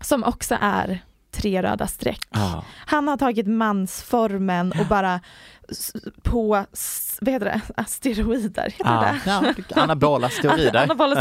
som 0.00 0.24
också 0.24 0.56
är 0.60 0.98
tre 1.30 1.62
röda 1.62 1.86
streck. 1.86 2.20
Ah. 2.30 2.62
Han 2.86 3.08
har 3.08 3.16
tagit 3.16 3.46
mansformen 3.46 4.72
och 4.80 4.86
bara 4.86 5.20
på, 6.22 6.64
vad 7.20 7.32
heter 7.32 7.60
det, 7.76 7.84
steroider, 7.88 8.70
heter 8.78 8.84
Ah. 8.84 9.00
det 9.02 9.20
Ja, 9.74 9.82
anabola 9.82 10.28
steroider. 10.28 10.82
Anabola 10.82 11.16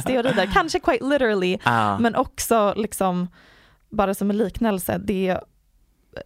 steroider, 0.00 0.46
kanske 0.52 0.80
quite 0.80 1.04
literally, 1.04 1.58
Ah. 1.64 1.98
men 1.98 2.14
också 2.16 2.74
liksom 2.76 3.28
bara 3.90 4.14
som 4.14 4.30
en 4.30 4.36
liknelse, 4.38 4.98
det 4.98 5.40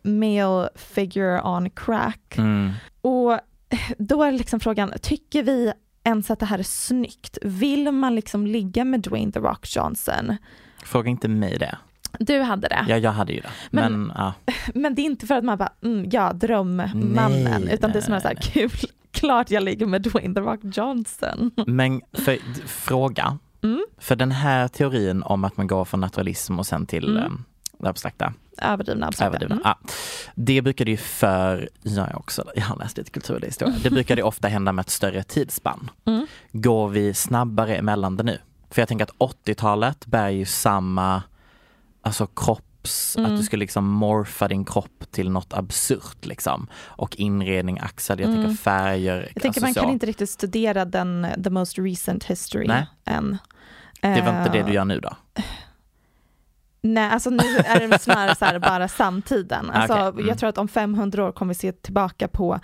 male 0.02 0.68
figure 0.74 1.42
on 1.42 1.70
crack. 1.70 2.34
Mm. 2.38 2.72
Och 3.00 3.38
då 3.98 4.22
är 4.22 4.32
liksom 4.32 4.60
frågan, 4.60 4.92
tycker 5.02 5.42
vi 5.42 5.72
ens 6.04 6.30
att 6.30 6.38
det 6.40 6.46
här 6.46 6.58
är 6.58 6.62
snyggt? 6.62 7.38
Vill 7.42 7.92
man 7.92 8.14
liksom 8.14 8.46
ligga 8.46 8.84
med 8.84 9.00
Dwayne 9.00 9.32
The 9.32 9.40
Rock 9.40 9.76
Johnson? 9.76 10.36
Fråga 10.84 11.10
inte 11.10 11.28
mig 11.28 11.58
det. 11.58 11.78
Du 12.18 12.40
hade 12.40 12.68
det. 12.68 12.84
Ja, 12.88 12.96
jag 12.98 13.10
hade 13.12 13.32
ju 13.32 13.40
det. 13.40 13.48
Men- 13.70 13.92
Men, 14.06 14.12
ja. 14.16 14.32
Men 14.74 14.94
det 14.94 15.02
är 15.02 15.04
inte 15.04 15.26
för 15.26 15.34
att 15.34 15.44
man 15.44 15.58
bara, 15.58 15.72
mm, 15.82 16.08
ja, 16.12 16.32
drömmannen, 16.32 17.62
Nej, 17.64 17.74
utan 17.74 17.92
det 17.92 17.98
är 17.98 18.02
snarare 18.02 18.20
så 18.22 18.28
här, 18.28 18.34
kul, 18.34 18.70
klart 19.10 19.50
jag 19.50 19.62
ligger 19.62 19.86
med 19.86 20.02
Dwayne 20.02 20.34
The 20.34 20.40
Rock 20.40 20.60
Johnson. 20.62 21.50
Men 21.66 22.00
för, 22.12 22.38
fråga. 22.66 23.38
Mm. 23.62 23.84
För 23.98 24.16
den 24.16 24.30
här 24.32 24.68
teorin 24.68 25.22
om 25.22 25.44
att 25.44 25.56
man 25.56 25.66
går 25.66 25.84
från 25.84 26.00
naturalism 26.00 26.58
och 26.58 26.66
sen 26.66 26.86
till 26.86 27.16
Mm. 27.16 27.44
Mm. 27.80 27.90
abstrakta. 27.90 28.32
Överdrivna, 28.58 29.06
abstrakta. 29.06 29.28
Överdrivna. 29.28 29.54
Mm. 29.54 29.62
Ja. 29.64 29.78
Det 30.34 30.62
brukade 30.62 30.90
ju 30.90 30.96
för, 30.96 31.68
jag 31.82 32.08
är 32.10 32.16
också, 32.18 32.44
jag 32.56 32.64
har 32.64 32.76
läst 32.76 32.96
lite 32.96 33.10
kultur 33.10 33.34
och 33.34 33.42
historia. 33.46 33.74
Det 33.82 33.90
brukade 33.90 34.22
ofta 34.22 34.48
hända 34.48 34.72
med 34.72 34.82
ett 34.82 34.90
större 34.90 35.22
tidsspann. 35.22 35.90
Mm. 36.04 36.26
Går 36.52 36.88
vi 36.88 37.14
snabbare 37.14 37.76
emellan 37.76 38.16
det 38.16 38.22
nu? 38.22 38.38
För 38.70 38.82
jag 38.82 38.88
tänker 38.88 39.04
att 39.04 39.32
80-talet 39.46 40.06
bär 40.06 40.28
ju 40.28 40.44
samma, 40.46 41.22
alltså 42.02 42.26
kropps, 42.26 43.16
Mm. 43.16 43.32
att 43.32 43.38
du 43.38 43.44
skulle 43.44 43.60
liksom 43.60 43.84
morfa 43.88 44.48
din 44.48 44.64
kropp 44.64 45.04
till 45.10 45.30
något 45.30 45.52
absurt 45.54 46.26
liksom. 46.26 46.66
Och 46.86 47.16
inredning, 47.16 47.78
axel, 47.78 48.20
jag 48.20 48.28
Mm. 48.30 48.42
tänker 48.42 48.62
färger. 48.62 49.16
Jag 49.34 49.42
tänker 49.42 49.48
alltså 49.48 49.60
man 49.60 49.74
så. 49.74 49.80
kan 49.80 49.90
inte 49.90 50.06
riktigt 50.06 50.30
studera 50.30 50.84
den 50.84 51.26
the 51.44 51.50
most 51.50 51.78
recent 51.78 52.24
history 52.24 52.66
Nej. 52.66 52.86
än. 53.04 53.38
Det 54.00 54.08
var 54.22 54.38
inte 54.38 54.50
det 54.52 54.58
Eh, 54.58 54.66
du 54.66 54.72
gör 54.72 54.84
nu 54.84 55.00
då? 55.00 55.16
Nej, 56.86 57.10
alltså 57.10 57.30
nu 57.30 57.38
är 57.66 57.88
det 57.88 57.98
snarare 57.98 58.34
så 58.34 58.44
här 58.44 58.58
bara 58.58 58.88
samtiden. 58.88 59.70
Alltså, 59.74 59.94
Okej, 59.94 60.08
mm. 60.08 60.26
Jag 60.28 60.38
tror 60.38 60.48
att 60.48 60.58
om 60.58 60.68
500 60.68 61.24
år 61.24 61.32
kommer 61.32 61.54
vi 61.54 61.58
se 61.58 61.72
tillbaka 61.72 62.28
på 62.28 62.60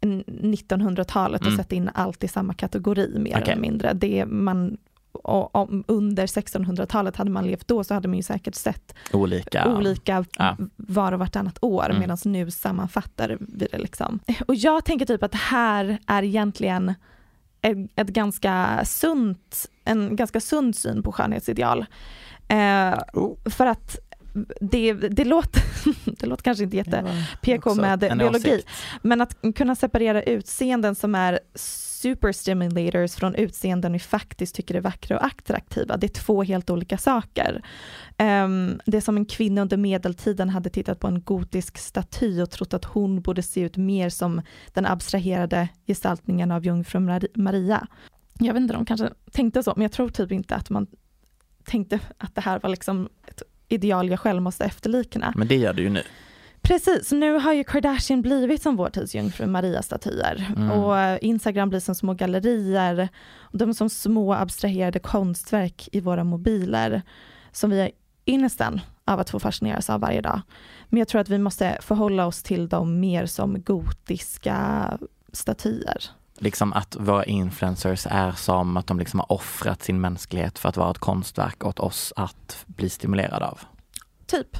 n- 0.00 0.24
1900-talet 0.26 1.40
och 1.40 1.46
Mm. 1.46 1.58
sätta 1.58 1.74
in 1.74 1.90
allt 1.94 2.24
i 2.24 2.28
samma 2.28 2.54
kategori 2.54 3.18
mer 3.18 3.30
Okej. 3.30 3.42
eller 3.52 3.56
mindre. 3.62 3.92
Det 3.92 4.24
man, 4.26 4.76
om, 5.12 5.84
under 5.88 6.26
1600-talet 6.26 7.16
hade 7.16 7.30
man 7.30 7.44
levt 7.46 7.68
då 7.68 7.84
så 7.84 7.94
hade 7.94 8.08
man 8.08 8.16
ju 8.16 8.22
säkert 8.22 8.54
sett 8.54 8.94
Olika. 9.12 9.66
olika 9.76 10.24
Ja. 10.38 10.56
var 10.76 11.12
och 11.12 11.18
vartannat 11.18 11.58
år 11.60 11.84
Mm. 11.90 12.00
medan 12.00 12.18
nu 12.24 12.50
sammanfattar 12.50 13.36
vi 13.40 13.66
det. 13.66 13.78
Liksom. 13.78 14.20
Och 14.48 14.54
jag 14.54 14.84
tänker 14.84 15.06
typ 15.06 15.22
att 15.22 15.32
det 15.32 15.38
här 15.38 15.98
är 16.06 16.22
egentligen 16.22 16.94
ett, 17.62 17.76
ett 17.96 18.08
ganska 18.08 18.80
sunt, 18.84 19.66
en 19.84 20.16
ganska 20.16 20.40
sund 20.40 20.76
syn 20.76 21.02
på 21.02 21.12
skönhetsideal. 21.12 21.86
Eh, 22.50 22.98
Oh. 23.12 23.36
För 23.50 23.66
att 23.66 23.98
det, 24.60 24.92
det, 24.92 25.24
låter, 25.24 25.62
det 26.20 26.26
låter 26.26 26.42
kanske 26.42 26.64
inte 26.64 26.76
jätte 26.76 27.24
PK 27.42 27.74
med 27.74 27.98
biologi, 27.98 28.54
åsikt. 28.54 28.68
men 29.02 29.20
att 29.20 29.36
kunna 29.56 29.74
separera 29.74 30.22
utseenden 30.22 30.94
som 30.94 31.14
är 31.14 31.40
superstimulators 31.54 33.14
från 33.14 33.34
utseenden 33.34 33.92
vi 33.92 33.98
faktiskt 33.98 34.54
tycker 34.54 34.74
är 34.74 34.80
vackra 34.80 35.16
och 35.18 35.24
attraktiva. 35.24 35.96
Det 35.96 36.06
är 36.06 36.22
två 36.22 36.42
helt 36.42 36.70
olika 36.70 36.98
saker. 36.98 37.62
Um, 38.18 38.80
det 38.86 38.96
är 38.96 39.00
som 39.00 39.16
en 39.16 39.26
kvinna 39.26 39.62
under 39.62 39.76
medeltiden 39.76 40.48
hade 40.48 40.70
tittat 40.70 41.00
på 41.00 41.06
en 41.06 41.22
gotisk 41.22 41.78
staty 41.78 42.42
och 42.42 42.50
trott 42.50 42.74
att 42.74 42.84
hon 42.84 43.20
borde 43.20 43.42
se 43.42 43.60
ut 43.60 43.76
mer 43.76 44.08
som 44.08 44.42
den 44.72 44.86
abstraherade 44.86 45.68
gestaltningen 45.86 46.50
av 46.50 46.64
jungfru 46.64 46.98
Mar- 46.98 47.28
Maria. 47.34 47.86
jag 48.38 48.54
vet 48.54 48.60
inte, 48.60 48.74
de 48.74 48.84
kanske 48.84 49.10
tänkte 49.32 49.62
så, 49.62 49.72
men 49.76 49.82
jag 49.82 49.92
tror 49.92 50.08
typ 50.08 50.32
inte 50.32 50.54
att 50.54 50.70
man 50.70 50.86
tänkte 51.64 52.00
att 52.18 52.34
det 52.34 52.40
här 52.40 52.60
var 52.62 52.70
liksom 52.70 53.08
ett 53.26 53.42
ideal 53.68 54.08
jag 54.10 54.20
själv 54.20 54.42
måste 54.42 54.64
efterlikna. 54.64 55.32
Men 55.36 55.48
det 55.48 55.56
gör 55.56 55.72
du 55.72 55.82
ju 55.82 55.90
nu. 55.90 56.02
Precis, 56.62 57.12
nu 57.12 57.32
har 57.38 57.52
ju 57.52 57.64
Kardashian 57.64 58.22
blivit 58.22 58.62
som 58.62 58.76
vår 58.76 58.90
tids 58.90 59.14
jungfru 59.14 59.46
Maria-statyer 59.46 60.46
Mm. 60.56 60.70
och 60.70 61.18
Instagram 61.22 61.68
blir 61.68 61.80
som 61.80 61.94
små 61.94 62.14
gallerier. 62.14 63.08
Och 63.40 63.58
de 63.58 63.68
är 63.68 63.72
som 63.72 63.90
små 63.90 64.34
abstraherade 64.34 64.98
konstverk 64.98 65.88
i 65.92 66.00
våra 66.00 66.24
mobiler 66.24 67.02
som 67.52 67.70
vi 67.70 67.80
är 67.80 67.90
ynnesten 68.26 68.80
av 69.04 69.20
att 69.20 69.30
få 69.30 69.38
fascineras 69.40 69.90
av 69.90 70.00
varje 70.00 70.20
dag. 70.20 70.40
Men 70.88 70.98
jag 70.98 71.08
tror 71.08 71.20
att 71.20 71.28
vi 71.28 71.38
måste 71.38 71.78
förhålla 71.80 72.26
oss 72.26 72.42
till 72.42 72.68
dem 72.68 73.00
mer 73.00 73.26
som 73.26 73.62
gotiska 73.62 74.98
statyer. 75.32 76.04
Liksom 76.42 76.72
att 76.72 76.96
våra 77.00 77.24
influencers 77.24 78.06
är 78.10 78.32
som 78.32 78.76
att 78.76 78.86
de 78.86 78.98
liksom 78.98 79.20
har 79.20 79.32
offrat 79.32 79.82
sin 79.82 80.00
mänsklighet 80.00 80.58
för 80.58 80.68
att 80.68 80.76
vara 80.76 80.90
ett 80.90 80.98
konstverk 80.98 81.64
åt 81.64 81.80
oss 81.80 82.12
att 82.16 82.64
bli 82.66 82.90
stimulerade 82.90 83.46
av. 83.46 83.60
Typ. 84.26 84.56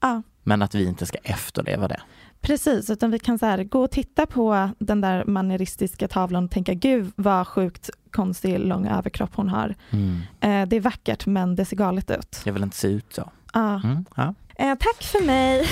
Ja. 0.00 0.22
Men 0.42 0.62
att 0.62 0.74
vi 0.74 0.84
inte 0.86 1.06
ska 1.06 1.18
efterleva 1.22 1.88
det. 1.88 2.00
Precis, 2.40 2.90
utan 2.90 3.10
vi 3.10 3.18
kan 3.18 3.38
så 3.38 3.46
här, 3.46 3.64
gå 3.64 3.84
och 3.84 3.90
titta 3.90 4.26
på 4.26 4.70
den 4.78 5.00
där 5.00 5.24
manieristiska 5.24 6.08
tavlan 6.08 6.44
och 6.44 6.50
tänka 6.50 6.74
gud 6.74 7.12
vad 7.16 7.46
sjukt 7.48 7.90
konstig 8.10 8.58
lång 8.58 8.86
överkropp 8.88 9.30
hon 9.34 9.48
har. 9.48 9.74
Mm. 9.90 10.20
Eh, 10.40 10.68
det 10.68 10.76
är 10.76 10.80
vackert 10.80 11.26
men 11.26 11.56
det 11.56 11.64
ser 11.64 11.76
galet 11.76 12.10
ut. 12.10 12.40
Jag 12.44 12.52
vill 12.52 12.62
inte 12.62 12.76
se 12.76 12.88
ut 12.88 13.12
så. 13.14 13.30
Ja. 13.52 13.80
Mm, 13.84 14.04
ja. 14.16 14.34
Eh, 14.56 14.74
tack 14.74 15.02
för 15.02 15.26
mig. 15.26 15.66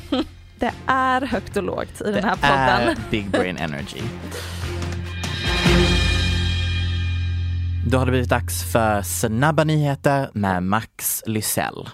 det 0.58 0.72
är 0.86 1.20
högt 1.20 1.56
och 1.56 1.62
lågt 1.62 2.00
i 2.00 2.10
den 2.12 2.24
här 2.24 2.36
Det 2.36 2.40
podden. 2.42 2.88
är 2.88 3.10
Big 3.10 3.30
Brain 3.30 3.56
Energy. 3.56 4.00
Då 7.90 7.98
har 7.98 8.06
det 8.06 8.10
blivit 8.12 8.30
dags 8.30 8.72
för 8.72 9.02
snabba 9.02 9.64
nyheter 9.64 10.30
med 10.34 10.62
Max 10.62 11.22
Lysell. 11.26 11.88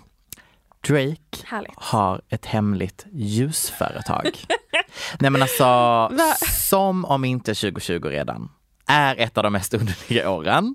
Drake 0.89 1.45
Härligt. 1.45 1.73
har 1.77 2.23
ett 2.29 2.47
hemligt 2.47 3.07
ljusföretag. 3.13 4.31
Nej 5.19 5.31
men 5.31 5.43
alltså, 5.43 5.65
Va? 5.65 6.35
som 6.61 7.05
om 7.05 7.25
inte 7.25 7.55
2020 7.55 8.05
redan 8.05 8.51
är 8.87 9.17
ett 9.17 9.39
av 9.39 9.45
de 9.45 9.53
mest 9.53 9.75
underliga 9.75 10.31
åren, 10.31 10.75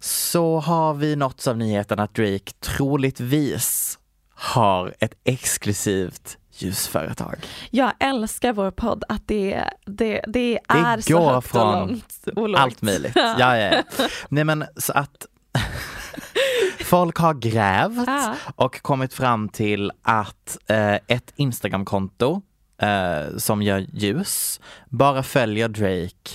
så 0.00 0.60
har 0.60 0.94
vi 0.94 1.16
nåtts 1.16 1.48
av 1.48 1.56
nyheten 1.56 1.98
att 1.98 2.14
Drake 2.14 2.52
troligtvis 2.60 3.98
har 4.34 4.94
ett 5.00 5.14
exklusivt 5.24 6.38
ljusföretag. 6.52 7.36
Jag 7.70 7.92
älskar 8.00 8.52
vår 8.52 8.70
podd 8.70 9.04
att 9.08 9.22
det, 9.28 9.64
det, 9.86 10.20
det 10.28 10.58
är 10.68 10.96
Det 10.96 11.02
så 11.02 11.30
högt 11.32 11.46
från 11.48 11.68
och 11.74 11.88
långt. 11.88 12.14
Och 12.36 12.48
lågt. 12.48 12.60
allt 12.60 12.82
möjligt. 12.82 13.12
Ja, 13.14 13.34
ja, 13.38 13.56
ja. 13.56 13.82
Nej 14.28 14.44
men 14.44 14.64
så 14.76 14.92
att 14.92 15.26
folk 16.84 17.16
har 17.18 17.34
grävt 17.34 18.06
Ja. 18.06 18.34
och 18.56 18.82
kommit 18.82 19.14
fram 19.14 19.48
till 19.48 19.92
att 20.02 20.58
eh, 20.66 20.94
ett 20.94 21.32
Instagramkonto 21.36 22.42
eh, 22.82 23.36
som 23.38 23.62
gör 23.62 23.78
ljus 23.92 24.60
bara 24.88 25.22
följer 25.22 25.68
Drake 25.68 26.30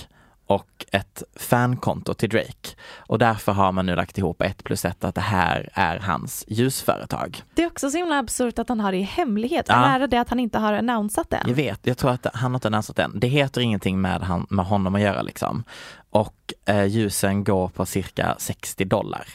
och 0.48 0.86
ett 0.92 1.22
fankonto 1.36 2.14
till 2.14 2.28
Drake. 2.28 2.76
Och 2.96 3.18
därför 3.18 3.52
har 3.52 3.72
man 3.72 3.86
nu 3.86 3.96
lagt 3.96 4.18
ihop 4.18 4.42
ett 4.42 4.64
plus 4.64 4.84
ett 4.84 5.04
att 5.04 5.14
det 5.14 5.20
här 5.20 5.70
är 5.72 5.98
hans 5.98 6.44
ljusföretag. 6.48 7.42
Det 7.54 7.62
är 7.62 7.66
också 7.66 7.90
så 7.90 7.98
himla 7.98 8.18
absurt 8.18 8.58
att 8.58 8.68
han 8.68 8.80
har 8.80 8.92
det 8.92 8.98
i 8.98 9.02
hemlighet. 9.02 9.66
Ja. 9.68 9.74
Eller 9.74 9.94
är 9.94 9.98
det 9.98 10.06
det 10.06 10.18
att 10.18 10.28
han 10.28 10.40
inte 10.40 10.58
har 10.58 10.72
annonsat 10.72 11.30
det? 11.30 11.42
Jag 11.46 11.54
vet, 11.54 11.86
jag 11.86 11.98
tror 11.98 12.10
att 12.10 12.26
han 12.34 12.54
inte 12.54 12.68
annonsat 12.68 12.98
än. 12.98 13.20
Det 13.20 13.28
heter 13.28 13.60
ingenting 13.60 14.00
med, 14.00 14.22
han, 14.22 14.46
med 14.50 14.66
honom 14.66 14.94
att 14.94 15.00
göra 15.00 15.22
liksom. 15.22 15.64
Och 16.10 16.54
eh, 16.66 16.84
ljusen 16.84 17.44
går 17.44 17.68
på 17.68 17.86
cirka 17.86 18.36
60 18.38 18.84
dollar, 18.84 19.28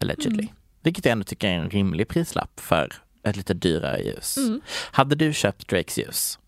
allegedly. 0.00 0.42
Mm. 0.42 0.54
Vilket 0.82 1.04
jag 1.04 1.12
ändå 1.12 1.24
tycker 1.24 1.48
är 1.48 1.52
en 1.52 1.70
rimlig 1.70 2.08
prislapp 2.08 2.60
för 2.60 2.92
ett 3.22 3.36
lite 3.36 3.54
dyrare 3.54 4.02
ljus. 4.02 4.36
Mm. 4.36 4.60
Hade 4.92 5.14
du 5.14 5.32
köpt 5.32 5.68
Drakes 5.68 5.98
ljus? 5.98 6.38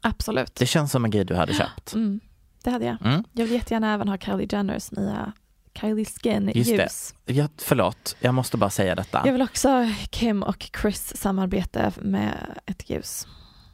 Absolut. 0.00 0.54
Det 0.54 0.66
känns 0.66 0.92
som 0.92 1.04
en 1.04 1.10
grej 1.10 1.24
du 1.24 1.34
hade 1.34 1.54
köpt. 1.54 1.94
Mm, 1.94 2.20
det 2.64 2.70
hade 2.70 2.84
jag. 2.84 2.96
Mm. 3.04 3.24
Jag 3.32 3.44
vill 3.44 3.54
jättegärna 3.54 3.94
även 3.94 4.08
ha 4.08 4.18
Kylie 4.18 4.48
Jenners 4.52 4.92
nya 4.92 5.32
Kylie 5.80 6.04
Skin 6.04 6.50
Just 6.54 6.70
ljus. 6.70 7.14
det. 7.24 7.32
Ja, 7.32 7.48
förlåt, 7.56 8.16
jag 8.20 8.34
måste 8.34 8.56
bara 8.56 8.70
säga 8.70 8.94
detta. 8.94 9.22
Jag 9.24 9.32
vill 9.32 9.42
också 9.42 9.68
ha 9.68 9.92
Kim 10.10 10.42
och 10.42 10.70
Chris 10.82 11.16
samarbete 11.16 11.92
med 11.96 12.60
ett 12.66 12.90
ljus. 12.90 13.26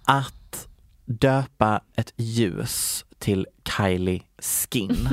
Att 0.04 0.68
döpa 1.04 1.80
ett 1.96 2.12
ljus 2.16 3.04
till 3.18 3.46
Kylie 3.76 4.22
Skin 4.38 5.08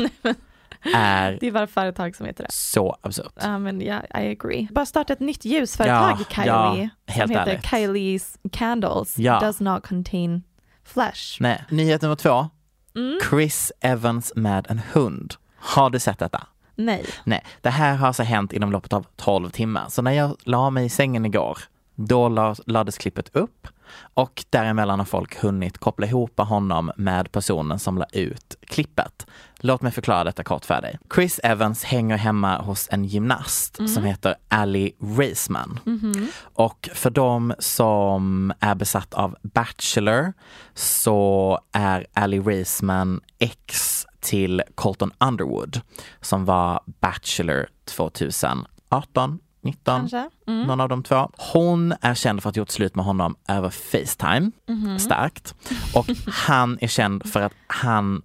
är 0.95 1.37
Det 1.41 1.47
är 1.47 1.51
bara 1.51 1.67
företag 1.67 2.15
som 2.15 2.25
heter 2.25 2.43
det. 2.43 2.51
så 2.51 2.97
absurt. 3.01 3.33
Ja 3.41 3.59
men 3.59 3.81
ja, 3.81 4.01
I 4.01 4.27
agree. 4.31 4.67
Bara 4.71 4.85
starta 4.85 5.13
ett 5.13 5.19
nytt 5.19 5.45
ljusföretag 5.45 6.17
Ja, 6.19 6.25
Kylie 6.29 6.89
ja, 7.05 7.13
som 7.13 7.29
heter 7.31 7.51
ärligt. 7.51 7.65
Kylie's 7.65 8.37
Candles 8.51 9.17
Ja. 9.19 9.39
does 9.39 9.59
not 9.59 9.87
contain 9.87 10.43
flesh. 10.83 11.37
Nej, 11.39 11.63
nyhet 11.69 12.01
nummer 12.01 12.15
två. 12.15 12.49
Mm. 12.95 13.19
Chris 13.29 13.71
Evans 13.81 14.33
med 14.35 14.65
en 14.69 14.81
hund. 14.93 15.35
Har 15.55 15.89
du 15.89 15.99
sett 15.99 16.19
detta? 16.19 16.47
Nej. 16.75 17.05
Nej, 17.23 17.43
det 17.61 17.69
här 17.69 17.95
har 17.95 18.07
alltså 18.07 18.23
hänt 18.23 18.53
inom 18.53 18.71
loppet 18.71 18.93
av 18.93 19.05
12 19.15 19.49
timmar. 19.49 19.85
Så 19.89 20.01
när 20.01 20.11
jag 20.11 20.35
la 20.43 20.69
mig 20.69 20.85
i 20.85 20.89
sängen 20.89 21.25
igår, 21.25 21.57
då 21.95 22.29
la- 22.29 22.55
lades 22.65 22.97
klippet 22.97 23.35
upp 23.35 23.67
och 24.13 24.45
däremellan 24.49 24.99
har 24.99 25.05
folk 25.05 25.41
hunnit 25.43 25.77
koppla 25.77 26.07
ihop 26.07 26.39
honom 26.39 26.91
med 26.97 27.31
personen 27.31 27.79
som 27.79 27.97
la 27.97 28.05
ut 28.11 28.55
klippet. 28.67 29.27
Låt 29.65 29.81
mig 29.81 29.91
förklara 29.91 30.23
detta 30.23 30.43
kort 30.43 30.65
för 30.65 30.81
dig. 30.81 30.97
Chris 31.15 31.39
Evans 31.43 31.83
hänger 31.83 32.17
hemma 32.17 32.57
hos 32.61 32.87
en 32.91 33.05
gymnast 33.05 33.79
Mm. 33.79 33.87
som 33.87 34.03
heter 34.03 34.35
Ali 34.47 34.95
Raceman. 35.01 35.79
Mhm. 35.85 36.27
Och 36.41 36.89
för 36.93 37.09
de 37.09 37.53
som 37.59 38.53
är 38.59 38.75
besatt 38.75 39.13
av 39.13 39.35
Bachelor 39.41 40.33
så 40.73 41.59
är 41.71 42.07
Ali 42.13 42.39
Raceman 42.39 43.21
ex 43.39 44.05
till 44.19 44.61
Colton 44.75 45.11
Underwood 45.19 45.81
som 46.21 46.45
var 46.45 46.81
Bachelor 47.01 47.67
2018, 47.85 49.39
19, 49.61 49.99
Kanske. 49.99 50.29
Mm. 50.47 50.67
någon 50.67 50.81
av 50.81 50.89
de 50.89 51.03
två. 51.03 51.29
Hon 51.53 51.93
är 52.01 52.13
känd 52.15 52.43
för 52.43 52.49
att 52.49 52.55
ha 52.55 52.59
gjort 52.61 52.69
slut 52.69 52.95
med 52.95 53.05
honom 53.05 53.35
över 53.47 53.69
Facetime, 53.69 54.51
Mhm. 54.67 54.99
starkt. 54.99 55.55
Och 55.95 56.05
han 56.27 56.77
är 56.81 56.87
känd 56.87 57.31
för 57.31 57.41
att 57.41 57.53
han 57.67 58.21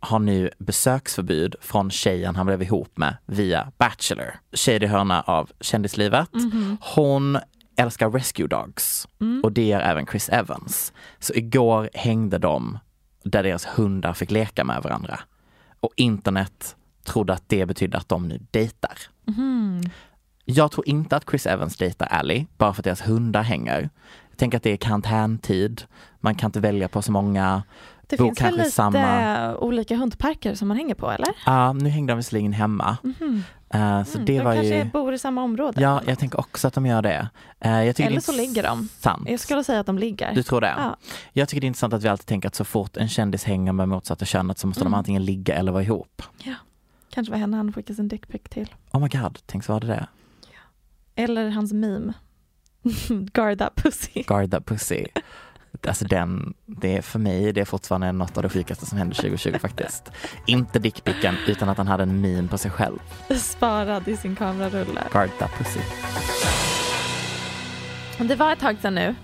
har 0.00 0.18
nu 0.18 0.50
besöksförbud 0.58 1.54
från 1.60 1.90
tjejen 1.90 2.36
han 2.36 2.46
blev 2.46 2.62
ihop 2.62 2.96
med 2.96 3.16
via 3.26 3.72
Bachelor. 3.78 4.34
Shady 4.52 4.86
hörna 4.86 5.20
av 5.22 5.50
kändislivet. 5.60 6.34
Mhm. 6.34 6.76
Hon 6.94 7.38
älskar 7.76 8.10
Rescue 8.10 8.46
Dogs 8.46 9.08
Mm. 9.20 9.40
och 9.44 9.52
det 9.52 9.66
gör 9.66 9.80
även 9.80 10.06
Chris 10.06 10.28
Evans. 10.28 10.92
Så 11.18 11.34
igår 11.34 11.90
hängde 11.94 12.38
de 12.38 12.78
där 13.24 13.42
deras 13.42 13.66
hundar 13.66 14.12
fick 14.12 14.30
leka 14.30 14.64
med 14.64 14.82
varandra. 14.82 15.20
Och 15.80 15.92
internet 15.96 16.76
trodde 17.04 17.32
att 17.32 17.42
det 17.46 17.66
betydde 17.66 17.98
att 17.98 18.08
de 18.08 18.28
nu 18.28 18.40
dejtar. 18.50 18.98
Mhm. 19.26 19.82
Jag 20.44 20.70
tror 20.70 20.88
inte 20.88 21.16
att 21.16 21.24
Chris 21.30 21.46
Evans 21.46 21.76
dejtar 21.76 22.06
Ally 22.10 22.46
bara 22.56 22.72
för 22.72 22.80
att 22.80 22.84
deras 22.84 23.08
hundar 23.08 23.42
hänger. 23.42 23.90
Jag 24.30 24.38
tänker 24.38 24.56
att 24.56 24.62
det 24.62 24.70
är 24.70 24.76
karantäntid. 24.76 25.82
Man 26.20 26.34
kan 26.34 26.48
inte 26.48 26.60
välja 26.60 26.88
på 26.88 27.02
så 27.02 27.12
många. 27.12 27.62
Det 28.08 28.16
Bor 28.16 28.26
finns 28.26 28.40
väl 28.40 28.56
lite 28.56 28.70
samma- 28.70 29.56
olika 29.56 29.96
hundparker 29.96 30.54
som 30.54 30.68
man 30.68 30.76
hänger 30.76 30.94
på 30.94 31.10
eller? 31.10 31.28
Ja, 31.46 31.72
nu 31.72 31.88
hängde 31.88 32.12
de 32.12 32.16
visserligen 32.16 32.52
hemma. 32.52 32.96
Mhm. 33.02 33.42
Eh, 33.70 34.04
så 34.04 34.14
Mm, 34.14 34.24
det 34.26 34.38
de 34.38 34.44
var 34.44 34.54
kanske 34.54 34.76
ju... 34.78 34.84
bor 34.84 35.14
i 35.14 35.18
samma 35.18 35.42
område. 35.42 35.80
Ja, 35.80 36.02
jag 36.06 36.18
tänker 36.18 36.40
också 36.40 36.68
att 36.68 36.74
de 36.74 36.86
gör 36.86 37.02
det. 37.02 37.28
Eh, 37.60 37.84
jag 37.84 37.96
tycker 37.96 38.10
Eller 38.10 38.20
så 38.20 38.32
ligger 38.32 38.62
de. 38.62 38.88
Sant. 38.98 39.28
Jag 39.28 39.40
skulle 39.40 39.64
säga 39.64 39.80
att 39.80 39.86
de 39.86 39.98
ligger. 39.98 40.34
Du 40.34 40.42
tror 40.42 40.60
det? 40.60 40.74
Ja. 40.76 40.96
Jag 41.32 41.48
tycker 41.48 41.60
det 41.60 41.64
är 41.64 41.68
intressant 41.68 41.94
att 41.94 42.02
vi 42.04 42.08
alltid 42.08 42.26
tänker 42.26 42.48
att 42.48 42.54
så 42.54 42.64
fort 42.64 42.96
en 42.96 43.08
kändis 43.08 43.44
hänger 43.44 43.72
med 43.72 43.88
motsatta 43.88 44.24
könet 44.24 44.58
så 44.58 44.66
måste 44.66 44.80
Mm. 44.82 44.92
de 44.92 44.98
antingen 44.98 45.24
ligga 45.24 45.54
eller 45.54 45.72
vara 45.72 45.82
ihop. 45.82 46.22
ja. 46.44 46.54
Kanske 47.10 47.30
var 47.32 47.38
henne 47.38 47.56
han 47.56 47.72
skickade 47.72 47.94
sin 47.94 48.08
dickpic 48.08 48.40
till. 48.50 48.74
Oh 48.92 49.00
my 49.00 49.08
god, 49.08 49.38
tänk 49.46 49.64
så 49.64 49.72
var 49.72 49.80
det 49.80 49.86
det. 49.86 50.06
Eller 51.14 51.48
hans 51.50 51.72
meme. 51.72 52.12
Guard 53.32 53.58
that 53.58 53.74
pussy. 53.76 54.22
Guard 54.22 54.50
that 54.50 54.66
pussy. 54.66 55.04
Alltså 55.88 56.04
den, 56.04 56.54
det 56.66 56.96
är 56.96 57.02
för 57.02 57.18
mig 57.18 57.52
det 57.52 57.60
är 57.60 57.64
fortfarande 57.64 58.12
något 58.12 58.36
av 58.36 58.42
det 58.42 58.48
sjukaste 58.48 58.86
som 58.86 58.98
hände 58.98 59.14
2020 59.14 59.58
faktiskt. 59.58 60.10
Inte 60.46 60.78
dickpicken 60.78 61.34
utan 61.46 61.68
att 61.68 61.78
han 61.78 61.86
hade 61.86 62.02
en 62.02 62.20
min 62.20 62.48
på 62.48 62.58
sig 62.58 62.70
själv. 62.70 62.98
Sparad 63.36 64.08
i 64.08 64.16
sin 64.16 64.36
kamerarulle. 64.36 65.02
Guard 65.12 65.30
that 65.38 65.50
pussy. 65.58 65.80
Det 68.18 68.34
var 68.34 68.52
ett 68.52 68.60
tag 68.60 68.76
sedan 68.82 68.94
nu. 68.94 69.14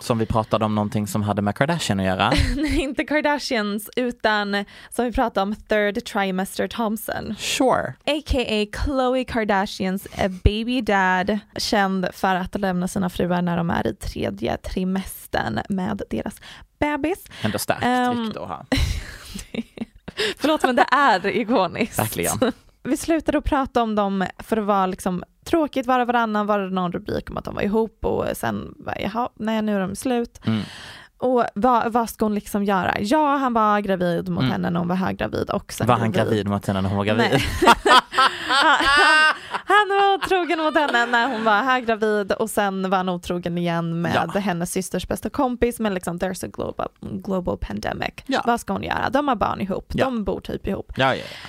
Som 0.00 0.18
vi 0.18 0.26
pratade 0.26 0.64
om 0.64 0.74
någonting 0.74 1.06
som 1.06 1.22
hade 1.22 1.42
med 1.42 1.54
Kardashian 1.54 2.00
att 2.00 2.06
göra. 2.06 2.32
Nej, 2.56 2.80
inte 2.80 3.04
Kardashians 3.04 3.90
utan 3.96 4.64
som 4.90 5.04
vi 5.04 5.12
pratade 5.12 5.42
om 5.42 5.54
third 5.54 6.04
trimester 6.04 6.68
Thompson. 6.68 7.34
Sure. 7.38 7.94
A.k.a. 8.06 8.66
Khloe 8.72 9.24
Kardashians 9.24 10.06
baby 10.44 10.80
dad. 10.80 11.38
Känd 11.56 12.08
för 12.12 12.34
att 12.34 12.60
lämna 12.60 12.88
sina 12.88 13.10
fruar 13.10 13.42
när 13.42 13.56
de 13.56 13.70
är 13.70 13.86
i 13.86 13.94
tredje 13.94 14.56
trimestern 14.56 15.60
med 15.68 16.02
deras 16.10 16.40
bebis. 16.78 17.24
Ändå 17.42 17.58
starkt 17.58 17.82
rykte 18.18 18.40
att 18.40 18.48
ha. 18.48 18.66
Förlåt 20.38 20.62
men 20.62 20.76
det 20.76 20.86
är 20.92 21.26
ikoniskt. 21.26 21.98
Verkligen. 21.98 22.52
vi 22.82 22.96
slutade 22.96 23.38
att 23.38 23.44
prata 23.44 23.82
om 23.82 23.94
dem 23.94 24.26
för 24.38 24.56
att 24.56 24.64
vara 24.64 24.86
liksom 24.86 25.24
tråkigt 25.46 25.86
var 25.86 26.00
och 26.00 26.06
varannan 26.06 26.46
var 26.46 26.58
det 26.58 26.70
någon 26.70 26.92
rubrik 26.92 27.30
om 27.30 27.36
att 27.36 27.44
de 27.44 27.54
var 27.54 27.62
ihop 27.62 28.04
och 28.04 28.24
sen, 28.34 28.74
bara, 28.78 29.00
jaha, 29.00 29.28
nej 29.34 29.62
nu 29.62 29.76
är 29.76 29.80
de 29.80 29.96
slut. 29.96 30.40
Mm. 30.46 30.62
Och 31.18 31.44
vad, 31.54 31.92
vad 31.92 32.10
ska 32.10 32.24
hon 32.24 32.34
liksom 32.34 32.64
göra? 32.64 32.94
Ja, 33.00 33.36
han 33.36 33.52
var 33.52 33.80
gravid 33.80 34.28
mot 34.28 34.40
Mm. 34.42 34.52
henne 34.52 34.70
när 34.70 34.78
hon 34.78 34.88
var 34.88 34.96
höggravid 34.96 35.50
och 35.50 35.72
sen 35.72 35.86
Var 35.86 35.94
han 35.96 36.12
gravid 36.12 36.48
mot 36.48 36.66
henne 36.66 36.80
när 36.80 36.88
hon 36.88 36.98
var 36.98 37.04
gravid? 37.04 37.40
Han, 38.48 38.76
han, 38.80 39.34
han 39.66 39.88
var 39.88 40.14
otrogen 40.14 40.58
mot 40.58 40.74
henne 40.74 41.06
när 41.06 41.28
hon 41.28 41.44
var 41.44 41.62
höggravid 41.62 42.32
och 42.32 42.50
sen 42.50 42.90
var 42.90 42.96
han 42.96 43.08
otrogen 43.08 43.58
igen 43.58 44.00
med 44.02 44.28
Ja. 44.34 44.40
hennes 44.40 44.72
systers 44.72 45.08
bästa 45.08 45.30
kompis 45.30 45.80
men 45.80 45.94
liksom 45.94 46.18
there's 46.18 46.44
a 46.46 46.48
global, 46.52 46.88
global 47.00 47.58
pandemic. 47.60 48.12
Ja. 48.26 48.42
Vad 48.46 48.60
ska 48.60 48.72
hon 48.72 48.82
göra? 48.82 49.10
De 49.10 49.28
har 49.28 49.34
barn 49.36 49.60
ihop, 49.60 49.92
Ja. 49.94 50.04
de 50.04 50.24
bor 50.24 50.40
typ 50.40 50.66
ihop. 50.66 50.92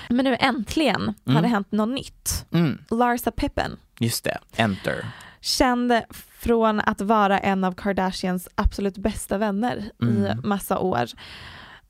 Men 0.10 0.26
nu 0.26 0.38
äntligen 0.40 1.14
har 1.26 1.32
Mm. 1.32 1.44
det 1.44 1.48
hänt 1.50 1.72
något 1.72 1.90
nytt. 1.90 2.46
Mm. 2.54 2.78
Larsa 2.92 3.32
Pippen, 3.32 3.78
Just 4.00 4.24
det, 4.24 4.38
enter. 4.56 5.06
känd 5.42 6.02
från 6.40 6.80
att 6.80 7.02
vara 7.02 7.40
en 7.40 7.64
av 7.64 7.72
Kardashians 7.72 8.48
absolut 8.56 8.98
bästa 8.98 9.38
vänner 9.38 9.78
i 9.78 10.06
Mm. 10.06 10.42
massa 10.44 10.80
år. 10.80 11.06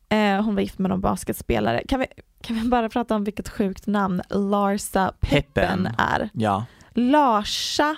Eh, 0.10 0.42
hon 0.44 0.56
var 0.56 0.62
gift 0.62 0.80
med 0.80 0.90
någon 0.90 1.02
basketspelare. 1.02 1.84
Kan 1.88 2.00
vi, 2.00 2.06
kan 2.44 2.56
vi 2.62 2.68
bara 2.70 2.90
prata 2.90 3.16
om 3.16 3.24
vilket 3.24 3.50
sjukt 3.50 3.88
namn 3.88 4.22
Larsa 4.30 5.14
Pippen, 5.20 5.44
Pippen. 5.44 5.88
är? 5.98 6.30
Ja. 6.34 6.66
Larsa 6.92 7.96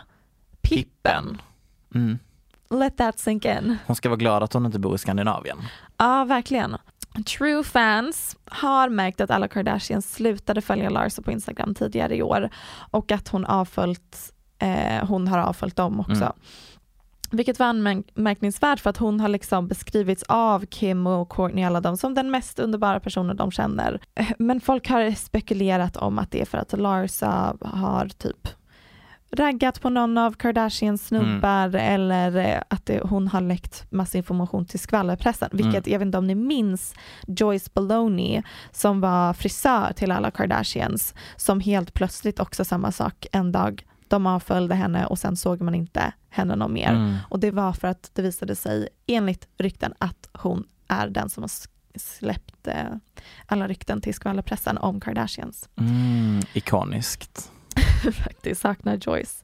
Pippen. 0.61 1.41
Mm. 1.95 2.19
Let 2.69 2.97
that 2.97 3.19
sink 3.19 3.45
in. 3.45 3.77
Hon 3.85 3.95
ska 3.95 4.09
vara 4.09 4.17
glad 4.17 4.43
att 4.43 4.53
hon 4.53 4.65
inte 4.65 4.79
bor 4.79 4.95
i 4.95 4.97
Skandinavien. 4.97 5.57
Ja, 5.97 6.23
verkligen. 6.25 6.77
True 7.25 7.63
fans 7.63 8.37
har 8.45 8.89
märkt 8.89 9.21
att 9.21 9.31
alla 9.31 9.47
Kardashians 9.47 10.13
slutade 10.13 10.61
följa 10.61 10.89
Larsa 10.89 11.21
på 11.21 11.31
Instagram 11.31 11.75
tidigare 11.75 12.15
i 12.15 12.23
år 12.23 12.49
och 12.91 13.11
att 13.11 13.27
hon, 13.27 13.45
avföljt, 13.45 14.33
eh, 14.59 15.07
hon 15.07 15.27
har 15.27 15.39
avföljt 15.39 15.75
dem 15.75 15.99
också. 15.99 16.23
Mm. 16.23 16.33
Vilket 17.31 17.59
var 17.59 17.65
anmärkningsvärt 17.65 18.79
för 18.79 18.89
att 18.89 18.97
hon 18.97 19.19
har 19.19 19.27
liksom 19.27 19.67
beskrivits 19.67 20.23
av 20.27 20.65
Kim 20.65 21.07
och 21.07 21.29
Kourtney 21.29 21.63
alla 21.63 21.81
dem 21.81 21.97
som 21.97 22.13
den 22.13 22.31
mest 22.31 22.59
underbara 22.59 22.99
personen 22.99 23.37
de 23.37 23.51
känner. 23.51 23.99
Eh, 24.15 24.27
Men 24.39 24.61
folk 24.61 24.89
har 24.89 25.11
spekulerat 25.11 25.97
om 25.97 26.19
att 26.19 26.31
det 26.31 26.41
är 26.41 26.45
för 26.45 26.57
att 26.57 26.79
Larsa 26.79 27.57
har 27.61 28.07
typ 28.07 28.47
raggat 29.31 29.81
på 29.81 29.89
någon 29.89 30.17
av 30.17 30.31
Kardashians 30.31 31.07
snubbar 31.07 31.75
eller 31.75 32.37
eh, 32.37 32.61
att 32.67 32.85
det, 32.85 33.01
hon 33.03 33.27
har 33.27 33.41
läckt 33.41 33.91
massa 33.91 34.17
information 34.17 34.65
till 34.65 34.79
skvallerpressen. 34.79 35.49
Vilket, 35.53 35.87
jag 35.87 35.99
vet 35.99 36.05
inte 36.05 36.17
om 36.17 36.27
ni 36.27 36.35
minns 36.35 36.93
Joyce 37.27 37.69
Baloney 37.73 38.41
som 38.71 39.01
var 39.01 39.33
frisör 39.33 39.93
till 39.93 40.11
alla 40.11 40.31
Kardashians 40.31 41.13
som 41.35 41.59
helt 41.59 41.93
plötsligt 41.93 42.39
också 42.39 42.65
samma 42.65 42.91
sak 42.91 43.27
en 43.31 43.51
dag 43.51 43.85
de 44.07 44.27
avföljde 44.27 44.75
henne 44.75 45.05
och 45.05 45.19
sen 45.19 45.37
såg 45.37 45.61
man 45.61 45.75
inte 45.75 46.13
henne 46.29 46.55
någon 46.55 46.73
mer. 46.73 46.89
Mm. 46.89 47.15
Och 47.29 47.39
det 47.39 47.51
var 47.51 47.73
för 47.73 47.87
att 47.87 48.11
det 48.13 48.21
visade 48.21 48.55
sig 48.55 48.87
enligt 49.07 49.47
rykten 49.57 49.93
att 49.97 50.29
hon 50.33 50.67
är 50.87 51.07
den 51.07 51.29
som 51.29 51.43
har 51.43 51.51
släppt 51.95 52.67
eh, 52.67 52.83
alla 53.45 53.67
rykten 53.67 54.01
till 54.01 54.13
skvallerpressen 54.13 54.77
om 54.77 54.99
Kardashians. 54.99 55.69
Mm. 55.75 56.41
Ikoniskt. 56.53 57.51
Faktiskt 58.23 58.61
saknar 58.61 58.97
Joyce. 59.01 59.43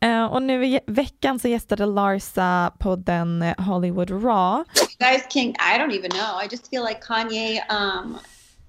Eh, 0.00 0.24
och 0.24 0.42
nu 0.42 0.66
i 0.66 0.80
veckan 0.86 1.38
så 1.38 1.48
gästade 1.48 1.86
Larsa 1.86 2.72
på 2.78 2.96
den 2.96 3.42
eh, 3.42 3.54
Hollywood 3.58 4.10
Raw. 4.10 4.64
Guys 4.98 5.26
King, 5.30 5.50
I 5.50 5.78
don't 5.78 5.92
even 5.92 6.10
know. 6.10 6.38
I 6.42 6.48
just 6.50 6.70
feel 6.70 6.82
like 6.84 7.00
Kanye 7.00 7.60
um, 7.70 8.18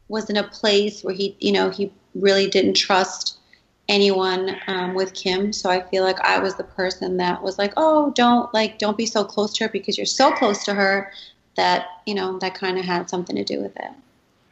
was 0.08 0.30
in 0.30 0.38
a 0.38 0.44
place 0.44 1.04
where 1.04 1.16
he, 1.16 1.36
you 1.40 1.54
know, 1.54 1.70
he 1.70 1.92
really 2.14 2.50
didn't 2.50 2.76
trust 2.76 3.40
anyone 3.88 4.56
um, 4.68 4.96
with 4.96 5.14
Kim. 5.14 5.54
So 5.54 5.70
I 5.70 5.82
feel 5.82 6.04
like 6.04 6.20
I 6.22 6.40
was 6.40 6.56
the 6.56 6.64
person 6.64 7.18
that 7.18 7.42
was 7.42 7.58
like, 7.58 7.74
oh, 7.78 8.12
don't 8.16 8.54
like, 8.54 8.80
don't 8.80 8.98
be 8.98 9.06
so 9.06 9.24
close 9.24 9.54
to 9.54 9.66
her 9.66 9.70
because 9.70 9.98
you're 9.98 10.06
so 10.06 10.32
close 10.32 10.64
to 10.66 10.74
her 10.74 11.12
that 11.56 11.88
you 12.06 12.14
know 12.14 12.38
that 12.40 12.54
kind 12.54 12.78
of 12.78 12.86
had 12.86 13.10
something 13.10 13.36
to 13.36 13.44
do 13.44 13.62
with 13.62 13.76
it. 13.78 13.92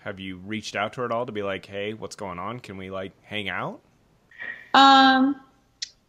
Have 0.03 0.19
you 0.19 0.37
reached 0.37 0.75
out 0.75 0.93
to 0.93 1.01
her 1.01 1.05
at 1.05 1.11
all 1.11 1.25
to 1.25 1.31
be 1.31 1.43
like, 1.43 1.65
hey, 1.65 1.93
what's 1.93 2.15
going 2.15 2.39
on? 2.39 2.59
Can 2.59 2.77
we 2.77 2.89
like 2.89 3.13
hang 3.23 3.49
out? 3.49 3.79
Um, 4.73 5.35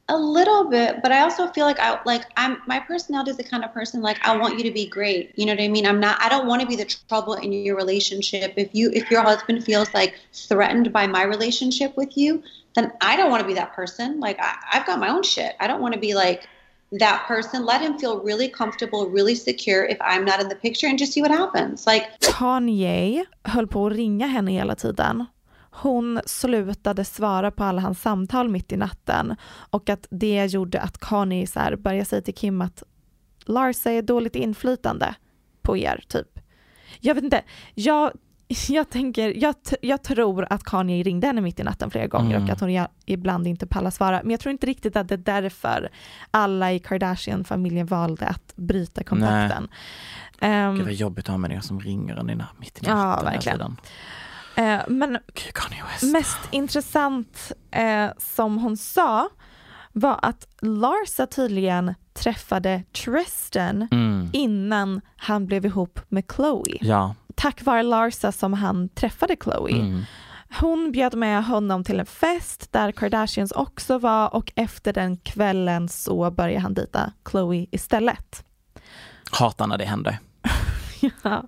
a 0.09 0.17
little 0.17 0.69
bit, 0.69 1.01
but 1.03 1.13
I 1.13 1.21
also 1.21 1.49
feel 1.49 1.65
like 1.65 1.79
I 1.79 1.99
like 2.05 2.25
I'm 2.37 2.59
my 2.67 2.79
personality 2.79 3.31
is 3.31 3.39
the 3.39 3.45
kind 3.45 3.65
of 3.65 3.73
person 3.73 4.03
like 4.03 4.19
I 4.27 4.37
want 4.37 4.59
you 4.59 4.65
to 4.65 4.71
be 4.71 4.87
great. 4.87 5.33
You 5.37 5.47
know 5.47 5.53
what 5.53 5.63
I 5.63 5.69
mean? 5.69 5.87
I'm 5.87 5.99
not 5.99 6.21
I 6.21 6.29
don't 6.29 6.47
want 6.47 6.61
to 6.61 6.69
be 6.69 6.77
the 6.77 6.85
trouble 6.85 7.35
in 7.35 7.53
your 7.53 7.77
relationship. 7.77 8.53
If 8.57 8.75
you 8.75 8.91
if 8.93 9.11
your 9.11 9.23
husband 9.23 9.65
feels 9.65 9.93
like 9.95 10.15
threatened 10.33 10.93
by 10.93 11.07
my 11.07 11.23
relationship 11.23 11.97
with 11.97 12.17
you, 12.19 12.43
then 12.75 12.93
I 13.01 13.17
don't 13.17 13.31
want 13.31 13.43
to 13.43 13.47
be 13.47 13.55
that 13.55 13.73
person. 13.73 14.21
Like 14.21 14.39
I, 14.41 14.57
I've 14.73 14.87
got 14.87 14.99
my 14.99 15.09
own 15.09 15.23
shit. 15.23 15.57
I 15.59 15.67
don't 15.67 15.81
want 15.81 15.95
to 15.95 16.01
be 16.01 16.15
like 16.15 16.47
that 16.93 17.25
person. 17.27 17.65
Let 17.65 17.81
him 17.81 17.99
feel 17.99 18.21
really 18.21 18.49
comfortable, 18.49 19.09
really 19.09 19.35
secure 19.35 19.87
if 19.87 19.97
I'm 20.03 20.25
not 20.27 20.39
in 20.39 20.49
the 20.49 20.55
picture 20.57 20.87
and 20.87 20.99
just 20.99 21.13
see 21.15 21.23
what 21.23 21.31
happens. 21.31 21.87
Like 21.87 22.05
Kanye 22.21 23.25
höll 23.45 23.67
på 23.67 23.87
att 23.87 23.93
ringa 23.93 24.27
henne 24.27 24.51
hela 24.51 24.75
tiden. 24.75 25.27
Hon 25.77 26.21
slutade 26.27 27.05
svara 27.05 27.51
på 27.51 27.65
alla 27.65 27.81
hans 27.81 28.01
samtal 28.03 28.49
mitt 28.49 28.73
i 28.73 28.77
natten 28.77 29.37
och 29.71 29.89
att 29.89 30.07
det 30.11 30.47
gjorde 30.47 30.81
att 30.81 30.99
Kanye 30.99 31.47
så 31.47 31.61
här 31.61 31.77
började 31.77 32.05
säga 32.05 32.23
till 32.23 32.35
Kim 32.35 32.61
att 32.61 32.83
Lars 33.45 33.87
är 33.87 34.03
dåligt 34.03 34.37
inflytande 34.37 35.15
på 35.63 35.77
er, 35.77 36.05
typ. 36.09 36.39
Jag 37.01 37.15
vet 37.15 37.25
inte, 37.25 37.43
jag, 37.75 38.13
jag 38.69 38.91
tänker, 38.91 39.33
jag, 39.37 39.55
jag 39.83 40.03
tror 40.03 40.47
att 40.51 40.65
Kanye 40.65 41.03
ringde 41.03 41.27
henne 41.27 41.41
mitt 41.41 41.61
i 41.61 41.63
natten 41.63 41.91
flera 41.91 42.07
gånger 42.07 42.31
Mm. 42.37 42.45
och 42.45 42.51
att 42.51 42.61
hon 42.61 42.73
ja- 42.73 42.89
ibland 43.07 43.47
inte 43.47 43.67
pallar 43.67 43.91
svara. 43.91 44.21
Men 44.23 44.31
jag 44.31 44.41
tror 44.41 44.51
inte 44.53 44.67
riktigt 44.67 44.97
att 44.97 45.09
det 45.09 45.15
är 45.15 45.19
därför 45.43 45.89
alla 46.31 46.73
i 46.73 46.79
Kardashian-familjen 46.79 47.87
valde 47.87 48.27
att 48.27 48.53
bryta 48.57 49.05
kontakten. 49.05 49.69
Ehm, 50.41 50.75
Gud 50.77 50.85
vad 50.85 50.93
jobbigt 50.95 51.25
att 51.25 51.29
ha 51.31 51.39
människor 51.39 51.61
som 51.63 51.81
ringer 51.81 52.17
en 52.17 52.31
na- 52.31 52.45
mitt 52.59 52.79
i 52.79 52.87
Ja, 52.87 52.95
natten. 52.95 53.19
hela 53.27 53.31
verkligen. 53.31 53.77
Eh, 54.57 54.81
men 54.89 55.19
mest 56.13 56.39
intressant 56.51 57.53
eh, 57.71 58.09
som 58.19 58.59
hon 58.59 58.77
sa 58.77 59.29
var 59.93 60.19
att 60.23 60.47
Larsa 60.61 61.27
tydligen 61.27 61.95
träffade 62.13 62.83
Tristan 62.93 63.89
Mm. 63.91 64.31
innan 64.33 65.01
han 65.17 65.47
blev 65.47 65.67
ihop 65.67 66.01
med 66.09 66.25
Chloe. 66.37 66.79
Ja. 66.81 67.15
Tack 67.35 67.63
vare 67.63 67.83
Larsa 67.83 68.33
som 68.33 68.53
han 68.53 68.89
träffade 68.89 69.37
Chloe. 69.45 69.73
Mm. 69.81 70.03
Hon 70.61 70.93
bjöd 70.93 71.15
med 71.15 71.45
honom 71.45 71.85
till 71.85 72.01
en 72.01 72.07
fest 72.07 72.73
där 72.73 72.93
Kardashians 72.93 73.53
också 73.53 73.99
var 73.99 74.35
och 74.35 74.53
efter 74.57 74.93
den 74.93 75.17
kvällen 75.17 75.89
så 75.89 76.31
började 76.31 76.61
han 76.61 76.75
dejta 76.75 77.13
Chloe 77.31 77.67
istället. 77.71 78.45
Hatar 79.31 79.67
när 79.67 79.79
det 79.79 79.85
händer. 79.85 80.19
Ja. 81.23 81.45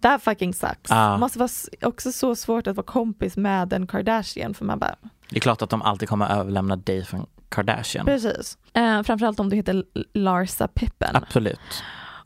That 0.00 0.22
fucking 0.22 0.54
sucks. 0.54 0.90
Ja. 0.90 1.16
Måste 1.18 1.38
vara 1.38 1.48
också 1.82 2.12
så 2.12 2.34
svårt 2.36 2.66
att 2.66 2.76
vara 2.76 2.86
kompis 2.86 3.36
med 3.36 3.72
en 3.72 3.86
Kardashian 3.86 4.54
för 4.54 4.64
man 4.64 4.78
bara, 4.78 4.94
Det 5.30 5.36
är 5.36 5.40
klart 5.40 5.62
att 5.62 5.70
de 5.70 5.82
alltid 5.82 6.08
kommer 6.08 6.28
överlämna 6.28 6.76
dig 6.76 7.04
från 7.04 7.26
Kardashian. 7.48 8.06
precis. 8.06 8.58
Eh, 8.72 9.02
framförallt 9.02 9.40
om 9.40 9.48
du 9.50 9.56
heter 9.56 9.84
Larsa 10.14 10.68
Pippen. 10.68 11.16
Absolut. 11.16 11.60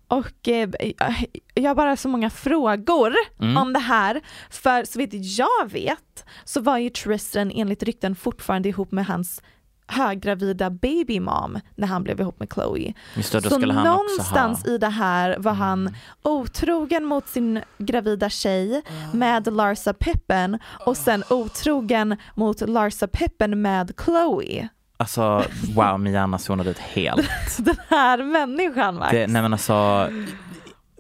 Och 0.09 0.49
eh, 0.49 0.71
jag 1.55 1.71
har 1.71 1.75
bara 1.75 1.97
så 1.97 2.09
många 2.09 2.31
frågor 2.31 3.15
Mm. 3.41 3.57
om 3.57 3.73
det 3.73 3.79
här. 3.79 4.21
För 4.51 4.85
så 4.85 4.99
vitt 4.99 5.11
jag 5.39 5.71
vet 5.71 6.25
så 6.45 6.61
var 6.61 6.79
ju 6.79 6.91
Tristan 6.91 7.51
enligt 7.55 7.83
rykten 7.83 8.17
fortfarande 8.17 8.69
ihop 8.69 8.93
med 8.93 9.07
hans 9.07 9.43
höggravida 9.87 10.71
baby 10.71 11.21
mom 11.21 11.59
när 11.77 11.87
han 11.87 12.03
blev 12.03 12.21
ihop 12.21 12.41
med 12.41 12.49
Chloe. 12.55 12.93
Det, 13.15 13.23
så 13.23 13.59
någonstans 13.59 14.65
Mm. 14.65 14.75
i 14.75 14.79
det 14.79 14.89
här 14.89 15.37
var 15.39 15.53
han 15.53 15.95
otrogen 16.23 17.05
mot 17.05 17.29
sin 17.29 17.61
gravida 17.79 18.31
tjej 18.31 18.83
med 19.13 19.53
Larsa 19.53 19.93
Pippen 19.93 20.59
och 20.87 20.97
sen 20.97 21.25
otrogen 21.31 22.17
mot 22.35 22.61
Larsa 22.61 23.07
Pippen 23.07 23.63
med 23.63 23.93
Chloe. 24.05 24.69
Alltså 24.97 25.45
wow, 25.75 26.01
min 26.01 26.13
hjärna 26.13 26.39
zonade 26.39 26.71
ut 26.71 26.79
helt. 26.79 27.31
Den 27.59 27.77
här 27.89 28.23
människan 28.23 28.95
Max. 28.95 29.11
Det, 29.13 29.27
nej 29.27 29.43
men 29.43 29.53
alltså, 29.53 30.09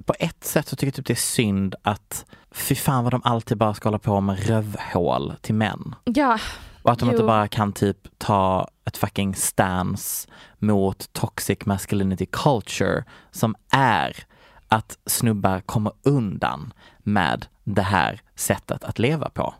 på 0.04 0.14
ett 0.18 0.44
sätt 0.44 0.68
så 0.68 0.76
tycker 0.76 0.86
jag 0.86 0.94
typ 0.94 1.06
det 1.06 1.12
är 1.12 1.14
synd 1.14 1.74
att 1.82 2.24
fy 2.52 2.74
fan 2.74 3.04
vad 3.04 3.12
de 3.12 3.20
alltid 3.24 3.58
bara 3.58 3.74
ska 3.74 3.88
hålla 3.88 3.98
på 3.98 4.20
med 4.20 4.46
rövhål 4.48 5.34
till 5.40 5.54
män. 5.54 5.94
Ja, 6.04 6.38
Och 6.82 6.92
att 6.92 6.98
de 6.98 7.08
inte 7.08 7.22
jo. 7.22 7.26
bara 7.26 7.48
kan 7.48 7.72
typ 7.72 7.96
ta 8.18 8.68
ett 8.84 8.96
fucking 8.96 9.34
stance 9.34 10.28
mot 10.58 11.12
toxic 11.12 11.58
masculinity 11.66 12.26
culture 12.26 13.04
som 13.30 13.54
är 13.70 14.26
att 14.68 14.98
snubbar 15.06 15.60
kommer 15.60 15.92
undan 16.02 16.72
med 16.98 17.46
det 17.64 17.82
här 17.82 18.20
sättet 18.34 18.84
att 18.84 18.98
leva 18.98 19.28
på. 19.30 19.54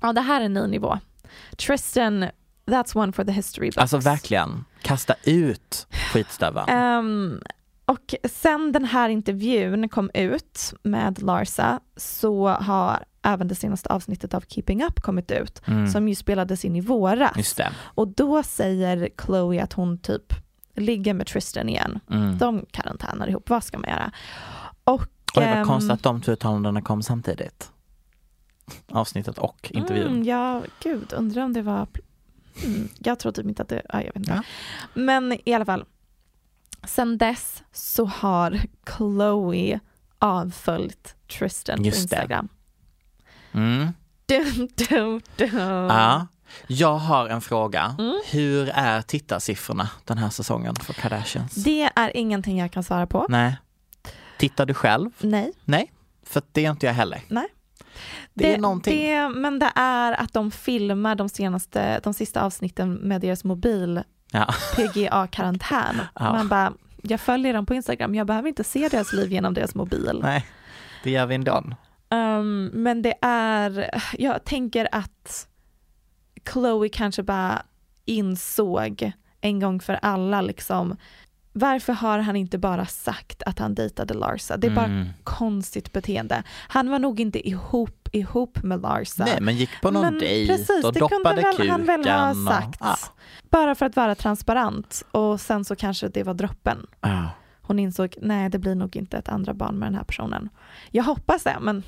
Ja, 0.00 0.12
det 0.12 0.20
här 0.20 0.40
är 0.40 0.44
en 0.44 0.52
ny 0.52 0.66
nivå. 0.66 0.98
Tristan, 1.56 2.24
that's 2.66 2.96
one 2.96 3.12
for 3.12 3.24
the 3.24 3.32
history 3.32 3.66
books. 3.66 3.76
Alltså 3.78 3.98
verkligen, 3.98 4.64
kasta 4.82 5.14
ut 5.24 5.86
skitstöveln. 6.12 6.68
Ehm, 6.68 7.40
Och 7.88 8.14
sen 8.24 8.72
den 8.72 8.84
här 8.84 9.08
intervjun 9.08 9.88
kom 9.88 10.10
ut 10.14 10.74
med 10.82 11.22
Larsa 11.22 11.80
så 11.96 12.48
har 12.48 13.04
även 13.22 13.48
det 13.48 13.54
senaste 13.54 13.88
avsnittet 13.88 14.34
av 14.34 14.40
Keeping 14.48 14.84
Up 14.84 15.00
kommit 15.00 15.30
ut 15.30 15.62
Mm. 15.66 15.88
som 15.88 16.08
ju 16.08 16.14
spelades 16.14 16.64
in 16.64 16.76
i 16.76 16.80
våras. 16.80 17.36
Och 17.78 18.08
då 18.08 18.42
säger 18.42 19.08
Chloe 19.24 19.62
att 19.62 19.72
hon 19.72 19.98
typ 19.98 20.32
ligger 20.74 21.14
med 21.14 21.26
Tristan 21.26 21.68
igen. 21.68 21.98
Mm. 22.10 22.38
De 22.38 22.66
karantänar 22.70 23.28
ihop, 23.28 23.50
vad 23.50 23.64
ska 23.64 23.78
man 23.78 23.90
göra? 23.90 24.12
Och, 24.84 25.06
det 25.34 25.40
var 25.40 25.46
ehm, 25.46 25.66
konstigt 25.66 25.92
att 25.92 26.02
de 26.02 26.20
två 26.22 26.32
uttalandena 26.32 26.82
kom 26.82 27.02
samtidigt. 27.02 27.70
Avsnittet 28.88 29.38
och 29.38 29.70
intervjun. 29.74 30.06
Mm, 30.06 30.24
ja, 30.24 30.62
gud, 30.82 31.12
undrar 31.12 31.42
om 31.44 31.52
det 31.52 31.62
var... 31.62 31.86
Mm, 32.64 32.88
jag 32.98 33.18
tror 33.18 33.32
typ 33.32 33.46
inte 33.46 33.62
att 33.62 33.68
det... 33.68 33.82
Ja, 33.88 33.98
jag 33.98 34.06
vet 34.06 34.16
inte. 34.16 34.42
Men 34.94 35.38
i 35.44 35.54
alla 35.54 35.64
fall. 35.64 35.84
Sen 36.84 37.18
dess 37.18 37.62
så 37.72 38.04
har 38.04 38.60
Chloe 38.96 39.80
avföljt 40.18 41.14
Tristan 41.38 41.76
på 41.76 41.84
Just 41.84 42.10
det. 42.10 42.16
Instagram. 42.16 42.48
Mm. 43.52 43.88
Dum, 44.26 44.68
dum, 44.88 45.20
dum. 45.36 45.58
Ja. 45.88 46.26
Jag 46.66 46.96
har 46.96 47.28
en 47.28 47.40
fråga. 47.40 47.94
Mm. 47.98 48.20
Hur 48.30 48.68
är 48.68 49.02
tittarsiffrorna 49.02 49.90
den 50.04 50.18
här 50.18 50.30
säsongen 50.30 50.74
för 50.74 50.92
Kardashians? 50.92 51.54
Det 51.54 51.90
är 51.96 52.16
ingenting 52.16 52.58
jag 52.58 52.72
kan 52.72 52.84
svara 52.84 53.06
på. 53.06 53.26
Nej. 53.28 53.56
Tittar 54.38 54.66
du 54.66 54.74
själv? 54.74 55.10
Nej. 55.18 55.52
Nej, 55.64 55.92
för 56.22 56.42
det 56.52 56.64
är 56.64 56.70
inte 56.70 56.86
jag 56.86 56.92
heller. 56.92 57.22
Nej. 57.28 57.46
Det, 58.34 58.54
är 58.54 58.58
någonting. 58.58 59.06
Det, 59.06 59.28
men 59.28 59.58
det 59.58 59.72
är 59.74 60.12
att 60.12 60.32
de 60.32 60.50
filmar 60.50 61.14
de 61.14 61.28
senaste, 61.28 62.00
de 62.00 62.14
sista 62.14 62.42
avsnitten 62.42 62.94
med 62.94 63.20
deras 63.20 63.44
mobil 63.44 64.02
Ja. 64.32 64.54
PGA-karantän. 64.76 66.00
Ja. 66.14 66.32
Man 66.32 66.48
bara, 66.48 66.72
jag 67.02 67.20
följer 67.20 67.54
dem 67.54 67.66
på 67.66 67.74
Instagram, 67.74 68.14
jag 68.14 68.26
behöver 68.26 68.48
inte 68.48 68.64
se 68.64 68.88
deras 68.88 69.12
liv 69.12 69.32
genom 69.32 69.54
deras 69.54 69.74
mobil. 69.74 70.18
Nej, 70.22 70.46
det 71.04 71.10
gör 71.10 71.26
vi 71.26 71.34
ändå. 71.34 71.64
Um, 72.10 72.64
men 72.66 73.02
det 73.02 73.14
är, 73.22 74.00
jag 74.18 74.44
tänker 74.44 74.88
att 74.92 75.48
Chloe 76.52 76.88
kanske 76.88 77.22
bara 77.22 77.62
insåg 78.04 79.12
en 79.40 79.60
gång 79.60 79.80
för 79.80 79.98
alla 80.02 80.40
liksom 80.40 80.96
varför 81.58 81.92
har 81.92 82.18
han 82.18 82.36
inte 82.36 82.58
bara 82.58 82.86
sagt 82.86 83.42
att 83.46 83.58
han 83.58 83.74
dejtade 83.74 84.14
Larsa? 84.14 84.56
Det 84.56 84.66
är 84.66 84.74
bara 84.74 84.84
Mm. 84.86 85.08
konstigt 85.24 85.92
beteende. 85.92 86.42
Han 86.68 86.90
var 86.90 86.98
nog 86.98 87.20
inte 87.20 87.48
ihop, 87.48 88.08
ihop 88.12 88.62
med 88.62 88.80
Larsa. 88.82 89.24
Nej, 89.24 89.40
men 89.40 89.56
gick 89.56 89.70
på 89.82 89.90
någon 89.90 90.02
Men 90.02 90.18
dejt 90.18 90.52
precis, 90.56 90.84
och 90.84 90.92
det 90.92 91.00
doppade 91.00 91.42
kunde 91.42 91.58
väl 91.58 91.68
han 91.68 91.84
väl 91.84 92.08
ha 92.08 92.30
och- 92.30 92.36
sagt. 92.36 92.76
Ja. 92.80 92.96
Bara 93.50 93.74
för 93.74 93.86
att 93.86 93.96
vara 93.96 94.14
transparent 94.14 95.02
och 95.10 95.40
sen 95.40 95.64
så 95.64 95.76
kanske 95.76 96.08
det 96.08 96.22
var 96.22 96.34
droppen. 96.34 96.86
Ja. 97.00 97.30
Hon 97.62 97.78
insåg, 97.78 98.14
nej 98.22 98.48
det 98.50 98.58
blir 98.58 98.74
nog 98.74 98.96
inte 98.96 99.16
ett 99.18 99.28
andra 99.28 99.54
barn 99.54 99.74
med 99.78 99.86
den 99.88 99.94
här 99.94 100.04
personen. 100.04 100.48
Jag 100.90 101.04
hoppas 101.04 101.42
det, 101.42 101.56
men 101.60 101.82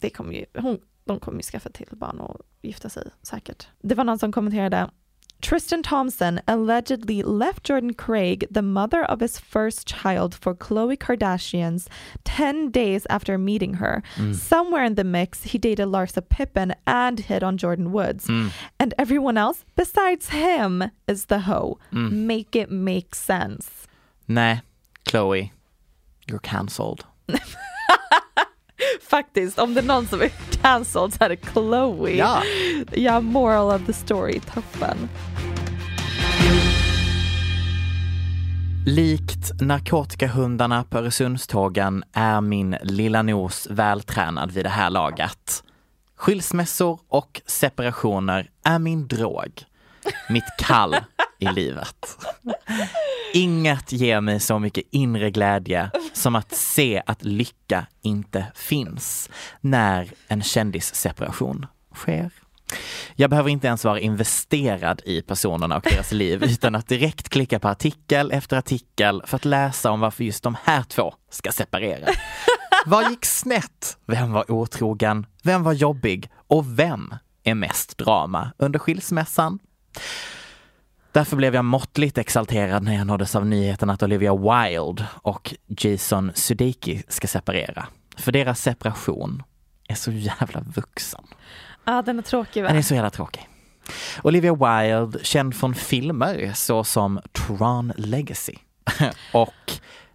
det 0.00 0.10
kommer 0.10 0.32
ju, 0.32 0.44
hon, 0.58 0.78
de 1.04 1.20
kommer 1.20 1.38
ju 1.38 1.42
skaffa 1.42 1.70
till 1.70 1.86
barn 1.90 2.20
och 2.20 2.40
gifta 2.62 2.88
sig 2.88 3.08
säkert. 3.22 3.68
Det 3.82 3.94
var 3.94 4.04
någon 4.04 4.18
som 4.18 4.32
kommenterade 4.32 4.90
Tristan 5.42 5.82
Thompson 5.82 6.40
allegedly 6.48 7.22
left 7.22 7.64
Jordan 7.64 7.94
Craig, 7.94 8.46
the 8.50 8.62
mother 8.62 9.04
of 9.04 9.20
his 9.20 9.38
first 9.38 9.86
child, 9.86 10.34
for 10.34 10.54
Khloe 10.54 10.96
Kardashian's 10.96 11.88
10 12.24 12.70
days 12.70 13.06
after 13.10 13.36
meeting 13.38 13.74
her. 13.74 14.02
Mm. 14.16 14.34
Somewhere 14.34 14.84
in 14.84 14.94
the 14.94 15.04
mix, 15.04 15.44
he 15.44 15.58
dated 15.58 15.88
Larsa 15.88 16.26
Pippen 16.26 16.74
and 16.86 17.20
hit 17.20 17.42
on 17.42 17.58
Jordan 17.58 17.92
Woods. 17.92 18.26
Mm. 18.26 18.50
And 18.80 18.94
everyone 18.98 19.36
else 19.36 19.64
besides 19.76 20.30
him 20.30 20.90
is 21.06 21.26
the 21.26 21.40
hoe. 21.40 21.78
Mm. 21.92 22.12
Make 22.12 22.56
it 22.56 22.70
make 22.70 23.14
sense. 23.14 23.86
Nah, 24.26 24.58
Chloe, 25.06 25.52
you're 26.28 26.40
cancelled. 26.40 27.04
Faktiskt, 29.10 29.58
om 29.58 29.74
det 29.74 29.80
är 29.80 29.84
någon 29.84 30.06
som 30.06 30.20
är 30.20 30.30
cancelled 30.62 31.14
så 31.14 31.24
är 31.24 31.28
det 31.28 31.36
Chloe. 31.52 32.10
Ja. 32.10 32.42
Ja, 32.92 33.20
moral 33.20 33.80
of 33.80 33.86
the 33.86 33.92
story, 33.92 34.40
toppen. 34.54 35.08
Likt 38.86 39.60
narkotikahundarna 39.60 40.84
på 40.84 40.98
Öresundstågen 40.98 42.04
är 42.12 42.40
min 42.40 42.76
lilla 42.82 43.22
nos 43.22 43.66
vältränad 43.70 44.52
vid 44.52 44.64
det 44.64 44.70
här 44.70 44.90
laget. 44.90 45.62
Skilsmässor 46.16 47.00
och 47.08 47.42
separationer 47.46 48.50
är 48.64 48.78
min 48.78 49.08
drog. 49.08 49.64
Mitt 50.28 50.56
kall 50.58 50.96
i 51.38 51.46
livet. 51.46 52.18
Inget 53.34 53.92
ger 53.92 54.20
mig 54.20 54.40
så 54.40 54.58
mycket 54.58 54.84
inre 54.90 55.30
glädje 55.30 55.90
som 56.12 56.34
att 56.34 56.52
se 56.52 57.02
att 57.06 57.24
lycka 57.24 57.86
inte 58.02 58.46
finns 58.54 59.30
när 59.60 60.10
en 60.28 60.42
kändisseparation 60.42 61.66
sker. 61.94 62.30
Jag 63.14 63.30
behöver 63.30 63.50
inte 63.50 63.66
ens 63.66 63.84
vara 63.84 64.00
investerad 64.00 65.02
i 65.04 65.22
personerna 65.22 65.76
och 65.76 65.82
deras 65.82 66.12
liv 66.12 66.44
utan 66.44 66.74
att 66.74 66.88
direkt 66.88 67.28
klicka 67.28 67.58
på 67.58 67.68
artikel 67.68 68.32
efter 68.32 68.56
artikel 68.56 69.22
för 69.26 69.36
att 69.36 69.44
läsa 69.44 69.90
om 69.90 70.00
varför 70.00 70.24
just 70.24 70.42
de 70.42 70.56
här 70.64 70.82
två 70.82 71.14
ska 71.30 71.52
separera. 71.52 72.08
Vad 72.86 73.10
gick 73.10 73.24
snett? 73.24 73.98
Vem 74.06 74.32
var 74.32 74.50
otrogen? 74.50 75.26
Vem 75.42 75.62
var 75.62 75.72
jobbig? 75.72 76.30
Och 76.48 76.78
vem 76.78 77.14
är 77.44 77.54
mest 77.54 77.98
drama 77.98 78.52
under 78.58 78.78
skilsmässan? 78.78 79.58
Därför 81.16 81.36
blev 81.36 81.54
jag 81.54 81.64
måttligt 81.64 82.18
exalterad 82.18 82.82
när 82.82 82.94
jag 82.94 83.06
nåddes 83.06 83.36
av 83.36 83.46
nyheten 83.46 83.90
att 83.90 84.02
Olivia 84.02 84.36
Wilde 84.36 85.06
och 85.22 85.54
Jason 85.66 86.32
Sudeikis 86.34 87.04
ska 87.08 87.26
separera. 87.26 87.86
För 88.16 88.32
deras 88.32 88.60
separation 88.60 89.42
är 89.88 89.94
så 89.94 90.12
jävla 90.12 90.60
vuxen. 90.60 91.24
Ja, 91.84 92.02
den 92.02 92.18
är 92.18 92.22
tråkig 92.22 92.62
va? 92.62 92.68
Den 92.68 92.76
är 92.78 92.82
så 92.82 92.94
jävla 92.94 93.10
tråkig. 93.10 93.48
Olivia 94.22 94.54
Wilde, 94.54 95.24
känd 95.24 95.56
från 95.56 95.74
filmer 95.74 96.52
såsom 96.54 97.20
Tron 97.32 97.92
Legacy 97.96 98.54
och 99.32 99.72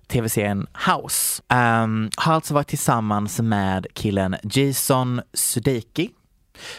tv-serien 0.08 0.68
House, 0.88 1.44
ehm, 1.48 2.10
har 2.18 2.34
alltså 2.34 2.54
varit 2.54 2.68
tillsammans 2.68 3.40
med 3.40 3.88
killen 3.94 4.36
Jason 4.44 5.22
Sudeiki 5.34 6.10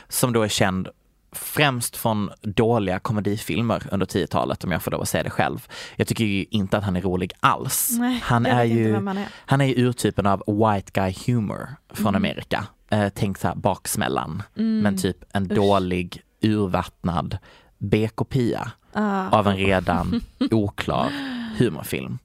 som 0.08 0.32
då 0.32 0.42
är 0.42 0.48
känd 0.48 0.88
främst 1.32 1.96
från 1.96 2.30
dåliga 2.42 2.98
komedifilmer 2.98 3.82
under 3.92 4.06
10-talet 4.06 4.64
om 4.64 4.72
jag 4.72 4.82
får 4.82 4.90
lov 4.90 5.00
att 5.02 5.08
säga 5.08 5.22
det 5.24 5.30
själv. 5.30 5.66
Jag 5.96 6.06
tycker 6.08 6.24
ju 6.24 6.44
inte 6.50 6.78
att 6.78 6.84
han 6.84 6.96
är 6.96 7.00
rolig 7.00 7.32
alls. 7.40 7.88
Nej, 7.98 8.20
han, 8.24 8.46
är 8.46 8.64
ju, 8.64 8.94
han 8.94 9.08
är. 9.08 9.26
han 9.46 9.60
är 9.60 9.64
ju 9.64 9.74
urtypen 9.88 10.26
av 10.26 10.42
white 10.46 10.90
guy 11.00 11.14
humor 11.26 11.68
från 11.94 12.06
Mm. 12.14 12.16
Amerika. 12.16 12.66
Eh, 12.90 13.08
tänk 13.14 13.38
så 13.38 13.48
här 13.48 13.54
baksmällan, 13.54 14.42
Mm. 14.56 14.80
men 14.80 14.98
typ 14.98 15.16
en 15.32 15.50
Usch. 15.52 15.56
dålig, 15.56 16.22
urvattnad 16.42 17.38
B-kopia 17.78 18.70
Ah. 18.94 19.28
av 19.38 19.48
en 19.48 19.56
redan 19.56 20.20
oklar 20.50 21.08
humorfilm. 21.58 22.18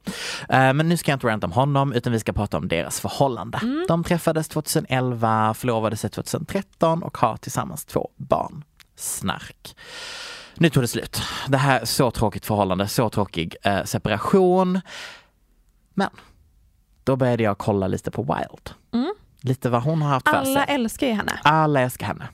Eh, 0.49 0.73
Men 0.73 0.89
nu 0.89 0.97
ska 0.97 1.11
jag 1.11 1.15
inte 1.15 1.27
ranta 1.27 1.47
om 1.47 1.51
honom 1.53 1.93
utan 1.93 2.13
vi 2.13 2.19
ska 2.19 2.33
prata 2.33 2.57
om 2.57 2.67
deras 2.67 2.99
förhållande. 2.99 3.57
Mm. 3.63 3.85
De 3.87 4.03
träffades 4.03 4.47
2011, 4.47 5.53
förlovade 5.53 5.95
sig 5.97 6.09
2013 6.09 7.03
och 7.03 7.17
har 7.17 7.37
tillsammans 7.37 7.85
två 7.85 8.09
barn. 8.17 8.63
Snark. 8.97 9.75
Nu 10.55 10.69
tog 10.69 10.83
det 10.83 10.87
slut. 10.87 11.21
Det 11.47 11.57
här 11.57 11.85
så 11.85 12.11
tråkigt 12.11 12.45
förhållande, 12.45 12.87
så 12.87 13.09
tråkig 13.09 13.55
eh, 13.63 13.83
separation. 13.83 14.81
Men 15.93 16.09
då 17.03 17.15
började 17.15 17.43
jag 17.43 17.57
kolla 17.57 17.87
lite 17.87 18.11
på 18.11 18.21
Wild. 18.23 18.69
Mm. 18.93 19.13
Lite 19.41 19.69
vad 19.69 19.83
hon 19.83 20.01
har 20.01 20.09
haft 20.09 20.29
för 20.29 20.35
Alla 20.35 20.65
sig. 20.65 20.75
älskar 20.75 21.07
ju 21.07 21.13
henne. 21.13 21.39
Alla 21.43 21.81
älskar 21.81 22.07
henne. 22.07 22.27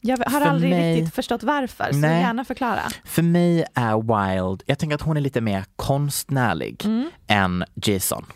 Jag 0.00 0.16
har 0.18 0.40
För 0.40 0.46
aldrig 0.48 0.70
mig- 0.70 0.96
riktigt 0.96 1.14
förstått 1.14 1.42
varför, 1.42 1.92
så 1.92 1.98
Nej. 1.98 2.20
gärna 2.20 2.44
förklara. 2.44 2.80
För 3.04 3.22
mig 3.22 3.64
är 3.74 3.96
Wild, 3.96 4.62
jag 4.66 4.78
tänker 4.78 4.94
att 4.94 5.02
hon 5.02 5.16
är 5.16 5.20
lite 5.20 5.40
mer 5.40 5.64
konstnärlig 5.76 6.84
Mm. 6.84 7.10
än 7.26 7.64
Jason. 7.74 8.26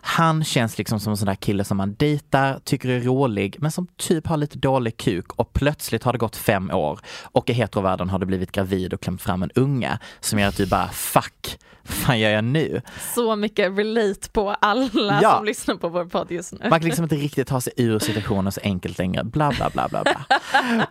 Han 0.00 0.44
känns 0.44 0.78
liksom 0.78 1.00
som 1.00 1.10
en 1.10 1.16
sån 1.16 1.26
där 1.26 1.34
kille 1.34 1.64
som 1.64 1.76
man 1.76 1.94
dejtar, 1.94 2.58
tycker 2.64 2.88
är 2.88 3.00
rolig, 3.00 3.56
men 3.58 3.70
som 3.72 3.86
typ 3.96 4.26
har 4.26 4.36
lite 4.36 4.58
dålig 4.58 4.96
kuk 4.96 5.32
och 5.32 5.52
plötsligt 5.52 6.02
har 6.04 6.12
det 6.12 6.18
gått 6.18 6.36
fem 6.36 6.70
år 6.70 7.00
och 7.22 7.50
i 7.50 7.52
heterovärlden 7.52 8.10
har 8.10 8.18
det 8.18 8.26
blivit 8.26 8.52
gravid 8.52 8.94
och 8.94 9.00
klämt 9.00 9.22
fram 9.22 9.42
en 9.42 9.50
unge 9.54 9.98
som 10.20 10.38
gör 10.38 10.48
att 10.48 10.56
du 10.56 10.66
bara 10.66 10.88
fuck, 10.88 11.58
vad 11.82 11.96
fan 11.96 12.18
gör 12.18 12.30
jag 12.30 12.44
nu? 12.44 12.82
Så 13.14 13.36
mycket 13.36 13.78
relate 13.78 14.28
på 14.32 14.50
alla 14.50 15.20
Ja. 15.22 15.36
som 15.36 15.44
lyssnar 15.44 15.74
på 15.74 15.88
vår 15.88 16.04
podd 16.04 16.30
just 16.30 16.52
nu. 16.52 16.58
Man 16.70 16.80
kan 16.80 16.86
liksom 16.88 17.02
inte 17.04 17.16
riktigt 17.16 17.48
ta 17.48 17.60
sig 17.60 17.72
ur 17.76 17.98
situationen 17.98 18.52
så 18.52 18.60
enkelt 18.64 18.98
längre. 18.98 19.24
Bla, 19.24 19.50
bla, 19.56 19.70
bla, 19.70 19.88
bla, 19.88 20.02
bla. 20.02 20.26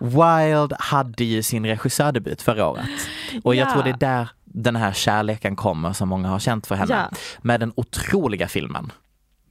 Wild 0.00 0.72
hade 0.78 1.24
ju 1.24 1.42
sin 1.42 1.66
regissördebut 1.66 2.42
förra 2.42 2.66
året. 2.68 2.88
Och 3.44 3.54
jag 3.54 3.68
Ja. 3.68 3.72
tror 3.72 3.82
det 3.82 3.90
är 3.90 3.96
där 3.96 4.28
den 4.54 4.76
här 4.76 4.92
kärleken 4.92 5.56
kommer 5.56 5.92
som 5.92 6.08
många 6.08 6.28
har 6.28 6.38
känt 6.38 6.66
för 6.66 6.74
henne. 6.74 7.08
Ja. 7.12 7.18
Med 7.42 7.60
den 7.60 7.72
otroliga 7.76 8.48
filmen 8.48 8.92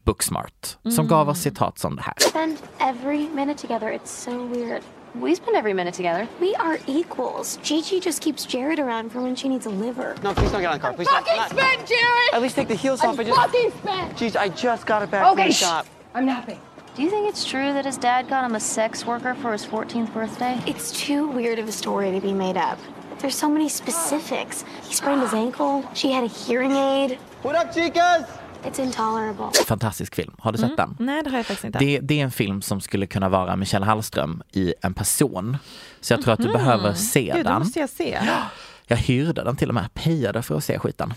Booksmart. 0.04 0.78
Som 0.84 0.92
Mm. 0.94 1.08
gav 1.08 1.30
oss 1.30 1.40
citat 1.42 1.80
som 1.80 1.96
det 1.96 2.02
här. 2.02 2.14
spend 2.20 2.58
every 2.80 3.30
minute 3.30 3.62
together. 3.68 3.88
It's 3.92 4.06
so 4.06 4.48
weird. 4.48 4.82
We 5.14 5.36
spend 5.36 5.58
every 5.58 5.74
minute 5.74 5.98
together. 5.98 6.28
We 6.40 6.54
are 6.60 6.78
equals. 6.88 7.60
Gigi 7.64 8.00
just 8.00 8.24
keeps 8.24 8.46
Jared 8.54 8.80
around 8.80 9.12
for 9.12 9.22
when 9.22 9.36
she 9.36 9.50
needs 9.50 9.66
a 9.68 9.70
liver. 9.70 10.16
No, 10.24 10.34
please 10.34 10.52
don't 10.52 10.62
get 10.62 10.68
on 10.72 10.74
the 10.74 10.80
car. 10.80 10.94
Please 10.94 11.10
fucking 11.12 11.36
don't. 11.36 11.50
spin, 11.50 11.86
Jared! 11.88 12.34
At 12.34 12.42
least 12.42 12.56
take 12.56 12.68
the 12.68 12.76
heels 12.76 13.02
I'm 13.04 13.10
off. 13.10 13.20
I 13.20 13.24
just. 13.24 13.40
fucking 13.42 13.72
spin! 13.82 14.30
Jeez, 14.30 14.36
I 14.36 14.50
just 14.50 14.86
got 14.86 15.02
it 15.04 15.12
back 15.12 15.24
from 15.24 15.34
Okay, 15.34 15.48
the 15.48 15.54
shh. 15.54 15.60
shop. 15.60 15.86
I'm 16.16 16.26
napping. 16.26 16.60
Do 16.96 17.04
you 17.04 17.10
think 17.10 17.30
it's 17.30 17.46
true 17.46 17.74
that 17.74 17.86
his 17.86 17.98
dad 17.98 18.28
got 18.30 18.44
him 18.46 18.56
a 18.56 18.60
sex 18.60 19.06
worker 19.06 19.36
for 19.42 19.52
his 19.52 19.66
14th 19.66 20.14
birthday? 20.14 20.60
It's 20.66 20.92
too 20.92 21.28
weird 21.28 21.60
of 21.60 21.68
a 21.68 21.72
story 21.72 22.12
to 22.12 22.20
be 22.22 22.34
made 22.34 22.58
up. 22.58 22.78
There's 23.22 23.36
so 23.36 23.50
many 23.50 23.70
specifics. 23.70 24.66
He 24.88 24.94
sprained 24.94 25.22
his 25.22 25.34
ankle. 25.34 25.84
She 25.94 26.14
had 26.14 26.24
a 26.24 26.30
hearing 26.48 26.72
aid. 26.72 27.18
What 27.42 27.56
up, 27.66 27.74
chicas? 27.74 28.26
It's 28.66 28.80
intolerable. 28.84 29.50
Fantastisk 29.68 30.16
film. 30.16 30.34
Har 30.40 30.52
du 30.52 30.58
sett 30.58 30.78
den? 30.78 30.96
Nej, 31.00 31.24
det 31.24 31.30
har 31.30 31.38
jag 31.38 31.46
faktiskt 31.46 31.66
inte. 31.66 31.80
Det, 31.80 32.00
det 32.00 32.20
är 32.20 32.24
en 32.24 32.32
film 32.32 32.62
som 32.62 32.82
skulle 32.82 33.06
kunna 33.08 33.30
vara 33.30 33.56
Michelle 33.56 33.86
Hallström 33.86 34.44
i 34.52 34.74
en 34.82 34.94
person. 34.94 35.58
Så 36.02 36.14
jag 36.14 36.22
tror 36.22 36.34
att 36.34 36.40
du 36.40 36.46
Mhm. 36.48 36.54
behöver 36.54 36.94
se 36.94 37.22
Gud, 37.26 37.36
det 37.36 37.44
den. 37.44 37.60
måste 37.60 37.80
jag 37.80 37.90
se. 37.90 38.20
Jag 38.90 38.98
hyrde 38.98 39.44
den 39.44 39.56
till 39.56 39.70
och 39.70 39.76
med, 39.76 39.94
pejade 39.94 40.42
för 40.42 40.58
att 40.58 40.64
se 40.64 40.80
skiten. 40.80 41.14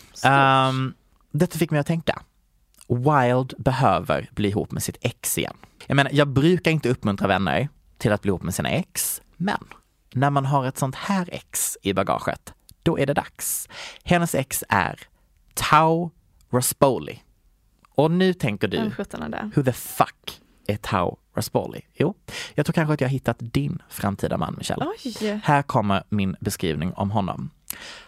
Um, 0.68 0.94
detta 1.32 1.58
fick 1.58 1.70
mig 1.70 1.80
att 1.80 1.86
tänka. 1.86 2.22
Wild 2.88 3.54
behöver 3.58 4.30
bli 4.34 4.48
ihop 4.48 4.70
med 4.72 4.82
sitt 4.82 4.96
ex 5.00 5.38
igen. 5.38 5.56
Jag 5.86 5.96
menar, 5.96 6.10
jag 6.14 6.28
brukar 6.28 6.70
inte 6.70 6.88
uppmuntra 6.88 7.28
vänner 7.28 7.68
till 7.98 8.12
att 8.12 8.22
bli 8.22 8.28
ihop 8.28 8.42
med 8.42 8.54
sina 8.54 8.70
ex, 8.70 9.20
men 9.36 9.58
när 10.14 10.30
man 10.30 10.46
har 10.46 10.66
ett 10.66 10.78
sånt 10.78 10.94
här 10.94 11.28
ex 11.32 11.78
i 11.82 11.92
bagaget, 11.92 12.54
då 12.82 12.98
är 12.98 13.06
det 13.06 13.14
dags. 13.14 13.68
Hennes 14.04 14.34
ex 14.34 14.64
är 14.68 15.00
Tao 15.54 16.10
Raspoli. 16.50 17.22
Och 17.94 18.10
nu 18.10 18.34
tänker 18.34 18.68
du, 18.68 18.90
who 19.54 19.64
the 19.64 19.72
fuck 19.72 20.40
är 20.66 20.76
Tao 20.76 21.18
Raspoli? 21.36 21.80
Jo, 21.94 22.14
jag 22.54 22.66
tror 22.66 22.72
kanske 22.72 22.94
att 22.94 23.00
jag 23.00 23.08
har 23.08 23.12
hittat 23.12 23.36
din 23.38 23.82
framtida 23.88 24.36
man, 24.36 24.54
Michelle. 24.58 24.86
Oj. 25.04 25.40
Här 25.44 25.62
kommer 25.62 26.02
min 26.08 26.36
beskrivning 26.40 26.92
om 26.94 27.10
honom. 27.10 27.50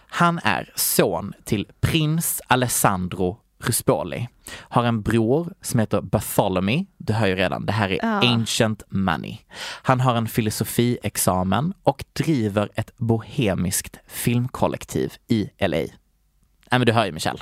Han 0.07 0.39
är 0.43 0.71
son 0.75 1.33
till 1.43 1.67
prins 1.81 2.41
Alessandro 2.47 3.39
Ruspoli. 3.63 4.27
Har 4.51 4.83
en 4.83 5.01
bror 5.01 5.53
som 5.61 5.79
heter 5.79 6.01
Bartholomew. 6.01 6.85
Du 6.97 7.13
hör 7.13 7.27
ju 7.27 7.35
redan, 7.35 7.65
det 7.65 7.71
här 7.73 7.89
är 7.89 7.99
Ja. 8.01 8.29
ancient 8.33 8.83
money. 8.89 9.37
Han 9.83 9.99
har 9.99 10.15
en 10.15 10.27
filosofiexamen 10.27 11.73
och 11.83 12.05
driver 12.13 12.69
ett 12.75 12.97
bohemiskt 12.97 13.99
filmkollektiv 14.07 15.13
i 15.27 15.49
LA. 15.59 15.77
Nej 15.77 16.79
men 16.79 16.85
du 16.85 16.91
hör 16.91 17.05
ju 17.05 17.11
Michelle. 17.11 17.39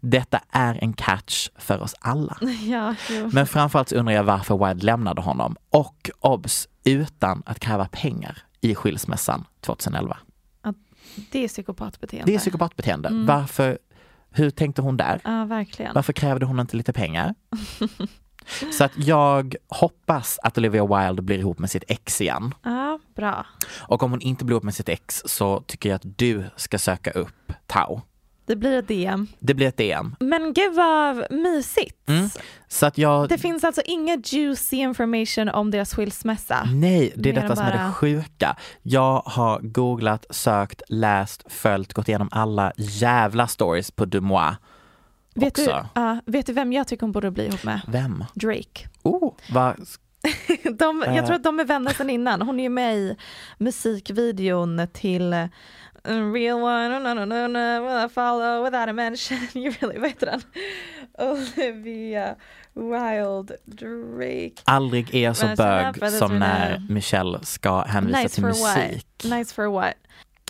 Detta 0.00 0.40
är 0.50 0.78
en 0.84 0.92
catch 0.92 1.48
för 1.58 1.80
oss 1.82 1.94
alla. 2.00 2.36
Ja, 2.62 2.94
jo. 3.10 3.30
Men 3.32 3.46
framförallt 3.46 3.92
undrar 3.92 4.14
jag 4.14 4.24
varför 4.24 4.68
Wild 4.68 4.82
lämnade 4.82 5.20
honom 5.22 5.56
och 5.70 6.10
obs 6.20 6.68
utan 6.84 7.42
att 7.46 7.60
kräva 7.60 7.88
pengar 7.88 8.38
i 8.60 8.74
skilsmässan 8.74 9.44
2011. 9.60 10.16
Det 11.32 11.44
är 11.44 11.48
psykopatbeteende. 11.48 12.32
Det 12.32 12.34
är 12.34 12.38
psykopatbeteende. 12.38 13.08
Mm. 13.08 13.26
Varför, 13.26 13.78
hur 14.34 14.50
tänkte 14.50 14.82
hon 14.82 14.96
där? 14.96 15.20
Ja, 15.24 15.44
verkligen. 15.44 15.94
Varför 15.94 16.12
krävde 16.12 16.46
hon 16.46 16.60
inte 16.60 16.76
lite 16.76 16.92
pengar? 16.92 17.34
Så 18.72 18.84
att 18.84 18.92
jag 18.96 19.56
hoppas 19.68 20.38
att 20.42 20.58
Olivia 20.58 20.86
Wilde 20.86 21.22
blir 21.22 21.38
ihop 21.38 21.58
med 21.58 21.70
sitt 21.70 21.84
ex 21.88 22.20
igen. 22.20 22.54
Ja, 22.62 22.98
bra. 23.14 23.46
Och 23.78 24.02
om 24.02 24.10
hon 24.10 24.20
inte 24.20 24.44
blir 24.44 24.54
ihop 24.54 24.64
med 24.64 24.74
sitt 24.74 24.88
ex 24.88 25.22
så 25.26 25.60
tycker 25.60 25.88
jag 25.88 25.96
att 25.96 26.18
du 26.18 26.44
ska 26.56 26.78
söka 26.78 27.10
upp 27.10 27.52
Tao. 27.66 28.02
Det 28.46 28.56
blir 28.56 28.78
ett 28.78 28.88
DM. 28.88 29.26
Det 29.38 29.54
blir 29.54 29.66
ett 29.68 29.76
DM. 29.76 30.16
Men 30.20 30.52
gud 30.52 30.74
vad 30.74 31.26
mysigt. 31.30 32.08
Mm. 32.08 32.28
Så 32.68 32.86
att 32.86 32.98
jag... 32.98 33.28
Det 33.28 33.38
finns 33.38 33.64
alltså 33.64 33.82
inget 33.84 34.32
juicy 34.32 34.76
information 34.76 35.48
om 35.48 35.70
deras 35.70 35.94
skilsmässa. 35.94 36.64
Nej, 36.74 37.12
det 37.16 37.28
är 37.28 37.34
Mer 37.34 37.42
detta 37.42 37.56
som 37.56 37.64
är 37.66 37.72
det 37.86 37.92
sjuka. 37.92 38.56
Jag 38.82 39.22
har 39.26 39.60
googlat, 39.60 40.26
sökt, 40.30 40.82
läst, 40.88 41.52
följt, 41.52 41.92
gått 41.92 42.08
igenom 42.08 42.28
alla 42.32 42.72
jävla 42.76 43.46
stories 43.46 43.90
på 43.90 44.04
Dumois. 44.04 44.54
Vet 45.34 45.54
du, 45.54 45.64
ja, 45.94 46.20
vet 46.26 46.46
du 46.46 46.52
vem 46.52 46.72
jag 46.72 46.88
tycker 46.88 47.00
hon 47.00 47.12
borde 47.12 47.30
bli 47.30 47.46
ihop 47.46 47.64
med? 47.64 47.80
Vem? 47.88 48.24
Drake. 48.34 48.88
Oh, 49.02 49.34
vad... 49.50 49.76
De, 50.78 51.04
jag 51.06 51.16
Eh. 51.16 51.24
tror 51.26 51.36
att 51.36 51.44
de 51.44 51.60
är 51.60 51.64
vänner 51.64 51.90
sedan 51.92 52.10
innan. 52.10 52.42
Hon 52.42 52.58
är 52.60 52.62
ju 52.62 52.68
med 52.68 52.96
i 52.96 53.16
musikvideon 53.58 54.86
till 54.92 55.48
uh, 56.08 56.32
Real 56.32 56.60
one, 56.62 57.02
no, 57.02 57.14
no, 57.14 57.24
no, 57.24 57.46
no, 57.46 57.82
will 57.82 58.04
I 58.06 58.08
follow 58.08 58.64
without 58.64 58.88
a 58.88 58.92
mention. 58.92 59.38
You 59.54 59.70
really, 59.80 59.98
vad 59.98 60.08
heter 60.08 60.26
den? 60.26 60.42
Olivia 61.18 62.36
Wilde 62.74 63.56
Drake. 63.64 64.62
Aldrig 64.64 65.14
är 65.14 65.22
jag 65.22 65.36
så 65.36 65.46
bög 65.56 66.10
som 66.12 66.38
när. 66.38 66.82
Michelle 66.88 67.38
ska 67.42 67.82
hänvisa 67.82 68.18
Nice 68.22 68.34
till 68.34 68.44
musik. 68.44 69.16
what? 69.24 69.38
Nice 69.38 69.54
for 69.54 69.66
what? 69.66 69.94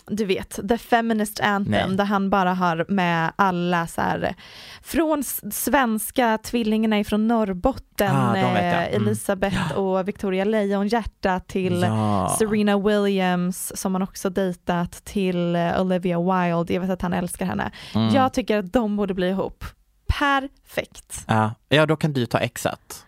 Du 0.07 0.25
vet, 0.25 0.59
the 0.69 0.77
feminist 0.77 1.39
anthem 1.39 1.87
Nej. 1.89 1.97
där 1.97 2.05
han 2.05 2.29
bara 2.29 2.53
har 2.53 2.85
med 2.89 3.31
alla 3.35 3.87
så 3.87 4.01
här 4.01 4.35
från 4.81 5.23
svenska 5.51 6.37
tvillingarna 6.43 6.99
ifrån 6.99 7.27
Norrbotten, 7.27 8.15
Ah, 8.15 8.35
eh, 8.37 8.73
Mm. 8.93 9.07
Elisabeth 9.07 9.77
och 9.77 10.07
Victoria 10.07 10.45
Lejonhjärta 10.45 11.39
till 11.39 11.81
Ja. 11.81 12.35
Serena 12.39 12.77
Williams 12.79 13.71
som 13.75 13.95
han 13.95 14.01
också 14.01 14.29
dejtat 14.29 14.91
till 15.05 15.55
eh, 15.55 15.81
Olivia 15.81 16.19
Wilde, 16.19 16.73
jag 16.73 16.81
vet 16.81 16.89
att 16.89 17.01
han 17.01 17.13
älskar 17.13 17.45
henne. 17.45 17.71
Mm. 17.95 18.13
Jag 18.15 18.33
tycker 18.33 18.57
att 18.57 18.73
de 18.73 18.95
borde 18.97 19.13
bli 19.13 19.29
ihop. 19.29 19.65
Perfekt. 20.07 21.23
Ja. 21.27 21.51
ja, 21.69 21.85
då 21.85 21.95
kan 21.95 22.13
du 22.13 22.25
ta 22.25 22.37
exet. 22.37 23.05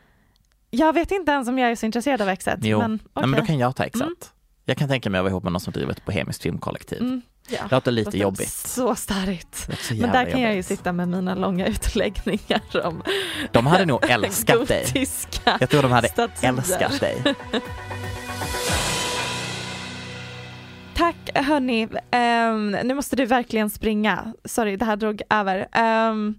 Jag 0.70 0.93
vet 0.93 1.12
inte 1.12 1.32
ens 1.32 1.48
om 1.48 1.60
jag 1.60 1.72
är 1.72 1.76
så 1.76 1.86
intresserad 1.86 2.22
av 2.22 2.30
exet. 2.30 2.60
Jo, 2.62 2.80
Men, 2.80 2.91
Nej, 3.16 3.28
men 3.28 3.39
då 3.39 3.46
kan 3.46 3.58
jag 3.58 3.76
ta 3.76 3.84
exet. 3.84 4.02
Mm. 4.02 4.16
Jag 4.68 4.78
kan 4.78 4.88
tänka 4.89 5.09
mig 5.09 5.20
att 5.20 5.24
vara 5.24 5.30
ihop 5.32 5.43
med 5.43 5.51
någon 5.53 5.59
som 5.59 5.74
driver 5.74 5.91
ett 5.91 6.05
bohemiskt 6.05 6.43
filmkollektiv. 6.43 7.01
Mm, 7.01 7.22
ja. 7.49 7.59
Det 7.70 7.76
låter 7.76 7.91
lite 7.91 8.05
Låter 8.07 8.18
jobbigt. 8.18 8.49
Så 8.49 8.95
starkt. 8.95 9.70
Är 9.70 9.76
så 9.76 9.93
Men 9.93 10.11
där 10.11 10.26
kan 10.32 10.41
jag 10.41 10.49
ju 10.51 10.55
jobbigt. 10.57 10.66
sitta 10.68 10.91
med 10.93 11.07
mina 11.07 11.36
långa 11.36 11.68
utläggningar 11.76 12.86
om 12.86 13.03
De 13.51 13.66
hade 13.68 13.86
nog 13.86 14.09
älskat 14.09 14.68
dig. 14.68 14.86
Jag 15.59 15.70
tror 15.70 15.82
de 15.82 15.91
hade 15.91 16.07
statyer. 16.09 16.49
älskat 16.49 16.99
dig. 16.99 17.24
Tack 20.95 21.16
hörni, 21.34 21.88
Ehm, 22.11 22.72
nu 22.72 22.93
måste 22.93 23.16
du 23.16 23.26
verkligen 23.26 23.70
springa. 23.70 24.34
Sorry, 24.45 24.76
det 24.78 24.86
här 24.86 24.95
drog 24.95 25.22
över. 25.30 25.68
Ehm, 25.72 26.36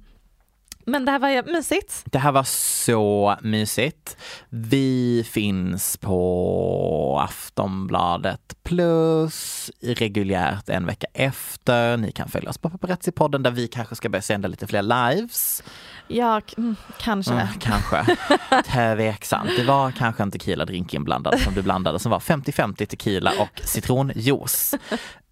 men 0.87 1.05
det 1.05 1.11
här 1.11 1.19
var 1.19 1.53
mysigt. 1.53 2.05
Det 2.05 2.19
här 2.19 2.33
var 2.33 2.43
så 2.43 3.37
mysigt. 3.43 4.17
Vi 4.49 5.27
finns 5.31 5.97
på 5.97 7.21
Aftonbladet 7.25 8.57
plus 8.63 9.71
reguljärt 9.83 10.69
en 10.69 10.87
vecka 10.87 11.07
efter. 11.15 11.97
Ni 11.97 12.13
kan 12.13 12.29
följa 12.29 12.51
oss 12.51 12.59
på 12.59 12.69
Paparazzi-podden 12.69 13.43
där 13.43 13.51
vi 13.51 13.69
kanske 13.69 13.97
ska 13.97 14.09
börja 14.09 14.23
sända 14.23 14.49
lite 14.49 14.67
fler 14.67 14.83
lives. 14.83 15.63
Ja, 16.09 16.41
mm, 16.57 16.77
kanske. 16.99 17.33
Mm, 17.33 17.47
kanske. 17.61 18.17
Tveksamt. 18.73 19.51
Det 19.57 19.65
var 19.65 19.91
kanske 19.91 20.23
en 20.23 20.31
tequila-drink 20.31 20.95
inblandad 20.95 21.41
som 21.41 21.55
du 21.55 21.63
blandade 21.63 21.99
som 21.99 22.11
var 22.11 22.19
50-50 22.19 22.87
tequila 22.87 23.33
och 23.39 23.61
citronjuice. 23.65 24.75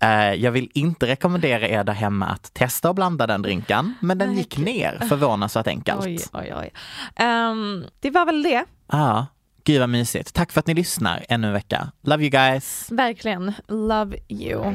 Eh, 0.02 0.32
Jag 0.34 0.50
vill 0.52 0.70
inte 0.74 1.06
rekommendera 1.06 1.68
er 1.68 1.84
där 1.84 1.92
hemma 1.92 2.26
att 2.26 2.54
testa 2.54 2.88
och 2.88 2.94
blanda 2.94 3.26
den 3.26 3.42
drinken, 3.42 3.94
men 4.00 4.18
den 4.18 4.34
gick 4.36 4.58
ner 4.58 4.98
förvånansvärt 5.08 5.66
enkelt. 5.66 6.04
Oj, 6.06 6.18
oj, 6.32 6.52
oj. 6.56 6.72
Ehm, 7.16 7.84
det 8.00 8.10
var 8.10 8.26
väl 8.26 8.42
det. 8.42 8.64
Ja, 8.92 9.26
gud 9.64 9.80
vad 9.80 9.88
mysigt. 9.88 10.34
Tack 10.34 10.52
för 10.52 10.60
att 10.60 10.66
ni 10.66 10.74
lyssnar 10.74 11.24
ännu 11.28 11.46
en 11.46 11.52
vecka. 11.52 11.90
Love 12.02 12.22
you 12.22 12.30
guys. 12.30 12.86
Verkligen. 12.90 13.52
Love 13.68 14.16
you. 14.28 14.74